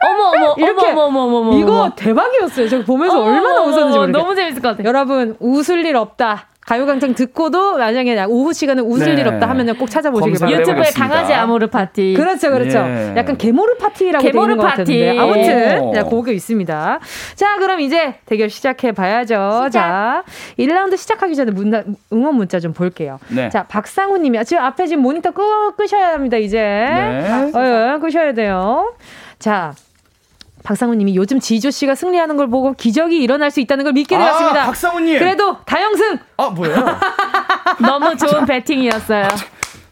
어머 0.00 0.24
어머 0.34 0.54
이렇게 0.56 0.90
어머 0.92 1.02
어머 1.02 1.20
어머 1.24 1.36
어머. 1.38 1.58
이거 1.58 1.92
대박이었어요. 1.96 2.68
제가 2.68 2.84
보면서 2.84 3.20
어머, 3.20 3.30
얼마나 3.30 3.60
웃었는지 3.62 3.98
모르겠어요. 3.98 4.06
너무 4.12 4.34
재밌을 4.34 4.62
것 4.62 4.68
같아요. 4.68 4.86
여러분 4.88 5.36
웃을 5.40 5.84
일 5.84 5.96
없다. 5.96 6.46
가요광장 6.68 7.14
듣고도 7.14 7.78
만약에 7.78 8.24
오후 8.24 8.52
시간에 8.52 8.82
웃을 8.82 9.14
네. 9.14 9.22
일 9.22 9.28
없다 9.28 9.48
하면 9.48 9.74
꼭 9.78 9.88
찾아보시기 9.88 10.32
검색을 10.32 10.46
바랍니다. 10.46 10.60
유튜브에 10.60 10.88
해보겠습니다. 10.88 11.08
강아지 11.08 11.32
아모르 11.32 11.66
파티. 11.68 12.12
그렇죠, 12.14 12.50
그렇죠. 12.50 12.80
예. 12.80 13.14
약간 13.16 13.38
개모르 13.38 13.78
파티라고 13.78 14.22
되어 14.22 14.32
개모르 14.32 14.56
같은데. 14.56 15.16
파티. 15.16 15.18
아무튼 15.18 15.80
오. 15.80 15.94
자, 15.94 16.04
그거 16.04 16.30
있습니다. 16.30 17.00
자, 17.36 17.56
그럼 17.56 17.80
이제 17.80 18.16
대결 18.26 18.50
시작해 18.50 18.92
봐야죠. 18.92 19.70
자, 19.72 20.24
1라운드 20.58 20.98
시작하기 20.98 21.34
전에 21.36 21.52
문자, 21.52 21.84
응원 22.12 22.34
문자 22.34 22.60
좀 22.60 22.74
볼게요. 22.74 23.18
네. 23.28 23.48
자, 23.48 23.62
박상우 23.62 24.18
님이 24.18 24.44
지금 24.44 24.62
앞에 24.62 24.86
지금 24.88 25.02
모니터 25.02 25.30
끄, 25.30 25.42
끄셔야 25.74 26.12
합니다. 26.12 26.36
이제. 26.36 26.58
네. 26.58 27.50
어, 27.54 27.94
예, 27.94 27.98
끄셔야 27.98 28.34
돼요. 28.34 28.92
자. 29.38 29.72
박상우님이 30.68 31.16
요즘 31.16 31.40
지조 31.40 31.70
씨가 31.70 31.94
승리하는 31.94 32.36
걸 32.36 32.46
보고 32.50 32.74
기적이 32.74 33.22
일어날 33.22 33.50
수 33.50 33.60
있다는 33.60 33.84
걸 33.84 33.94
믿게 33.94 34.16
아, 34.16 34.18
되었습니다. 34.18 34.66
박상우님. 34.66 35.18
그래도 35.18 35.56
다영승 35.64 36.18
아 36.36 36.50
뭐예요? 36.50 36.84
너무 37.80 38.14
좋은 38.18 38.44
배팅이었어요. 38.44 39.28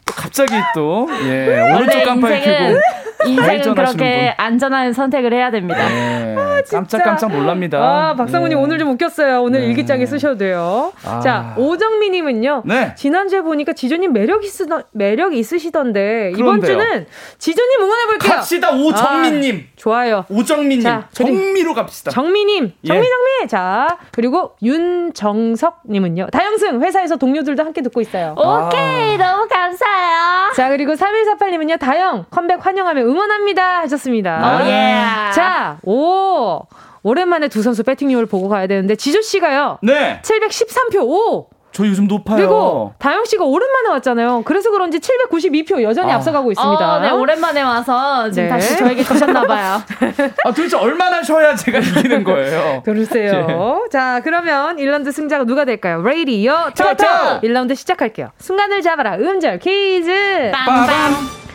갑자기 0.05 0.53
또 0.75 1.07
예, 1.23 1.61
오른쪽 1.73 1.95
원래 1.95 2.03
깜빡이 2.03 2.45
켜고 2.45 2.79
인생은 3.25 3.75
그렇게 3.75 4.33
안전한 4.37 4.93
선택을 4.93 5.33
해야 5.33 5.49
됩니다. 5.51 5.87
네, 5.87 6.35
깜짝깜짝 6.69 7.31
놀랍니다. 7.31 7.77
아, 7.79 8.15
박상우님 8.15 8.57
예. 8.57 8.61
오늘 8.61 8.77
좀 8.79 8.89
웃겼어요. 8.91 9.41
오늘 9.41 9.61
네. 9.61 9.67
일기장에 9.67 10.05
쓰셔도 10.05 10.37
돼요. 10.37 10.93
아. 11.05 11.19
자, 11.19 11.53
오정미님은요. 11.57 12.63
네. 12.65 12.93
지난주에 12.95 13.41
보니까 13.41 13.73
지조님 13.73 14.13
매력 14.13 14.43
있으 14.43 14.65
매력 14.91 15.33
있으시던데 15.33 16.33
이번. 16.37 16.61
주는 16.61 17.05
지조님 17.37 17.81
응원해볼게요. 17.81 18.33
갑시다 18.33 18.71
오정민님, 18.71 19.67
아, 19.67 19.73
좋아요. 19.75 20.25
오정민님, 20.29 20.81
자, 20.81 21.07
정미로 21.11 21.73
갑시다. 21.73 22.11
정미님, 22.11 22.73
예. 22.83 22.87
정미 22.87 23.07
정미. 23.07 23.47
자, 23.47 23.97
그리고 24.11 24.55
윤정석님은요. 24.61 26.27
다영승 26.31 26.81
회사에서 26.81 27.15
동료들도 27.15 27.63
함께 27.63 27.81
듣고 27.81 28.01
있어요. 28.01 28.35
오케이, 28.37 29.17
너무 29.17 29.47
감사해요. 29.47 30.53
자, 30.55 30.69
그리고 30.69 30.93
3148님은요. 30.93 31.79
다영 31.79 32.25
컴백 32.29 32.65
환영하며 32.65 33.01
응원합니다 33.07 33.79
하셨습니다. 33.81 34.57
오, 34.57 34.67
예. 34.67 35.31
자, 35.33 35.79
오 35.83 36.61
오랜만에 37.03 37.47
두 37.47 37.61
선수 37.61 37.83
배팅률을 37.83 38.25
보고 38.25 38.49
가야 38.49 38.67
되는데 38.67 38.95
지조 38.95 39.21
씨가요. 39.21 39.79
네, 39.81 40.21
713표 40.23 41.01
오. 41.03 41.47
저 41.77 41.85
요즘 41.85 42.07
높아요. 42.07 42.37
그리고 42.37 42.93
다영 42.97 43.25
씨가 43.25 43.45
오랜만에 43.45 43.89
왔잖아요. 43.89 44.41
그래서 44.45 44.71
그런지 44.71 44.99
792표 44.99 45.83
여전히 45.83 46.11
아. 46.11 46.15
앞서가고 46.15 46.51
있습니다. 46.51 46.95
어, 46.95 46.99
네, 47.01 47.11
오랜만에 47.11 47.61
와서 47.61 48.31
지금 48.31 48.45
네. 48.45 48.49
다시 48.49 48.75
저에게 48.77 49.03
주셨나 49.03 49.43
봐요. 49.45 49.81
아, 50.43 50.51
도대체 50.51 50.75
얼마나 50.75 51.21
쉬어야 51.21 51.55
제가 51.55 51.77
이기는 51.77 52.23
거예요? 52.23 52.81
그러세요. 52.85 53.85
자, 53.91 54.21
그러면 54.23 54.77
1라운드 54.77 55.11
승자가 55.11 55.43
누가 55.43 55.65
될까요? 55.65 56.01
레이디요 56.01 56.71
토토! 56.75 56.95
토토! 56.95 57.41
1라운드 57.43 57.75
시작할게요. 57.75 58.31
순간을 58.39 58.81
잡아라. 58.81 59.15
음절 59.15 59.59
퀴즈! 59.59 60.09
빰빰. 60.51 61.47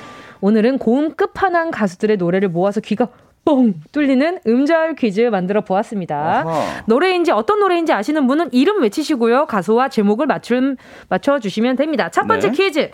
오늘은 0.42 0.78
고음 0.78 1.14
끝판왕 1.14 1.70
가수들의 1.70 2.16
노래를 2.18 2.48
모아서 2.50 2.80
귀가 2.80 3.08
뻥 3.44 3.74
뚫리는 3.92 4.40
음절 4.46 4.96
퀴즈 4.96 5.20
만들어 5.22 5.62
보았습니다. 5.62 6.42
아하. 6.44 6.82
노래인지 6.86 7.30
어떤 7.30 7.60
노래인지 7.60 7.92
아시는 7.92 8.26
분은 8.26 8.52
이름 8.52 8.82
외치시고요. 8.82 9.46
가수와 9.46 9.88
제목을 9.88 10.26
맞춤, 10.26 10.76
맞춰주시면 11.08 11.76
됩니다. 11.76 12.10
첫 12.10 12.26
번째 12.26 12.50
네. 12.50 12.56
퀴즈 12.56 12.90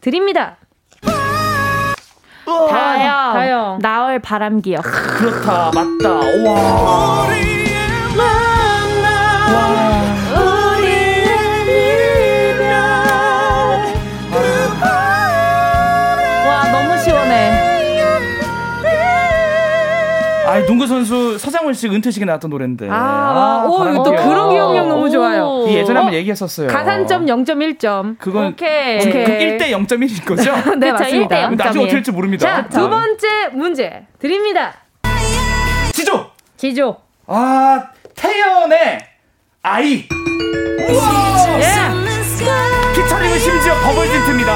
드립니다. 0.00 0.56
다영. 2.44 3.32
다영. 3.32 3.78
나얼 3.80 4.18
바람기요. 4.20 4.78
그렇다, 4.82 5.70
맞다. 5.74 6.08
와. 6.10 7.26
와, 9.54 9.91
아, 20.52 20.66
농구 20.66 20.86
선수 20.86 21.38
서장훈 21.38 21.72
씨 21.72 21.88
은퇴식에 21.88 22.26
나왔던 22.26 22.50
노래인데. 22.50 22.86
아, 22.90 23.64
오, 23.66 23.88
이거 23.88 24.02
또. 24.02 24.10
그런 24.10 24.50
기억력 24.50 24.86
너무 24.88 25.10
좋아요. 25.10 25.64
이 25.66 25.74
예전에 25.74 25.98
어? 25.98 26.02
한번 26.02 26.14
얘기했었어요. 26.18 26.68
가산점 26.68 27.24
0.1점. 27.24 28.18
그건 28.18 28.48
오케이. 28.48 28.98
그 29.00 29.08
오케이. 29.08 29.56
1대 29.58 29.70
0.1인 29.70 30.24
거죠? 30.26 30.52
네, 30.78 30.90
그쵸, 30.90 31.02
맞습니다. 31.04 31.36
1대 31.36 31.42
0. 31.42 31.56
나중에 31.56 31.84
어떻게 31.84 31.92
될지 31.96 32.12
모릅니다. 32.12 32.46
자, 32.46 32.68
두 32.68 32.88
번째 32.90 33.48
문제 33.54 34.06
드립니다. 34.18 34.74
지조! 35.92 36.26
지조. 36.58 36.96
아, 37.26 37.84
태연의 38.14 38.98
아이. 39.62 40.06
우와! 40.90 41.60
예. 41.60 42.92
피처링은 42.94 43.38
심지어 43.38 43.74
버벌진트입니다. 43.74 44.52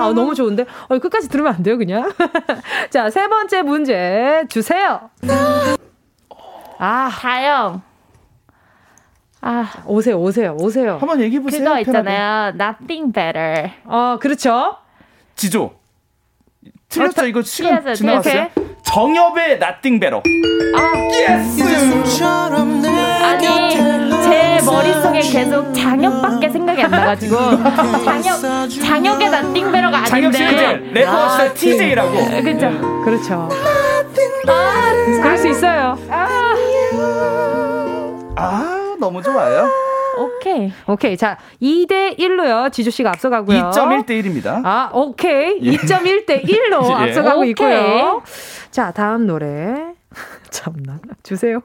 아, 0.00 0.12
너무 0.12 0.34
좋은데? 0.34 0.64
어, 0.88 0.98
끝까지 0.98 1.28
들으면 1.28 1.54
안 1.54 1.62
돼요, 1.62 1.78
그냥? 1.78 2.10
자, 2.90 3.10
세 3.10 3.28
번째 3.28 3.62
문제 3.62 4.44
주세요. 4.48 5.10
아, 6.78 7.10
다영. 7.10 7.82
아, 9.42 9.72
오세요, 9.86 10.18
오세요, 10.20 10.54
오세요. 10.58 10.98
한번 10.98 11.20
얘기해 11.20 11.42
보세요. 11.42 11.64
그거 11.64 11.80
있잖아요. 11.80 12.52
Nothing 12.54 13.12
better. 13.12 13.70
어, 13.84 14.18
그렇죠. 14.20 14.76
지조. 15.34 15.72
틀렸어 16.88 17.26
이거 17.26 17.40
시간 17.42 17.80
틀렸어요, 17.82 17.94
지나갔어요. 17.94 18.69
정엽의 18.92 19.58
Nothing 19.60 20.00
Better. 20.00 20.20
아니, 23.24 23.70
제 23.70 24.60
머릿속에 24.64 25.20
계속 25.20 25.72
장혁밖에 25.72 26.48
생각이 26.48 26.82
안 26.82 26.90
나가지고. 26.90 27.36
장혁, 28.04 28.40
장혁의 28.82 29.28
Nothing 29.28 29.70
better가 29.70 30.04
장혁 30.06 30.34
씨는 30.34 30.54
이제 30.54 30.64
아닌데. 30.66 31.00
래퍼 31.00 31.54
TJ라고. 31.54 32.12
그죠? 32.42 33.02
그렇죠. 33.04 33.48
그럴 35.22 35.38
수 35.38 35.48
있어요. 35.48 35.96
아 38.36 38.96
너무 38.98 39.22
좋아요. 39.22 39.68
오케이. 40.20 40.72
오케이. 40.86 41.16
자, 41.16 41.38
2대 41.62 42.18
1로요. 42.18 42.72
지조 42.72 42.90
씨가 42.90 43.10
앞서가고요. 43.10 43.70
2.1대 43.70 44.10
1입니다. 44.22 44.60
아, 44.64 44.90
오케이. 44.92 45.58
예. 45.62 45.70
2.1대 45.72 46.44
1로 46.44 46.88
예. 46.90 46.94
앞서가고 47.08 47.40
오케이. 47.40 47.50
있고요. 47.50 48.22
자, 48.70 48.92
다음 48.92 49.26
노래. 49.26 49.74
참나. 50.50 50.98
주세요. 51.22 51.60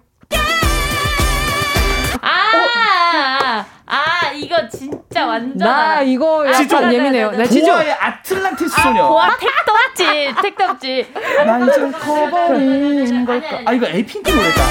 아, 2.22 3.66
아, 3.86 4.32
이거 4.34 4.68
진짜 4.70 5.26
완전. 5.28 5.58
나. 5.58 6.02
이거 6.02 6.44
아, 6.46 6.52
약간 6.52 6.92
예민해요. 6.94 7.32
맞아. 7.32 7.46
지조. 7.46 7.68
보아의 7.74 7.92
아틀란티스 7.92 8.82
소녀. 8.82 9.08
보아 9.10 9.38
택도 9.38 9.72
없지, 9.90 10.34
택도 10.42 10.64
없지. 10.64 11.14
나 11.46 11.60
이제 11.60 11.92
커버린 11.92 13.26
걸까? 13.26 13.60
아 13.66 13.74
이거 13.74 13.88
에이핑크 13.88 14.30
노래다. 14.32 14.62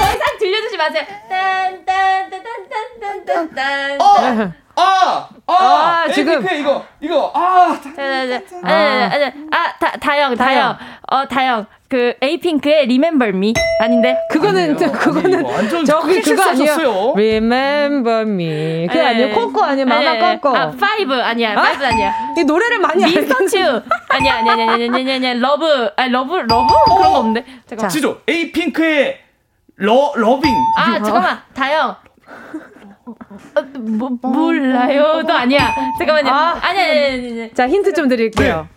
아, 0.00 0.02
아, 0.02 0.06
더 0.06 0.12
이상 0.16 0.38
들려주지 0.38 0.76
마세요. 0.76 1.02
딴딴딴딴딴딴딴. 1.28 4.00
어, 4.00 4.04
아! 4.76 5.28
아! 5.46 5.52
아, 5.52 6.06
지금. 6.12 6.40
지금 6.42 6.56
이거 6.58 6.84
이거 7.00 7.32
아! 7.34 7.76
아, 9.50 9.72
다, 9.78 9.92
다영, 10.00 10.34
다영. 10.36 10.76
어, 11.10 11.26
다영. 11.26 11.66
그, 11.88 12.14
에이핑크의 12.22 12.82
Remember 12.84 13.30
Me. 13.34 13.52
아닌데? 13.80 14.16
그거는 14.30 14.76
아니에요. 14.76 14.92
그거는 14.92 15.44
아니, 15.44 15.68
저기 15.68 15.84
그거 15.84 16.04
아니에요. 16.08 16.22
실수하셨어요. 16.22 17.12
Remember 17.14 18.20
me. 18.22 18.86
그게 18.86 19.00
아니 19.00 19.22
에요. 19.22 19.34
코코 19.34 19.60
아니에요. 19.64 19.86
마마 19.86 20.36
코코. 20.36 20.56
아, 20.56 20.70
Five 20.70 21.12
아니야. 21.20 21.56
Five 21.56 21.84
아니야. 21.84 22.14
이 22.38 22.44
노래를 22.44 22.78
많이 22.78 23.02
미스터 23.04 23.34
알겠네. 23.34 23.48
츄. 23.48 23.82
아니야, 24.08 24.34
아니야, 24.36 24.52
아니야, 24.52 24.72
아니야, 24.72 24.88
아니야, 24.94 25.14
아니야. 25.16 25.34
Love. 25.34 25.90
아니, 25.96 26.12
Love, 26.12 26.36
Love? 26.36 26.74
그런 26.96 27.12
거 27.12 27.18
없는데. 27.18 27.44
잠깐만. 27.66 27.90
지조 27.90 28.20
에이핑크의 28.28 29.18
러 29.80 30.12
loving. 30.14 30.54
아, 30.76 30.92
잠깐만. 31.02 31.40
다영. 31.54 31.96
어, 33.54 33.62
뭐, 33.78 34.10
몰라요도 34.22 35.32
아니야. 35.32 35.74
잠깐만요. 35.98 36.30
아. 36.30 36.58
아, 36.60 36.72
니 36.72 36.80
아니, 36.80 36.90
아니, 36.90 37.40
아니. 37.40 37.54
자, 37.54 37.66
힌트 37.66 37.94
좀 37.94 38.06
드릴게요. 38.06 38.68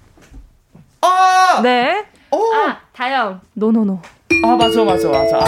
아! 1.01 1.59
네. 1.61 2.05
어! 2.31 2.37
아, 2.55 2.77
다영. 2.93 3.41
No 3.53 3.66
No 3.66 3.80
No. 3.80 3.99
아 4.45 4.55
맞아 4.55 4.83
맞아 4.83 5.09
맞아. 5.09 5.37
아. 5.37 5.43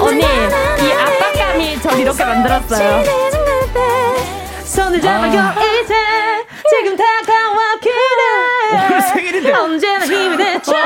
언니, 0.00 0.22
이 0.22 0.92
압박감이 0.92 1.80
절 1.80 1.98
이렇게 2.00 2.24
만들었어요. 2.24 3.02
손을 4.64 5.00
잡아요 5.00 5.52
이제 5.82 5.94
지금 6.70 6.96
다가와 6.96 7.68
오늘 7.80 7.90
생일인데. 9.14 9.52
언제나 9.52 10.04
힘이 10.04 10.36
되줄까 10.36 10.78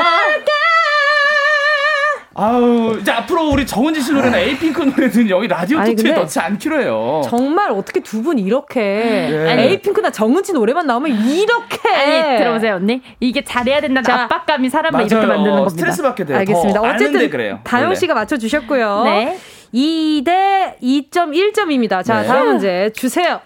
아우 2.35 2.97
이제 2.99 3.11
앞으로 3.11 3.49
우리 3.51 3.63
정은지 3.63 4.01
씨 4.01 4.11
노래나 4.11 4.39
에이핑크 4.39 4.81
노래는 4.81 5.29
여기 5.29 5.47
라디오 5.47 5.83
토토에 5.83 6.13
넣지 6.13 6.39
않기로 6.39 6.81
해요. 6.81 7.21
정말 7.25 7.69
어떻게 7.71 7.99
두 7.99 8.23
분 8.23 8.39
이렇게 8.39 8.79
예. 8.81 9.55
에이핑크나 9.65 10.09
정은지 10.09 10.51
노래만 10.53 10.87
나오면 10.87 11.11
이렇게 11.29 11.89
아니, 11.89 12.37
들어보세요, 12.39 12.75
언니. 12.75 13.01
이게 13.19 13.43
잘해야 13.43 13.81
된다는 13.81 14.03
자, 14.03 14.23
압박감이 14.23 14.67
사람을 14.69 14.91
맞아요. 14.97 15.05
이렇게 15.07 15.25
만드는 15.27 15.51
겁니다. 15.57 15.69
스트레스 15.69 16.01
받게 16.01 16.23
돼요. 16.25 16.37
알겠습니다. 16.39 16.81
어쨌든 16.81 17.29
그래요. 17.29 17.59
다영. 17.63 17.93
씨가 17.93 18.15
맞춰 18.15 18.37
주셨고요. 18.37 19.03
네. 19.03 19.37
2대 19.73 20.79
2.1점입니다. 20.81 22.03
자, 22.03 22.21
네. 22.21 22.27
다음 22.27 22.47
문제 22.47 22.89
주세요. 22.95 23.41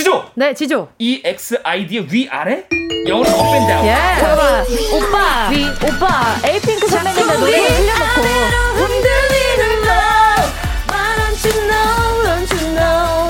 지조 0.00 0.24
네, 0.34 0.54
지조. 0.54 0.88
E 0.98 1.20
X 1.22 1.60
I 1.62 1.86
D의 1.86 2.06
위 2.10 2.26
아래 2.30 2.64
영어로 3.06 3.28
up 3.28 3.43
and 3.43 3.66
down. 3.68 3.86
예. 3.86 3.94
잠깐만. 4.18 4.64
오빠, 4.94 5.50
오빠, 5.86 6.48
에이핑크 6.48 6.86
선배님들 6.88 7.40
노래를 7.40 7.68
틀려놓고. 7.68 8.20
흔들리는 8.76 9.80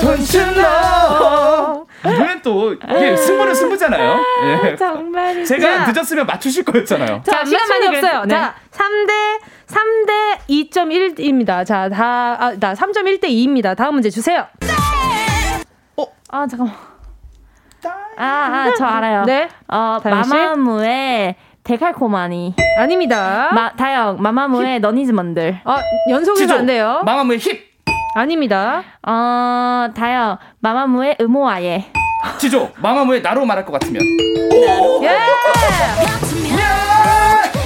Don't 0.01 0.33
you 0.33 0.53
know? 0.55 1.85
이번엔 2.03 2.41
또 2.41 2.73
이게 2.73 3.15
승부는 3.15 3.53
승부잖아요. 3.53 4.19
예. 4.65 4.75
정말. 4.75 5.43
제가 5.45 5.85
자. 5.85 5.91
늦었으면 5.91 6.25
맞추실 6.25 6.63
거였잖아요. 6.63 7.21
자, 7.25 7.31
자, 7.31 7.45
시간 7.45 7.67
많이 7.67 7.87
없어요. 7.97 8.21
게- 8.23 8.29
자, 8.29 8.55
3대 8.71 9.11
3대 9.67 10.39
2.1입니다. 10.49 11.65
자, 11.65 11.87
다, 11.89 12.37
아, 12.39 12.53
나 12.59 12.73
3.1대 12.73 13.25
2입니다. 13.25 13.75
다음 13.75 13.93
문제 13.95 14.09
주세요. 14.09 14.47
아, 16.31 16.47
잠깐만. 16.47 16.75
아, 18.17 18.23
아, 18.23 18.73
저 18.77 18.85
알아요. 18.85 19.23
네. 19.25 19.49
어? 19.67 19.97
마마무의 20.03 21.35
데칼코마니. 21.63 22.55
아닙니다. 22.77 23.49
마, 23.53 23.73
다영, 23.75 24.17
마마무의 24.21 24.79
너니즈먼들. 24.79 25.61
어, 25.65 25.75
연속으로 26.09 26.35
지조 26.37 26.55
안 26.55 26.65
돼요. 26.65 27.01
마마무의 27.05 27.39
힙. 27.39 27.71
아닙니다. 28.15 28.83
어, 29.05 29.87
다영, 29.93 30.37
마마무의 30.59 31.17
음오아예. 31.19 31.91
지조 32.37 32.71
마마무의 32.77 33.21
나로 33.21 33.45
말할 33.45 33.65
것 33.65 33.73
같으면. 33.73 34.01
예! 35.03 35.17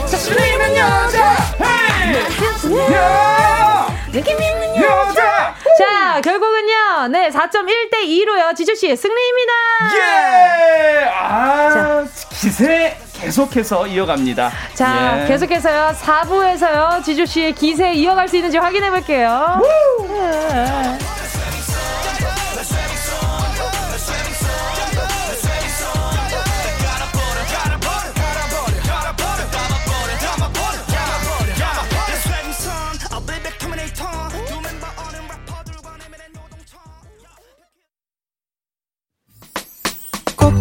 자신 0.06 0.34
있는 0.34 0.78
여자. 0.78 1.36
헤이. 1.62 2.94
야. 2.94 3.88
여자. 4.82 5.54
자, 5.78 6.22
결국은요. 6.22 7.08
네, 7.12 7.30
4.1대 7.30 8.06
2로요. 8.06 8.56
지조씨 8.56 8.96
승리입니다. 8.96 9.54
예. 9.98 11.10
아 11.12 12.06
기세 12.32 12.98
계속해서 13.14 13.88
이어갑니다. 13.88 14.52
자, 14.74 15.24
예. 15.24 15.28
계속해서요. 15.28 15.94
4부에서요. 16.00 17.04
지조 17.04 17.26
씨의 17.26 17.54
기세 17.54 17.94
이어갈 17.94 18.28
수 18.28 18.36
있는지 18.38 18.58
확인해 18.58 18.90
볼게요. 18.90 19.62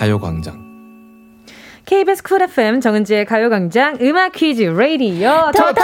가요광장 0.00 0.70
KBS 1.84 2.22
쿨 2.22 2.40
FM 2.40 2.80
정은지의 2.80 3.26
가요광장 3.26 3.98
음악 4.00 4.32
퀴즈 4.32 4.62
레이디어 4.62 5.50
토토! 5.52 5.82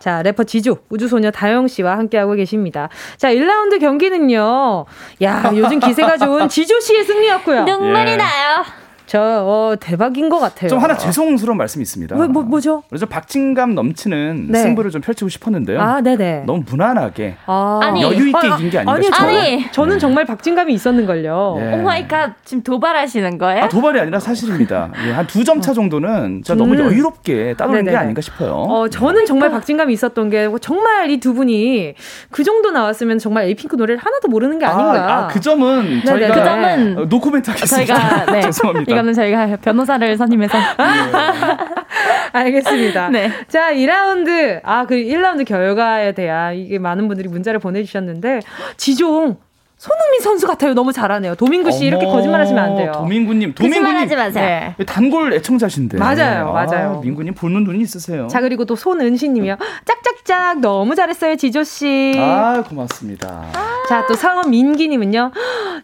자, 0.00 0.22
래퍼 0.22 0.42
지조, 0.42 0.78
우주소녀 0.88 1.30
다영 1.30 1.68
씨와 1.68 1.96
함께하고 1.98 2.32
계십니다. 2.32 2.88
자, 3.16 3.32
1라운드 3.32 3.78
경기는요. 3.78 4.86
야, 5.22 5.52
요즘 5.54 5.78
기세가 5.78 6.16
좋은 6.18 6.48
지조 6.48 6.80
씨의 6.80 7.04
승리였고요. 7.04 7.62
눈물이 7.64 8.10
예. 8.12 8.16
나요. 8.16 8.64
저, 9.06 9.20
어, 9.20 9.74
대박인 9.78 10.28
것 10.28 10.38
같아요. 10.38 10.70
좀 10.70 10.78
하나 10.78 10.96
죄송스러운 10.96 11.56
말씀이 11.58 11.82
있습니다. 11.82 12.16
뭐, 12.16 12.26
뭐, 12.26 12.42
뭐죠? 12.42 12.82
그래서 12.88 13.06
박진감 13.06 13.74
넘치는 13.74 14.46
네. 14.50 14.58
승부를 14.62 14.90
좀 14.90 15.00
펼치고 15.02 15.28
싶었는데요. 15.28 15.80
아, 15.80 16.00
네네. 16.00 16.44
너무 16.46 16.62
무난하게 16.68 17.36
아. 17.46 17.80
아니, 17.82 18.02
여유 18.02 18.28
있게 18.28 18.38
아, 18.48 18.54
이긴 18.56 18.70
게 18.70 18.78
아닌가 18.78 18.92
아니, 18.94 19.04
싶어요. 19.04 19.38
아니. 19.38 19.72
저는 19.72 19.98
정말 19.98 20.24
박진감이 20.24 20.72
있었는걸요. 20.72 21.56
예. 21.60 21.72
Oh 21.74 21.91
my 21.91 22.08
god, 22.08 22.32
지금 22.44 22.62
도발하시는 22.62 23.38
거예요? 23.38 23.64
아, 23.64 23.68
도발이 23.68 24.00
아니라 24.00 24.18
사실입니다. 24.20 24.90
예, 25.06 25.12
한두 25.12 25.44
점 25.44 25.60
차 25.60 25.72
정도는 25.72 26.42
너무 26.46 26.74
음. 26.74 26.78
여유롭게 26.78 27.54
따르는 27.56 27.84
게. 27.84 27.94
아닌가 27.96 28.20
싶어요. 28.20 28.52
어, 28.54 28.88
저는 28.88 29.24
정말 29.26 29.50
박진감이 29.50 29.92
있었던 29.92 30.30
게 30.30 30.48
정말 30.60 31.10
이 31.10 31.20
두 31.20 31.32
분이 31.32 31.94
그 32.30 32.42
정도 32.44 32.70
나왔으면 32.70 33.18
정말 33.18 33.44
에이핑크 33.44 33.76
노래를 33.76 33.98
하나도 33.98 34.28
모르는 34.28 34.58
게 34.58 34.66
아닌가. 34.66 34.92
아, 34.92 35.24
아, 35.24 35.28
그 35.28 35.40
점은. 35.40 36.02
저희가 36.04 36.34
그 36.34 36.44
점은 36.44 36.98
어, 36.98 37.04
노코멘트 37.06 37.50
하겠습니다. 37.50 37.94
저희가, 37.94 38.24
네. 38.32 38.40
죄송합니다. 38.42 38.93
이거는 38.94 39.12
저희가 39.12 39.56
변호사를 39.56 40.16
선임해서. 40.16 40.56
알겠습니다. 42.32 43.08
네. 43.14 43.30
자, 43.48 43.72
2라운드. 43.72 44.60
아, 44.62 44.86
그 44.86 44.94
1라운드 44.96 45.44
결과에 45.44 46.12
대한 46.12 46.56
이게 46.56 46.78
많은 46.78 47.08
분들이 47.08 47.28
문자를 47.28 47.60
보내주셨는데, 47.60 48.40
지종. 48.76 49.36
손흥민 49.84 50.20
선수 50.22 50.46
같아요. 50.46 50.72
너무 50.72 50.92
잘하네요. 50.94 51.34
도민구 51.34 51.70
씨 51.70 51.84
이렇게 51.84 52.06
어머, 52.06 52.14
거짓말 52.16 52.40
하시면 52.40 52.64
안 52.64 52.74
돼요. 52.74 52.92
도민구님, 52.94 53.52
거짓말하지 53.54 54.08
도민구님. 54.08 54.18
마세요. 54.18 54.74
네. 54.78 54.84
단골 54.86 55.34
애청자신데. 55.34 55.98
맞아요, 55.98 56.48
아, 56.48 56.64
맞아요. 56.64 57.00
민구님 57.04 57.34
보는 57.34 57.64
눈이 57.64 57.82
있으세요. 57.82 58.26
자, 58.28 58.40
그리고 58.40 58.64
또 58.64 58.76
손은시님이요. 58.76 59.56
짝짝짝 59.84 60.60
너무 60.60 60.94
잘했어요, 60.94 61.36
지조 61.36 61.64
씨. 61.64 62.14
아, 62.18 62.62
고맙습니다. 62.66 63.44
자, 63.86 64.06
또 64.06 64.14
사원 64.14 64.48
민기님은요. 64.48 65.32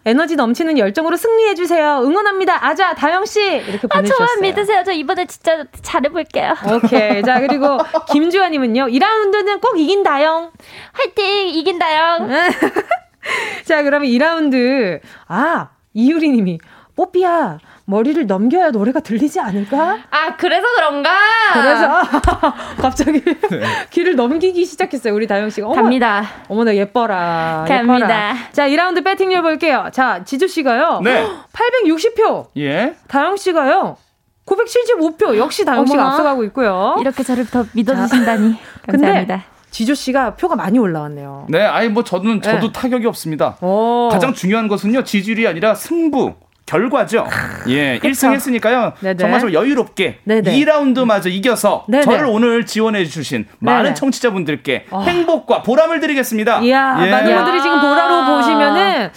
에너지 0.05 0.35
넘치는 0.35 0.79
열정으로 0.79 1.15
승리해 1.15 1.53
주세요. 1.53 2.01
응원합니다. 2.03 2.65
아자, 2.65 2.95
다영 2.95 3.25
씨. 3.25 3.39
이렇게 3.39 3.81
아, 3.91 3.97
보내주셨어요. 3.97 4.27
저만 4.27 4.41
믿으세요. 4.41 4.81
저 4.83 4.91
이번에 4.91 5.27
진짜 5.27 5.63
잘해볼게요. 5.83 6.55
오케이. 6.73 7.21
자, 7.21 7.39
그리고 7.39 7.77
김주환님은요. 8.11 8.87
2라운드는 8.87 9.61
꼭 9.61 9.79
이긴다영. 9.79 10.49
화이팅! 10.93 11.49
이긴다요. 11.49 12.27
자, 13.65 13.83
그러면 13.83 14.09
2라운드. 14.09 14.99
아, 15.27 15.69
이유리 15.93 16.29
님이 16.29 16.59
뽀삐야, 16.95 17.57
머리를 17.85 18.27
넘겨야 18.27 18.71
노래가 18.71 18.99
들리지 18.99 19.39
않을까? 19.39 19.99
아, 20.11 20.35
그래서 20.35 20.65
그런가? 20.75 21.09
그래서 21.53 22.01
갑자기 22.81 23.23
귀를 23.91 24.15
넘기기 24.15 24.65
시작했어요. 24.65 25.13
우리 25.13 25.25
다영 25.27 25.49
씨가. 25.49 25.67
어머, 25.67 25.75
갑니다. 25.75 26.23
어머나 26.47 26.75
예뻐라. 26.75 27.65
갑니다. 27.67 27.95
예뻐라. 27.95 28.35
자, 28.51 28.67
2라운드 28.67 29.03
배팅률 29.03 29.41
볼게요. 29.41 29.89
자, 29.91 30.23
지주 30.23 30.47
씨가요. 30.47 31.01
네. 31.03 31.25
860표. 31.85 32.47
예. 32.57 32.95
다영 33.07 33.37
씨가요. 33.37 33.97
975표. 34.45 35.37
역시 35.37 35.63
다영 35.65 35.85
씨가 35.85 35.99
어머나. 36.01 36.11
앞서가고 36.11 36.43
있고요. 36.45 36.97
이렇게 36.99 37.23
저를 37.23 37.45
더 37.45 37.65
믿어주신다니. 37.73 38.55
감사합니다. 38.85 39.35
근데 39.35 39.43
지조 39.71 39.95
씨가 39.95 40.35
표가 40.35 40.55
많이 40.55 40.77
올라왔네요. 40.77 41.47
네, 41.49 41.61
아니 41.61 41.87
뭐 41.87 42.03
저는 42.03 42.41
저도 42.41 42.67
네. 42.67 42.73
타격이 42.73 43.07
없습니다. 43.07 43.57
오. 43.61 44.09
가장 44.11 44.33
중요한 44.33 44.67
것은요 44.67 45.03
지지율이 45.03 45.47
아니라 45.47 45.73
승부. 45.73 46.35
결과죠. 46.71 47.27
예, 47.67 47.99
그렇죠. 47.99 48.27
그쵸? 48.27 48.27
1승 48.27 48.33
했으니까요. 48.33 48.93
네네. 49.01 49.17
정말 49.17 49.41
좀 49.41 49.51
여유롭게 49.51 50.19
네네. 50.23 50.51
2라운드마저 50.53 51.27
이겨서 51.29 51.83
네네. 51.89 52.03
저를 52.03 52.25
오늘 52.25 52.65
지원해 52.65 53.03
주신 53.05 53.45
많은 53.59 53.93
청취자분들께 53.93 54.85
어. 54.89 55.01
행복과 55.01 55.63
보람을 55.63 55.99
드리겠습니다. 55.99 56.61
이야, 56.61 56.97
예. 57.05 57.11
많은 57.11 57.35
분들이 57.35 57.61
지금 57.61 57.81
보라로 57.81 58.37
보시면은 58.37 59.09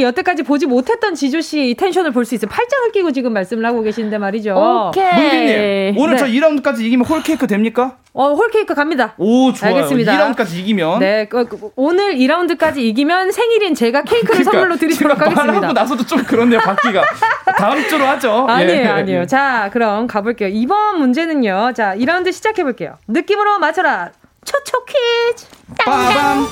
여태까지 0.00 0.42
보지 0.44 0.66
못했던 0.66 1.14
지조 1.14 1.40
씨 1.42 1.74
텐션을 1.78 2.10
볼 2.12 2.22
수 2.24 2.36
있어요. 2.36 2.48
팔짱을 2.48 2.92
끼고 2.92 3.10
지금 3.10 3.32
말씀을 3.32 3.64
하고 3.66 3.82
계신데 3.82 4.16
말이죠. 4.16 4.54
오케이. 4.54 5.12
문디님, 5.12 5.98
오늘 5.98 6.14
네. 6.14 6.18
저 6.18 6.26
2라운드까지 6.26 6.80
이기면 6.82 7.04
홀케이크 7.04 7.48
됩니까? 7.48 7.96
어, 8.14 8.32
홀케이크 8.34 8.74
갑니다. 8.74 9.14
오, 9.16 9.52
좋아요. 9.52 9.74
알겠습니다. 9.76 10.12
2라운드까지 10.12 10.54
이기면. 10.58 10.98
네, 11.00 11.26
그, 11.28 11.46
그, 11.48 11.70
오늘 11.76 12.14
2라운드까지 12.16 12.76
이기면 12.78 13.32
생일인 13.32 13.74
제가 13.74 14.02
케이크를 14.02 14.44
그러니까, 14.44 14.50
선물로 14.52 14.76
드리도록 14.76 15.18
하겠습니다. 15.18 15.44
말하고 15.52 15.72
나서도 15.72 16.04
좀 16.06 16.22
그렇네요, 16.22 16.60
바퀴가. 16.60 17.01
자, 17.44 17.52
다음 17.58 17.86
주로 17.88 18.04
하죠. 18.06 18.46
예. 18.48 18.52
아니에요, 18.52 18.80
예. 18.82 18.86
아니에요. 18.88 19.26
자, 19.26 19.70
그럼 19.72 20.06
가볼게요. 20.06 20.48
이번 20.48 20.98
문제는요. 20.98 21.72
자, 21.74 21.94
2라운드 21.96 22.32
시작해볼게요. 22.32 22.96
느낌으로 23.08 23.58
맞춰라. 23.58 24.10
초초 24.44 24.84
퀴즈. 24.84 25.46
빠밤. 25.78 26.46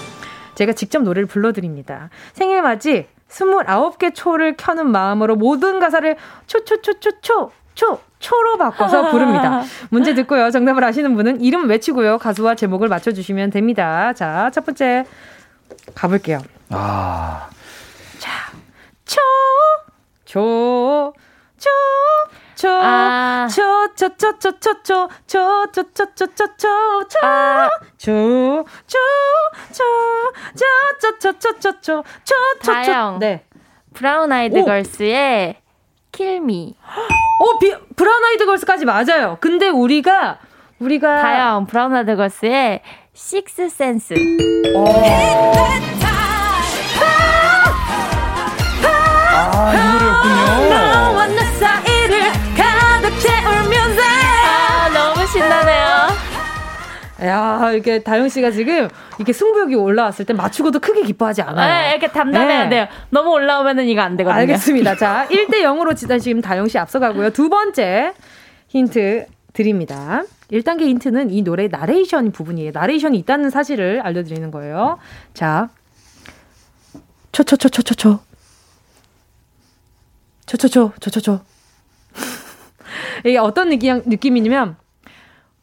제가 0.55 0.73
직접 0.73 1.03
노래를 1.03 1.27
불러드립니다. 1.27 2.11
생일 2.33 2.63
맞이 2.63 3.07
29개 3.31 4.15
초를 4.15 4.57
켜는 4.57 4.91
마음으로 4.91 5.37
모든 5.37 5.81
가사를 5.81 6.17
초초초초초 6.47 7.51
초 7.75 8.01
초로 8.19 8.59
바꿔서 8.59 9.09
부릅니다. 9.11 9.63
문제 9.89 10.15
듣고요. 10.15 10.51
정답을 10.51 10.85
아시는 10.85 11.15
분은 11.17 11.41
이름 11.41 11.69
외치고요. 11.71 12.19
가수와 12.19 12.55
제목을 12.57 12.89
맞춰주시면 12.89 13.51
됩니다. 13.51 14.13
자, 14.13 14.51
첫 14.53 14.67
번째 14.67 15.07
가볼게요. 15.95 16.41
아. 16.71 17.49
자, 18.19 18.31
초 19.07 19.19
조, 20.31 21.13
조, 21.59 21.69
초, 22.55 22.69
아. 22.71 23.49
초, 23.51 23.93
초, 23.97 24.17
초, 24.17 24.39
초, 24.39 24.53
초, 24.61 24.81
초, 24.85 25.09
초, 25.27 25.67
초, 25.73 25.83
초, 25.93 26.07
초, 26.15 26.15
초, 26.15 26.47
초, 26.57 26.57
초, 26.57 27.19
아. 27.27 27.69
초, 27.99 28.65
초, 28.87 28.99
초, 29.73 29.85
초, 31.01 31.19
초, 31.19 31.19
초, 31.19 31.39
초, 31.41 31.59
초, 31.59 31.81
초, 31.81 32.05
초, 32.63 32.83
초, 32.85 33.19
네. 33.19 33.45
브라운 33.93 34.31
아이드 34.31 34.57
오. 34.61 34.65
걸스의 34.67 35.57
Kill 36.13 36.49
Me. 36.49 36.77
어, 36.87 37.59
비, 37.59 37.75
브라운 37.97 38.25
아이드 38.27 38.47
걸스까지 38.47 38.85
맞아요. 38.85 39.37
근데 39.41 39.69
우리가, 39.69 40.39
우리가. 40.79 41.23
다영, 41.23 41.67
브라운 41.67 41.93
아이드 41.97 42.15
걸스의 42.15 42.83
Sixth 43.15 43.69
Sense. 43.69 44.15
아, 49.53 49.73
이 49.75 49.99
노래 49.99 50.10
야, 57.23 57.71
이렇게 57.73 58.03
다영 58.03 58.29
씨가 58.29 58.51
지금 58.51 58.89
이렇게 59.19 59.33
승부욕이 59.33 59.75
올라왔을 59.75 60.25
때 60.25 60.33
맞추고도 60.33 60.81
크게 60.81 61.03
기뻐하지 61.03 61.43
않아요. 61.43 61.83
네, 61.83 61.91
이렇게 61.91 62.09
담담해야 62.09 62.65
네. 62.65 62.71
돼요. 62.71 62.87
너무 63.11 63.31
올라오면은 63.31 63.87
이거 63.87 64.01
안 64.01 64.17
되거든요. 64.17 64.41
알겠습니다. 64.41 64.97
자, 64.97 65.27
1대 65.31 65.63
0으로 65.63 65.97
지금 65.97 66.41
다영 66.41 66.69
씨 66.69 66.79
앞서가고요. 66.79 67.31
두 67.31 67.49
번째 67.49 68.15
힌트 68.69 69.27
드립니다. 69.53 70.23
1단계 70.51 70.83
힌트는 70.83 71.31
이 71.31 71.43
노래 71.43 71.69
나레이션 71.69 72.33
부분이에요. 72.33 72.73
나레이션이 72.73 73.19
있다는 73.19 73.51
사실을 73.51 74.01
알려드리는 74.03 74.51
거예요. 74.51 74.99
자. 75.35 75.69
초초초초초초. 77.33 78.19
초초초, 80.47 80.93
초초초. 80.99 81.41
이게 83.25 83.39
어떤 83.39 83.69
느낌, 83.69 84.03
느낌이냐면, 84.05 84.77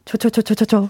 초초초초초초. 0.05 0.89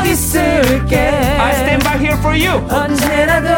을게. 0.00 0.96
I 0.98 1.52
stand 1.52 1.84
by 1.84 1.98
here 1.98 2.16
for 2.18 2.34
you 2.34 2.56
언제라도 2.70 3.48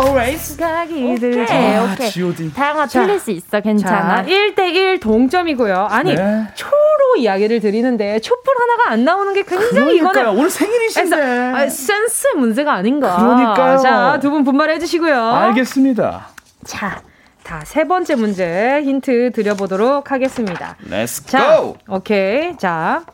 always 0.00 0.56
가기 0.56 0.92
오케이, 1.04 1.14
들죠. 1.18 1.54
아, 1.54 1.92
오케이. 1.92 2.10
G.O.D. 2.10 2.52
자. 2.54 2.86
틀릴 2.88 3.18
수 3.20 3.30
있어. 3.30 3.46
자, 3.50 3.60
괜찮아. 3.60 4.24
1대1 4.24 5.00
동점이고요. 5.00 5.86
아니, 5.90 6.14
네. 6.14 6.44
초로 6.54 7.16
이야기를 7.18 7.60
드리는데 7.60 8.18
촛불 8.20 8.54
하나가 8.58 8.92
안 8.92 9.04
나오는 9.04 9.32
게 9.34 9.42
굉장히 9.42 9.98
그러니까요 9.98 10.10
이거는 10.12 10.38
오늘 10.38 10.50
생일이신데 10.50 11.16
아, 11.16 11.68
센스의 11.68 12.34
문제가 12.36 12.72
아닌가. 12.74 13.16
그러니까요. 13.16 13.78
자, 13.78 14.18
두 14.20 14.30
분 14.30 14.44
분발해 14.44 14.78
주시고요. 14.78 15.14
알겠습니다 15.32 16.28
자, 16.66 17.00
다세 17.44 17.84
번째 17.84 18.14
문제 18.16 18.82
힌트 18.84 19.32
드려보도록 19.32 20.10
하겠습니다. 20.12 20.76
Let's 20.90 21.26
자, 21.26 21.56
go 21.56 21.76
오케이. 21.88 22.56
자, 22.58 23.02
자, 23.06 23.12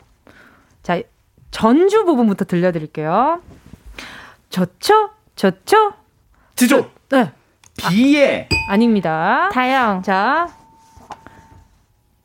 전주 1.54 2.04
부분부터 2.04 2.44
들려드릴게요. 2.46 3.40
좋죠? 4.50 5.10
좋죠? 5.36 5.92
지조 6.56 6.90
네, 7.10 7.30
비에 7.76 8.48
아 8.68 8.76
닙니다. 8.76 9.50
다영, 9.52 10.02
자, 10.02 10.48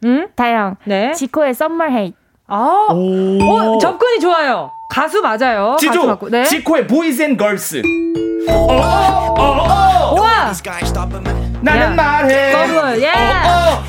음? 0.04 0.28
다영. 0.36 0.78
네. 0.86 1.14
지코의 1.14 1.54
Summer 1.54 1.84
Hate. 1.86 2.14
아, 2.48 2.88
오. 2.92 3.76
어, 3.76 3.78
접근이 3.78 4.20
좋아요. 4.20 4.72
가수 4.90 5.22
맞아요. 5.22 5.74
가수 5.74 5.86
지조 5.86 6.08
맞고. 6.08 6.30
네. 6.30 6.44
지코의 6.46 6.88
Boys 6.88 7.22
and 7.22 7.38
Girls 7.38 7.84
어어어어 8.50 10.20
와! 10.20 10.52
나는 11.62 11.82
야. 11.82 11.90
말해 11.92 12.52
더블, 12.52 13.00
예! 13.04 13.12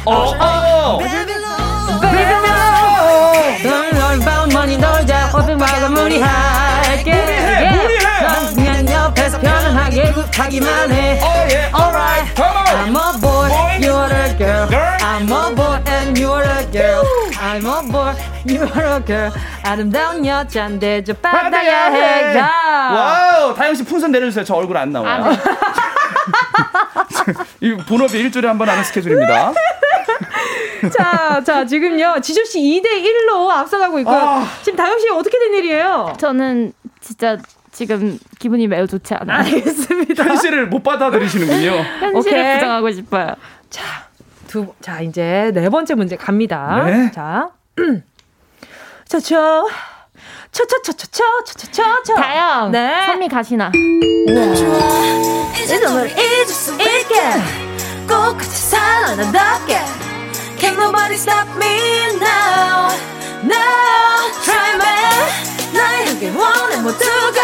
어어어어 0.05 0.99
Don't 0.99 2.11
worry 2.13 2.25
about 2.35 2.61
money 3.63 4.11
놀자 4.11 4.27
어 4.27 4.30
떤 5.47 5.59
말과 5.59 5.89
무리할게 5.89 7.13
무리해, 7.13 7.71
무리해. 7.71 8.21
넌 8.23 8.55
그냥 8.55 8.89
옆에서 8.89 9.39
편안하게 9.41 10.13
굿하기만 10.13 10.93
해 10.93 11.21
어예 11.23 11.71
Alright 11.75 12.35
Come 12.37 12.57
on 12.57 12.67
I'm 12.67 12.97
a 12.97 13.13
boy, 13.21 13.49
Boy. 13.49 13.79
you're 13.81 14.15
a 14.15 14.37
girl. 14.37 14.69
Girl. 14.69 14.97
I'm 15.01 15.33
a 15.33 15.51
boy 15.55 15.81
and 15.87 16.19
you're 16.19 16.43
a 16.43 16.65
girl. 16.71 17.05
I'm 17.41 17.65
a 17.67 17.83
boy, 17.83 18.15
you're 18.47 18.87
a 18.87 19.01
girl. 19.05 19.33
아름다운 19.63 20.25
여잔데 20.27 21.05
저 21.05 21.13
받아야 21.15 21.87
해. 21.91 22.33
자. 22.35 22.51
Wow 22.93 23.55
다영 23.55 23.75
씨 23.75 23.85
풍선 23.85 24.11
내려주세요 24.13 24.45
저 24.45 24.55
얼굴 24.55 24.77
안 24.77 24.93
나와요 24.93 25.37
이 27.61 27.75
본업이 27.77 28.19
일주일에 28.19 28.49
한 28.49 28.59
번 28.59 28.69
하는 28.69 28.83
스케줄입니다. 28.85 29.53
자, 30.97 31.43
자, 31.45 31.67
지금요. 31.67 32.21
지조씨 32.23 32.59
2대1로 32.59 33.51
앞서가고 33.51 33.99
있고요. 34.01 34.17
아. 34.17 34.49
지금 34.81 34.85
다영 34.85 34.99
씨 34.99 35.11
어떻게 35.11 35.39
된 35.39 35.55
일이에요? 35.55 36.15
저는 36.19 36.73
진짜 37.01 37.37
지금 37.73 38.19
기분이 38.39 38.67
매우 38.67 38.87
좋지 38.87 39.15
않아요. 39.15 39.39
알겠습니다. 39.41 40.25
현실을 40.25 40.69
못 40.69 40.83
받아들이시는군요. 40.83 41.71
현실을 41.71 42.39
오케이. 42.39 42.55
부정하고 42.55 42.91
싶어요. 42.93 43.35
두, 44.49 44.73
자, 44.81 45.01
이제 45.01 45.51
네 45.55 45.69
번째 45.69 45.95
문제 45.95 46.17
갑니다. 46.17 46.83
네. 46.87 47.11
자. 47.13 47.51
저, 49.07 49.21
저. 49.21 49.69
저, 50.53 50.65
저, 50.65 50.77
저, 50.83 50.93
저, 50.93 51.07
저, 51.07 51.25
저, 51.45 51.55
저, 51.55 51.71
저, 51.71 52.03
저. 52.05 52.15
다영, 52.15 52.73
네. 52.73 53.07
선미 53.07 53.29
가시나. 53.29 53.71
이제 55.63 55.79
널 55.81 56.09
잊을 56.09 56.47
수 56.47 56.73
있게 56.73 57.15
꼭 58.09 58.37
같이 58.37 58.51
살아 58.51 59.15
나답게 59.15 59.79
Can 60.59 60.75
nobody 60.75 61.15
stop 61.15 61.49
me 61.57 61.77
now 62.19 62.89
Now 63.43 64.31
Try 64.45 64.75
me 64.75 65.79
나의 65.79 66.07
향기 66.07 66.29
원해 66.31 66.77
모두가 66.83 67.41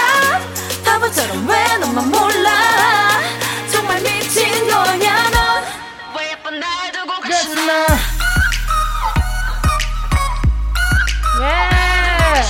바보처럼 0.84 1.49
왜 1.49 1.78
너만 1.78 2.11
몰라 2.11 2.51
정말 3.72 4.01
미친 4.03 4.44
거냐 4.68 5.30
넌왜 5.30 6.30
예쁜 6.32 6.61
날 6.61 6.92
두고 6.92 7.20
가시나 7.20 7.86
예. 11.38 11.44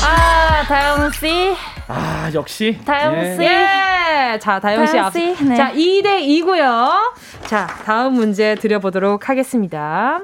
아, 0.05 0.62
다영 0.68 1.11
씨. 1.11 1.57
아 1.88 2.30
역시. 2.32 2.78
다영 2.84 3.16
예. 3.18 3.34
씨. 3.36 3.42
예. 3.42 4.38
자, 4.40 4.61
다영 4.61 4.86
씨 4.86 4.97
앞. 4.99 5.12
네. 5.12 5.57
자, 5.57 5.72
2대 5.72 6.20
2고요. 6.24 7.12
자, 7.47 7.66
다음 7.84 8.14
문제 8.14 8.55
드려보도록 8.55 9.28
하겠습니다. 9.28 10.20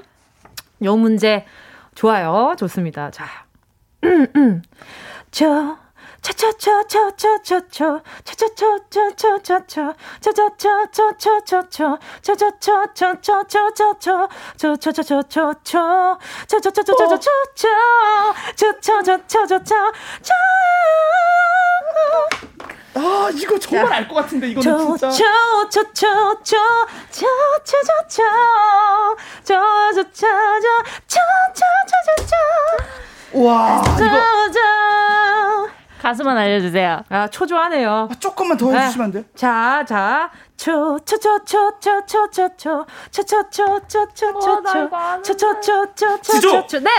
요 0.85 0.97
문제 0.97 1.45
좋아요. 1.95 2.55
좋습니다. 2.59 3.11
자. 3.11 3.27
저 5.31 5.79
아 22.95 23.31
이거 23.35 23.59
정말 23.59 23.93
알 23.93 24.09
것 24.09 24.15
같은데 24.17 24.49
이거는 24.49 24.63
진짜. 24.99 25.11
와 33.33 33.83
이거 33.99 34.21
가수만 36.03 36.37
알려주세요. 36.37 37.05
아, 37.11 37.29
초조하네요. 37.29 38.09
아, 38.11 38.15
조금만 38.19 38.57
더 38.59 38.73
해주시면 38.73 39.05
안 39.07 39.13
돼요? 39.13 39.23
자, 39.37 39.85
자, 39.89 40.31
초, 40.57 40.99
초, 41.07 41.17
초, 41.17 41.39
초, 41.45 41.71
초, 41.81 42.05
초, 42.05 42.29
초, 42.29 42.49
초, 42.57 42.85
초, 43.13 43.23
초, 43.23 43.51
초, 43.51 43.81
초, 43.87 44.07
초, 44.13 44.33
초, 44.41 44.53
어, 44.53 44.61
나 44.61 44.85
이거 44.85 44.97
아는데. 44.97 45.23
초, 45.23 45.37
초, 45.37 45.61
초, 45.61 45.95
초, 45.95 46.17
초, 46.21 46.33
지조! 46.33 46.51
초, 46.51 46.67
초, 46.67 46.79
네. 46.81 46.91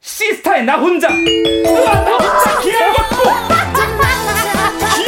시스타의 0.00 0.64
나 0.64 0.76
혼자. 0.76 1.08
우와 1.08 1.94
나 2.04 2.16
혼자 2.16 2.60
기회를 2.60 2.92
받고. 2.94 3.16
기회를 3.24 3.32
받고. 3.48 5.07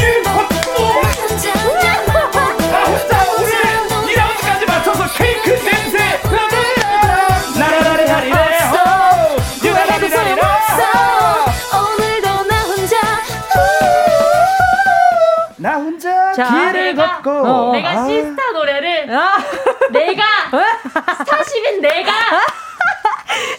나 15.60 15.74
혼자 15.76 16.32
자, 16.32 16.44
기회를 16.50 16.94
내가- 16.94 17.06
받고. 17.16 17.30
어, 17.30 17.72
내가 17.72 17.90
아. 17.90 18.04
시스타 18.06 18.50
노래를 18.52 19.14
아, 19.14 19.36
내가 19.92 20.22
스타쉽인 21.18 21.80
내가 21.82 22.10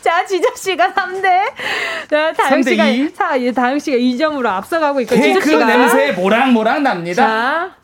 자, 0.01 0.25
지조 0.25 0.49
씨가 0.55 0.93
3대. 0.93 1.23
자, 2.09 2.33
다영 2.33 2.61
3대 2.61 2.69
씨가 2.69 2.85
이. 2.87 3.09
사, 3.09 3.39
예, 3.39 3.51
다영 3.51 3.79
씨가 3.79 3.97
2점으로 3.97 4.47
앞서가고 4.47 4.99
있고 5.01 5.15
케이크 5.15 5.41
씨가 5.41 5.63
냄새 5.65 6.11
모락모락 6.13 6.81
납니다. 6.81 7.23
자, 7.23 7.75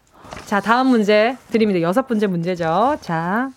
자, 0.45 0.59
다음 0.59 0.87
문제 0.87 1.37
드립니다. 1.51 1.79
여섯 1.81 2.07
번째 2.07 2.27
문제죠. 2.27 2.97
자. 3.01 3.49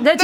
네. 0.00 0.16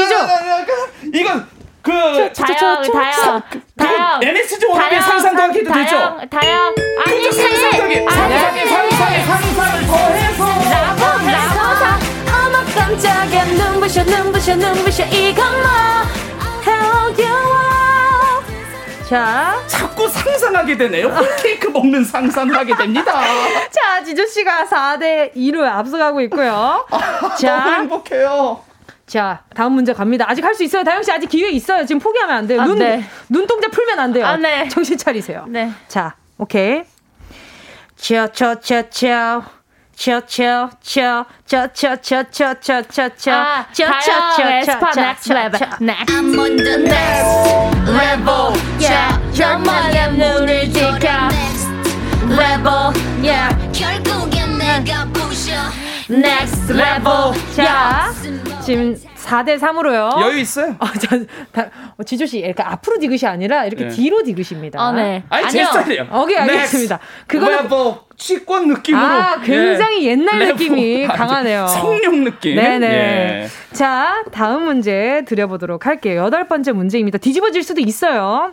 이건 1.13 1.47
그 1.83 2.33
다영 2.33 2.83
다영. 2.83 3.43
다영. 3.77 4.21
MSG 4.23 4.67
워너비 4.67 5.01
상상 5.01 5.37
더하기도 5.37 5.73
되죠. 5.73 5.97
다영 5.97 6.29
다영. 6.31 6.75
아니 7.07 7.33
상상 7.33 7.71
더하기 7.71 7.97
아니. 7.97 8.09
상상의 8.09 8.69
상상의 8.69 9.25
상상을 9.25 9.87
더해서. 9.87 10.45
나보 10.71 11.05
나보 11.31 12.27
어머 12.47 12.65
깜짝이야. 12.75 13.45
눈부셔 13.45 14.05
눈부셔 14.05 14.57
눈부셔. 14.57 15.05
이건 15.07 15.45
뭐 15.63 15.71
How 16.65 17.13
자, 19.13 19.61
자꾸 19.67 20.09
상상하게 20.09 20.75
되네요. 20.79 21.09
홈케이크 21.09 21.67
먹는 21.69 22.03
상상을 22.03 22.57
하게 22.57 22.75
됩니다. 22.75 23.13
자, 23.71 24.03
지조 24.03 24.25
씨가 24.27 24.65
4대 24.65 25.35
2로 25.35 25.63
앞서가고 25.67 26.23
있고요. 26.23 26.87
너무 26.89 27.37
자, 27.37 27.75
행복해요. 27.75 28.61
자, 29.07 29.43
다음 29.55 29.73
문제 29.73 29.93
갑니다. 29.93 30.25
아직 30.29 30.45
할 30.45 30.55
수 30.55 30.63
있어요. 30.65 30.85
다영 30.85 31.03
씨 31.03 31.11
아직 31.13 31.29
기회 31.29 31.51
있어요. 31.51 31.85
지금 31.85 31.99
포기하면 32.01 32.37
안 32.37 32.47
돼요. 32.47 32.61
아, 32.61 32.67
눈 32.67 32.79
네. 32.79 33.05
눈동자 33.29 33.69
풀면 33.69 33.99
안 33.99 34.13
돼요. 34.13 34.25
아, 34.27 34.37
네. 34.37 34.69
정신 34.69 34.97
차리세요. 34.97 35.45
네. 35.49 35.71
자, 35.89 36.15
오케이. 36.39 36.83
치어쳐쳐쳐 37.97 39.43
쳐 39.95 41.25
쳐쳐쳐쳐쳐쳐쳐쳐쳐 41.47 43.31
아 43.33 43.67
다영 43.73 44.43
에스파 44.49 44.91
넥스트 44.93 45.33
레벨 45.33 45.61
넥스트 45.79 46.07
I'm 46.07 46.39
on 46.39 46.57
the 46.57 46.77
next 46.79 47.49
level 47.87 48.53
yeah 48.81 49.19
너만의 49.39 50.13
눈을 50.15 50.73
지켜 50.73 51.29
level 52.29 52.93
yeah 53.23 53.55
결국엔 53.73 54.59
내가 54.59 55.05
부셔 55.13 55.53
next 56.11 56.73
level 56.73 57.33
자, 57.55 58.11
지금 58.65 58.95
4대 58.95 59.59
3으로요. 59.59 60.21
여유 60.23 60.39
있어요. 60.39 60.77
어, 60.79 60.87
자, 60.87 61.19
다, 61.51 61.71
어, 61.97 62.03
지조 62.05 62.27
씨, 62.27 62.39
이렇게 62.39 62.63
앞으로 62.63 62.99
디귿이 62.99 63.27
아니라 63.29 63.65
이렇게 63.67 63.85
네. 63.85 63.91
뒤로 63.91 64.23
디귿입니다. 64.23 64.81
아, 64.81 64.93
네. 64.93 65.25
아니 65.29 65.51
제 65.51 65.61
아니요. 65.63 65.73
스타일이에요. 65.73 66.09
오케이, 66.13 66.37
알겠습니다. 66.37 66.99
그거는- 67.27 67.63
그거는 67.63 67.95
취권 68.17 68.69
느낌으로. 68.69 69.03
아, 69.05 69.41
굉장히 69.41 70.07
옛날 70.07 70.39
레버. 70.39 70.53
느낌이 70.53 71.07
아, 71.07 71.13
강하네요. 71.15 71.67
성룡 71.67 72.25
느낌. 72.25 72.55
네 72.57 72.79
네. 72.79 72.87
예. 73.45 73.75
자, 73.75 74.23
다음 74.33 74.65
문제 74.65 75.25
드려 75.27 75.49
보도록 75.49 75.87
할게요. 75.87 76.23
여덟 76.23 76.47
번째 76.47 76.71
문제입니다. 76.73 77.19
뒤집어질 77.19 77.63
수도 77.65 77.81
있어요. 77.81 78.53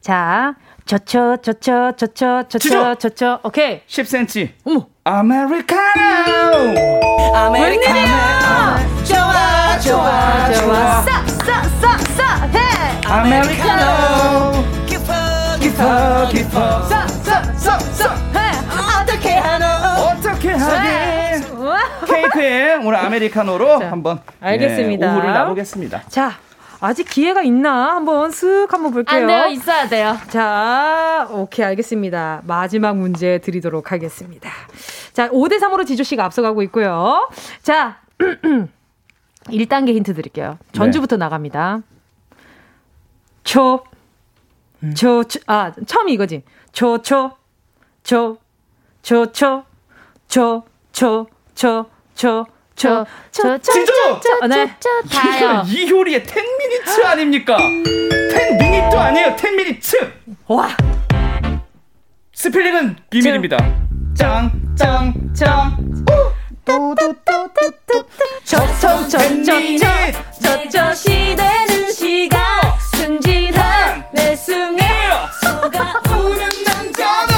자, 0.00 0.54
저쳐, 0.84 1.36
저쳐, 1.42 1.92
저쳐, 1.96 2.44
저쳐! 2.48 2.94
저쳐. 2.96 3.40
오케이. 3.44 3.82
10cm. 3.86 4.48
어머. 4.64 4.86
아메리카노. 5.08 6.74
웬일이야! 7.54 8.78
좋아 9.04 9.78
좋아, 9.78 10.52
좋아. 10.52 11.00
싸, 11.00 11.26
싸, 11.46 11.62
싸, 11.80 11.96
싸, 11.98 12.44
해! 12.52 13.00
아메리카노. 13.06 14.52
깊어 14.84 16.28
깊어. 16.28 16.82
싸, 16.82 17.06
싸, 17.08 17.42
싸, 17.54 17.78
싸, 17.78 18.14
해! 18.34 18.50
어떻게 19.00 19.30
하노 19.34 19.64
어떻게 20.10 20.50
하게. 20.50 21.40
케이크에 22.06 22.74
오늘 22.74 22.96
아메리카노로 22.96 23.78
자, 23.80 23.90
한번 23.90 24.20
알겠습니다. 24.42 25.06
예, 25.06 25.10
오후를 25.10 25.32
나보겠습니다. 25.32 26.02
자, 26.10 26.32
아직 26.80 27.08
기회가 27.08 27.40
있나? 27.42 27.94
한번 27.96 28.30
쓱 28.30 28.70
한번 28.70 28.92
볼게요. 28.92 29.20
안 29.20 29.26
돼요 29.26 29.46
있어야 29.46 29.88
돼요 29.88 30.16
자, 30.28 31.26
오케이, 31.30 31.64
알겠습니다. 31.66 32.42
마지막 32.44 32.96
문제 32.96 33.38
드리도록 33.38 33.90
하겠습니다. 33.90 34.50
자, 35.18 35.28
5대 35.30 35.58
3으로 35.58 35.84
지조 35.84 36.04
씨가 36.04 36.24
앞서가고 36.26 36.62
있고요. 36.62 37.28
자, 37.60 37.98
1단계 39.46 39.88
힌트 39.96 40.14
드릴게요. 40.14 40.60
전주부터 40.70 41.16
나갑니다. 41.16 41.80
초, 43.42 43.82
초, 44.94 45.24
초, 45.24 45.40
아, 45.48 45.72
처음이 45.88 46.12
이거지. 46.12 46.44
초, 46.70 46.98
초, 46.98 47.32
초, 48.04 48.38
초, 49.02 49.26
초, 49.32 49.64
초, 50.28 50.62
초, 50.92 51.26
초, 51.54 51.86
초, 52.14 52.46
초, 52.46 52.46
초, 52.76 53.06
초, 53.32 53.58
지조! 53.58 53.92
아, 54.40 54.46
네. 54.46 54.72
다영 55.10 55.66
이거 55.66 55.80
이효리의 55.80 56.22
10미니츠 56.22 57.04
아닙니까? 57.04 57.56
10미니트 57.56 58.94
아니에요. 58.94 59.34
10미니츠. 59.34 60.12
와, 60.46 60.68
스펠링은 62.34 62.98
비밀입니다. 63.10 63.56
짱, 64.14 64.67
짱, 64.78 65.12
짱. 65.34 65.76
저저저저 68.44 69.18
저저 70.40 70.94
시대는 70.94 71.90
시간 71.92 72.40
순진한 72.94 74.06
내 74.12 74.36
숨에 74.36 74.78
속아 75.42 76.02
우는 76.16 76.48
남자도 76.64 77.34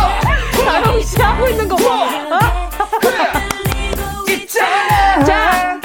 다영 0.65 1.01
씨 1.03 1.21
하고 1.21 1.49
있는 1.49 1.69
거 1.69 1.77
봐. 1.77 2.51
자, 5.25 5.81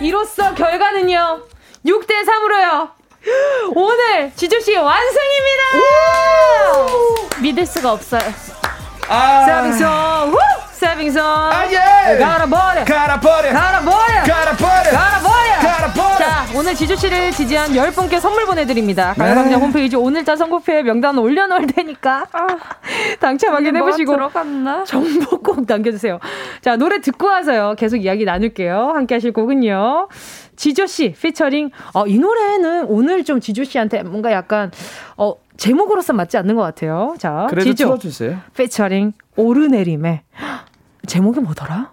이로써 0.00 0.54
결과는요. 0.54 1.42
6대 1.84 2.24
3으로요. 2.24 2.90
오늘 3.74 4.32
지조 4.36 4.60
씨 4.60 4.74
완승입니다. 4.76 5.62
믿을 7.42 7.66
수가 7.66 7.92
없어요. 7.92 8.22
아. 9.08 9.44
세빙선, 9.46 10.28
후! 10.30 10.38
세빙선. 10.72 11.24
아, 11.24 11.66
예. 11.70 12.18
갈아버려. 12.18 12.84
갈아버려. 12.84 13.52
갈아버려. 13.52 14.22
갈아버려. 14.24 14.90
갈아버려. 14.90 15.58
갈아버려. 15.60 16.16
자, 16.16 16.44
오늘 16.54 16.74
지주 16.74 16.96
씨를 16.96 17.30
지지한 17.32 17.70
10분께 17.72 18.20
선물 18.20 18.44
보내드립니다. 18.46 19.14
네. 19.16 19.24
가요광장 19.24 19.60
홈페이지 19.60 19.96
오늘자 19.96 20.36
선고표에 20.36 20.82
명단 20.82 21.18
올려놓을 21.18 21.66
테니까 21.66 22.24
당첨 23.20 23.54
확인해보시고 23.54 24.12
들어갔나? 24.12 24.84
정보 24.84 25.38
꼭 25.40 25.64
남겨주세요. 25.66 26.18
자, 26.60 26.76
노래 26.76 27.00
듣고 27.00 27.26
와서요. 27.26 27.74
계속 27.78 27.96
이야기 27.98 28.24
나눌게요. 28.24 28.92
함께 28.94 29.14
하실 29.14 29.32
곡은요. 29.32 30.08
지조 30.56 30.86
씨 30.86 31.12
피처링. 31.12 31.70
어, 31.94 32.06
이 32.06 32.18
노래는 32.18 32.84
오늘 32.86 33.24
좀 33.24 33.40
지조 33.40 33.64
씨한테 33.64 34.02
뭔가 34.02 34.32
약간 34.32 34.70
어, 35.16 35.34
제목으로서 35.56 36.12
맞지 36.12 36.36
않는 36.38 36.54
것 36.56 36.62
같아요. 36.62 37.14
자, 37.18 37.46
그래도 37.48 37.70
지조 37.70 37.84
틀어주세요. 37.86 38.38
피처링 38.56 39.12
오르내림의 39.36 40.20
제목이 41.06 41.40
뭐더라? 41.40 41.92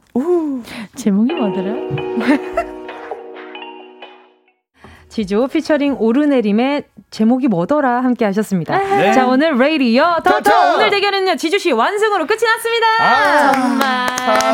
제목이 0.96 1.34
뭐더라? 1.34 1.74
지조 5.10 5.48
피처링 5.50 5.98
오르내림의 6.00 6.84
제목이 7.10 7.50
뭐더라 7.50 8.02
함께 8.02 8.24
하셨습니다. 8.26 8.78
네. 8.78 9.12
자 9.12 9.28
오늘 9.28 9.58
레이디어 9.58 10.22
토토! 10.24 10.76
오늘 10.76 10.90
대결은요 10.90 11.36
지조 11.36 11.58
씨 11.58 11.72
완승으로 11.74 12.26
끝이 12.26 12.40
났습니다. 12.42 12.88
아, 13.02 13.52
정말. 13.52 14.08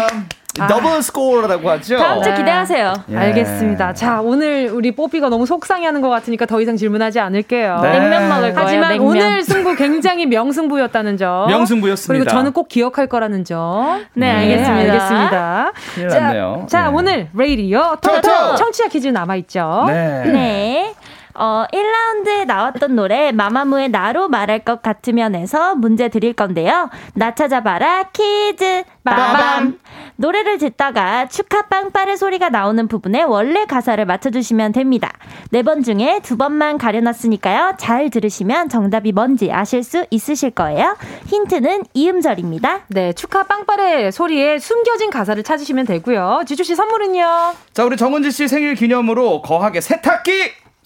참. 0.09 0.27
더블 0.67 1.01
스코어라고 1.01 1.69
하죠. 1.71 1.97
다음 1.97 2.23
주 2.23 2.33
기대하세요. 2.33 2.93
예. 3.11 3.17
알겠습니다. 3.17 3.93
자 3.93 4.21
오늘 4.21 4.69
우리 4.73 4.91
뽀삐가 4.91 5.29
너무 5.29 5.45
속상해하는 5.45 6.01
것 6.01 6.09
같으니까 6.09 6.45
더 6.45 6.59
이상 6.61 6.75
질문하지 6.77 7.19
않을게요. 7.19 7.79
네. 7.81 7.99
냉면 7.99 8.29
먹을 8.29 8.53
거예요. 8.53 8.65
하지만 8.67 8.89
냉면. 8.91 9.07
오늘 9.07 9.43
승부 9.43 9.75
굉장히 9.75 10.25
명승부였다는 10.25 11.17
점. 11.17 11.47
명승부였습니다. 11.47 12.23
그리고 12.23 12.29
저는 12.37 12.53
꼭 12.53 12.67
기억할 12.67 13.07
거라는 13.07 13.43
점. 13.43 14.05
네, 14.13 14.31
알겠습니다. 14.31 14.93
알겠습니다. 14.93 15.71
큰일 15.95 16.09
자. 16.09 16.65
자 16.67 16.83
네. 16.83 16.89
오늘 16.93 17.27
레이디어 17.33 17.97
토토! 18.01 18.55
청취자 18.55 18.87
퀴즈 18.89 19.07
남아 19.07 19.35
있죠. 19.37 19.83
네. 19.87 20.93
네. 21.37 21.43
어, 21.43 21.65
1라운드에 21.71 22.45
나왔던 22.45 22.95
노래 22.95 23.31
마마무의 23.31 23.89
나로 23.89 24.27
말할 24.27 24.59
것 24.59 24.81
같으면에서 24.81 25.75
문제 25.75 26.09
드릴 26.09 26.33
건데요. 26.33 26.89
나 27.13 27.35
찾아봐라 27.35 28.09
퀴즈 28.11 28.83
빠밤. 29.03 29.79
노래를 30.15 30.57
듣다가 30.57 31.27
축하 31.27 31.61
빵빠레 31.67 32.15
소리가 32.15 32.49
나오는 32.49 32.87
부분에 32.87 33.21
원래 33.23 33.65
가사를 33.65 34.03
맞춰주시면 34.03 34.71
됩니다. 34.71 35.11
네 35.51 35.61
번 35.61 35.83
중에 35.83 36.21
두 36.23 36.37
번만 36.37 36.77
가려놨으니까요. 36.77 37.75
잘 37.77 38.09
들으시면 38.09 38.69
정답이 38.69 39.11
뭔지 39.11 39.51
아실 39.51 39.83
수 39.83 40.05
있으실 40.09 40.51
거예요. 40.51 40.95
힌트는 41.27 41.83
이음절입니다. 41.93 42.81
네, 42.87 43.13
축하 43.13 43.43
빵빠레 43.43 44.11
소리에 44.11 44.57
숨겨진 44.59 45.09
가사를 45.11 45.41
찾으시면 45.43 45.85
되고요. 45.85 46.43
지조 46.47 46.63
씨 46.63 46.75
선물은요. 46.75 47.53
자, 47.73 47.83
우리 47.85 47.95
정은지 47.97 48.31
씨 48.31 48.47
생일 48.47 48.75
기념으로 48.75 49.41
거하게 49.43 49.81
세탁기 49.81 50.31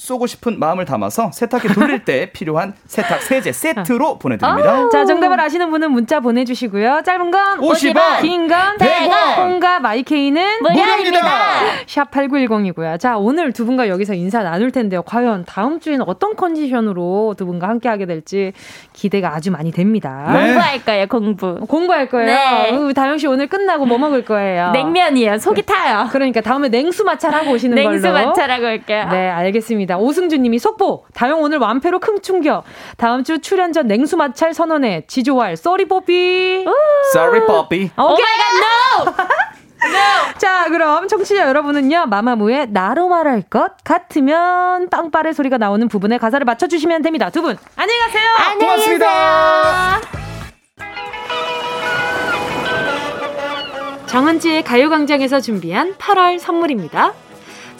쏘고 0.01 0.25
싶은 0.25 0.57
마음을 0.57 0.85
담아서 0.85 1.31
세탁기 1.31 1.67
돌릴 1.69 2.03
때 2.03 2.31
필요한 2.33 2.73
세탁 2.87 3.21
세제 3.21 3.51
세트로 3.51 4.17
보내드립니다. 4.17 4.89
자, 4.91 5.05
정답을 5.05 5.39
아시는 5.39 5.69
분은 5.69 5.91
문자 5.91 6.19
보내주시고요. 6.19 7.03
짧은 7.05 7.29
건 7.29 7.59
50원, 7.59 8.21
긴건 8.21 8.77
100원, 8.77 9.35
콩과 9.35 9.79
마이케이는 9.79 10.63
무료입니다. 10.63 11.21
샵 11.85 12.09
8910이고요. 12.09 12.99
자, 12.99 13.17
오늘 13.17 13.53
두 13.53 13.63
분과 13.67 13.89
여기서 13.89 14.15
인사 14.15 14.41
나눌 14.41 14.71
텐데요. 14.71 15.03
과연 15.03 15.45
다음 15.45 15.79
주에는 15.79 16.03
어떤 16.07 16.35
컨디션으로 16.35 17.35
두 17.37 17.45
분과 17.45 17.67
함께 17.67 17.87
하게 17.87 18.07
될지 18.07 18.53
기대가 18.93 19.35
아주 19.35 19.51
많이 19.51 19.71
됩니다. 19.71 20.31
네. 20.33 20.45
공부할 20.47 20.83
거예요, 20.83 21.07
공부. 21.07 21.59
공부할 21.67 22.09
거예요. 22.09 22.25
네. 22.25 22.71
으, 22.73 22.93
다영 22.95 23.19
씨 23.19 23.27
오늘 23.27 23.45
끝나고 23.45 23.85
뭐 23.85 23.99
먹을 23.99 24.25
거예요? 24.25 24.71
냉면이에요. 24.71 25.37
속이 25.37 25.61
타요. 25.61 26.07
그러니까 26.11 26.41
다음에 26.41 26.69
냉수 26.69 27.03
마찰하고 27.03 27.51
오시는 27.51 27.75
걸로. 27.77 27.89
냉수 27.91 28.09
마찰하고 28.09 28.65
올게요. 28.65 29.07
네, 29.11 29.29
알겠습니다. 29.29 29.90
오승준 29.99 30.41
님이 30.41 30.59
속보. 30.59 31.05
다영 31.13 31.41
오늘 31.41 31.57
완패로 31.59 31.99
큰 31.99 32.21
충격. 32.21 32.63
다음 32.97 33.23
주 33.23 33.39
출연 33.39 33.73
전 33.73 33.87
냉수 33.87 34.17
마찰 34.17 34.53
선언에 34.53 35.05
지조왈 35.07 35.57
sorry 35.57 35.85
뽀삐. 35.85 36.65
Sorry, 37.13 37.45
Poppy. 37.45 37.91
오케이. 37.97 37.97
오마이갓 37.97 39.05
노! 39.05 39.13
자, 40.37 40.67
그럼 40.69 41.07
청취자 41.07 41.47
여러분은요. 41.47 42.05
마마무의 42.05 42.67
나로 42.69 43.07
말할 43.07 43.41
것 43.41 43.73
같으면 43.83 44.89
빵빠레 44.89 45.33
소리가 45.33 45.57
나오는 45.57 45.87
부분에 45.87 46.17
가사를 46.19 46.43
맞춰 46.45 46.67
주시면 46.67 47.01
됩니다. 47.01 47.29
두 47.31 47.41
분 47.41 47.57
안녕히 47.75 47.99
가세요. 48.01 48.23
고맙습니다. 48.59 50.01
정은지의 54.05 54.63
가요광장에서 54.63 55.39
준비한 55.39 55.93
8월 55.95 56.37
선물입니다. 56.37 57.13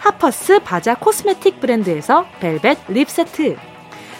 하퍼스 0.00 0.60
바자 0.60 0.94
코스메틱 0.94 1.60
브랜드에서 1.60 2.26
벨벳 2.40 2.78
lip 2.88 3.08
세트, 3.10 3.56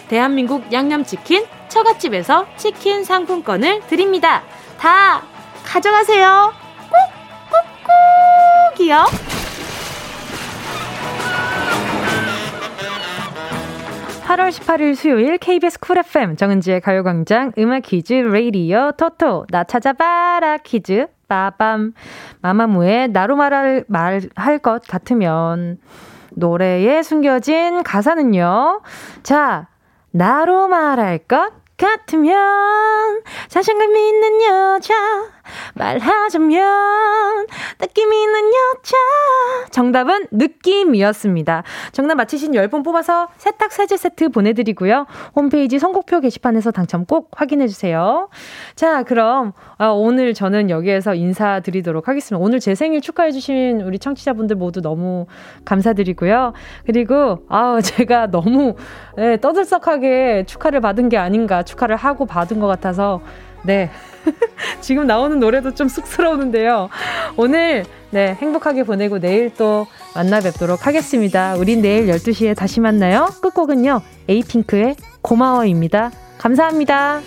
대한민국 0.07 0.71
양념치킨 0.71 1.45
처갓집에서 1.69 2.45
치킨 2.55 3.03
상품권을 3.03 3.81
드립니다. 3.87 4.43
다 4.77 5.23
가져가세요. 5.65 6.53
꾹꾹꾹이요. 8.75 9.05
8월 14.25 14.49
18일 14.49 14.95
수요일 14.95 15.37
KBS 15.37 15.79
쿨 15.79 15.97
FM 15.97 16.37
정은지의 16.37 16.79
가요광장 16.79 17.51
음악 17.57 17.81
퀴즈 17.81 18.13
레이디어 18.13 18.93
토토 18.93 19.45
나 19.49 19.65
찾아봐라 19.65 20.57
퀴즈 20.59 21.07
빠밤 21.31 21.93
마마무의 22.41 23.07
나로 23.07 23.37
말할 23.37 23.85
말할 23.87 24.59
것 24.61 24.85
같으면 24.85 25.77
노래에 26.31 27.03
숨겨진 27.03 27.83
가사는요. 27.83 28.81
자, 29.23 29.69
나로 30.11 30.67
말할 30.67 31.19
것 31.19 31.53
같으면 31.77 33.21
자신감 33.47 33.95
있는 33.95 34.43
여자 34.43 34.93
말하자면 35.75 37.47
느낌 37.79 38.13
있는 38.13 38.39
여자 38.39 38.97
정답은 39.71 40.27
느낌이었습니다. 40.31 41.63
정답 41.91 42.15
맞히신 42.15 42.51
10분 42.53 42.83
뽑아서 42.83 43.29
세탁 43.37 43.71
세제 43.71 43.97
세트 43.97 44.29
보내드리고요. 44.29 45.07
홈페이지 45.35 45.79
선곡표 45.79 46.19
게시판에서 46.21 46.71
당첨 46.71 47.05
꼭 47.05 47.31
확인해주세요. 47.35 48.29
자 48.75 49.03
그럼 49.03 49.53
아, 49.77 49.87
오늘 49.87 50.33
저는 50.33 50.69
여기에서 50.69 51.15
인사드리도록 51.15 52.07
하겠습니다. 52.07 52.43
오늘 52.43 52.59
제 52.59 52.75
생일 52.75 53.01
축하해주신 53.01 53.81
우리 53.81 53.99
청취자분들 53.99 54.55
모두 54.55 54.81
너무 54.81 55.25
감사드리고요. 55.65 56.53
그리고 56.85 57.39
아 57.49 57.79
제가 57.81 58.27
너무 58.27 58.75
네, 59.17 59.37
떠들썩하게 59.37 60.45
축하를 60.47 60.81
받은 60.81 61.09
게 61.09 61.17
아닌가 61.17 61.63
축하를 61.63 61.95
하고 61.95 62.25
받은 62.25 62.59
것 62.59 62.67
같아서 62.67 63.21
네. 63.63 63.89
지금 64.81 65.07
나오는 65.07 65.39
노래도 65.39 65.73
좀 65.73 65.87
쑥스러우는데요. 65.87 66.89
오늘 67.37 67.85
네, 68.11 68.37
행복하게 68.41 68.83
보내고 68.83 69.19
내일 69.19 69.53
또 69.55 69.87
만나 70.13 70.41
뵙도록 70.41 70.85
하겠습니다. 70.85 71.55
우린 71.55 71.81
내일 71.81 72.07
12시에 72.07 72.55
다시 72.55 72.79
만나요. 72.79 73.29
끝곡은요. 73.41 74.01
에이핑크의 74.27 74.95
고마워입니다. 75.21 76.11
감사합니다. 76.37 77.21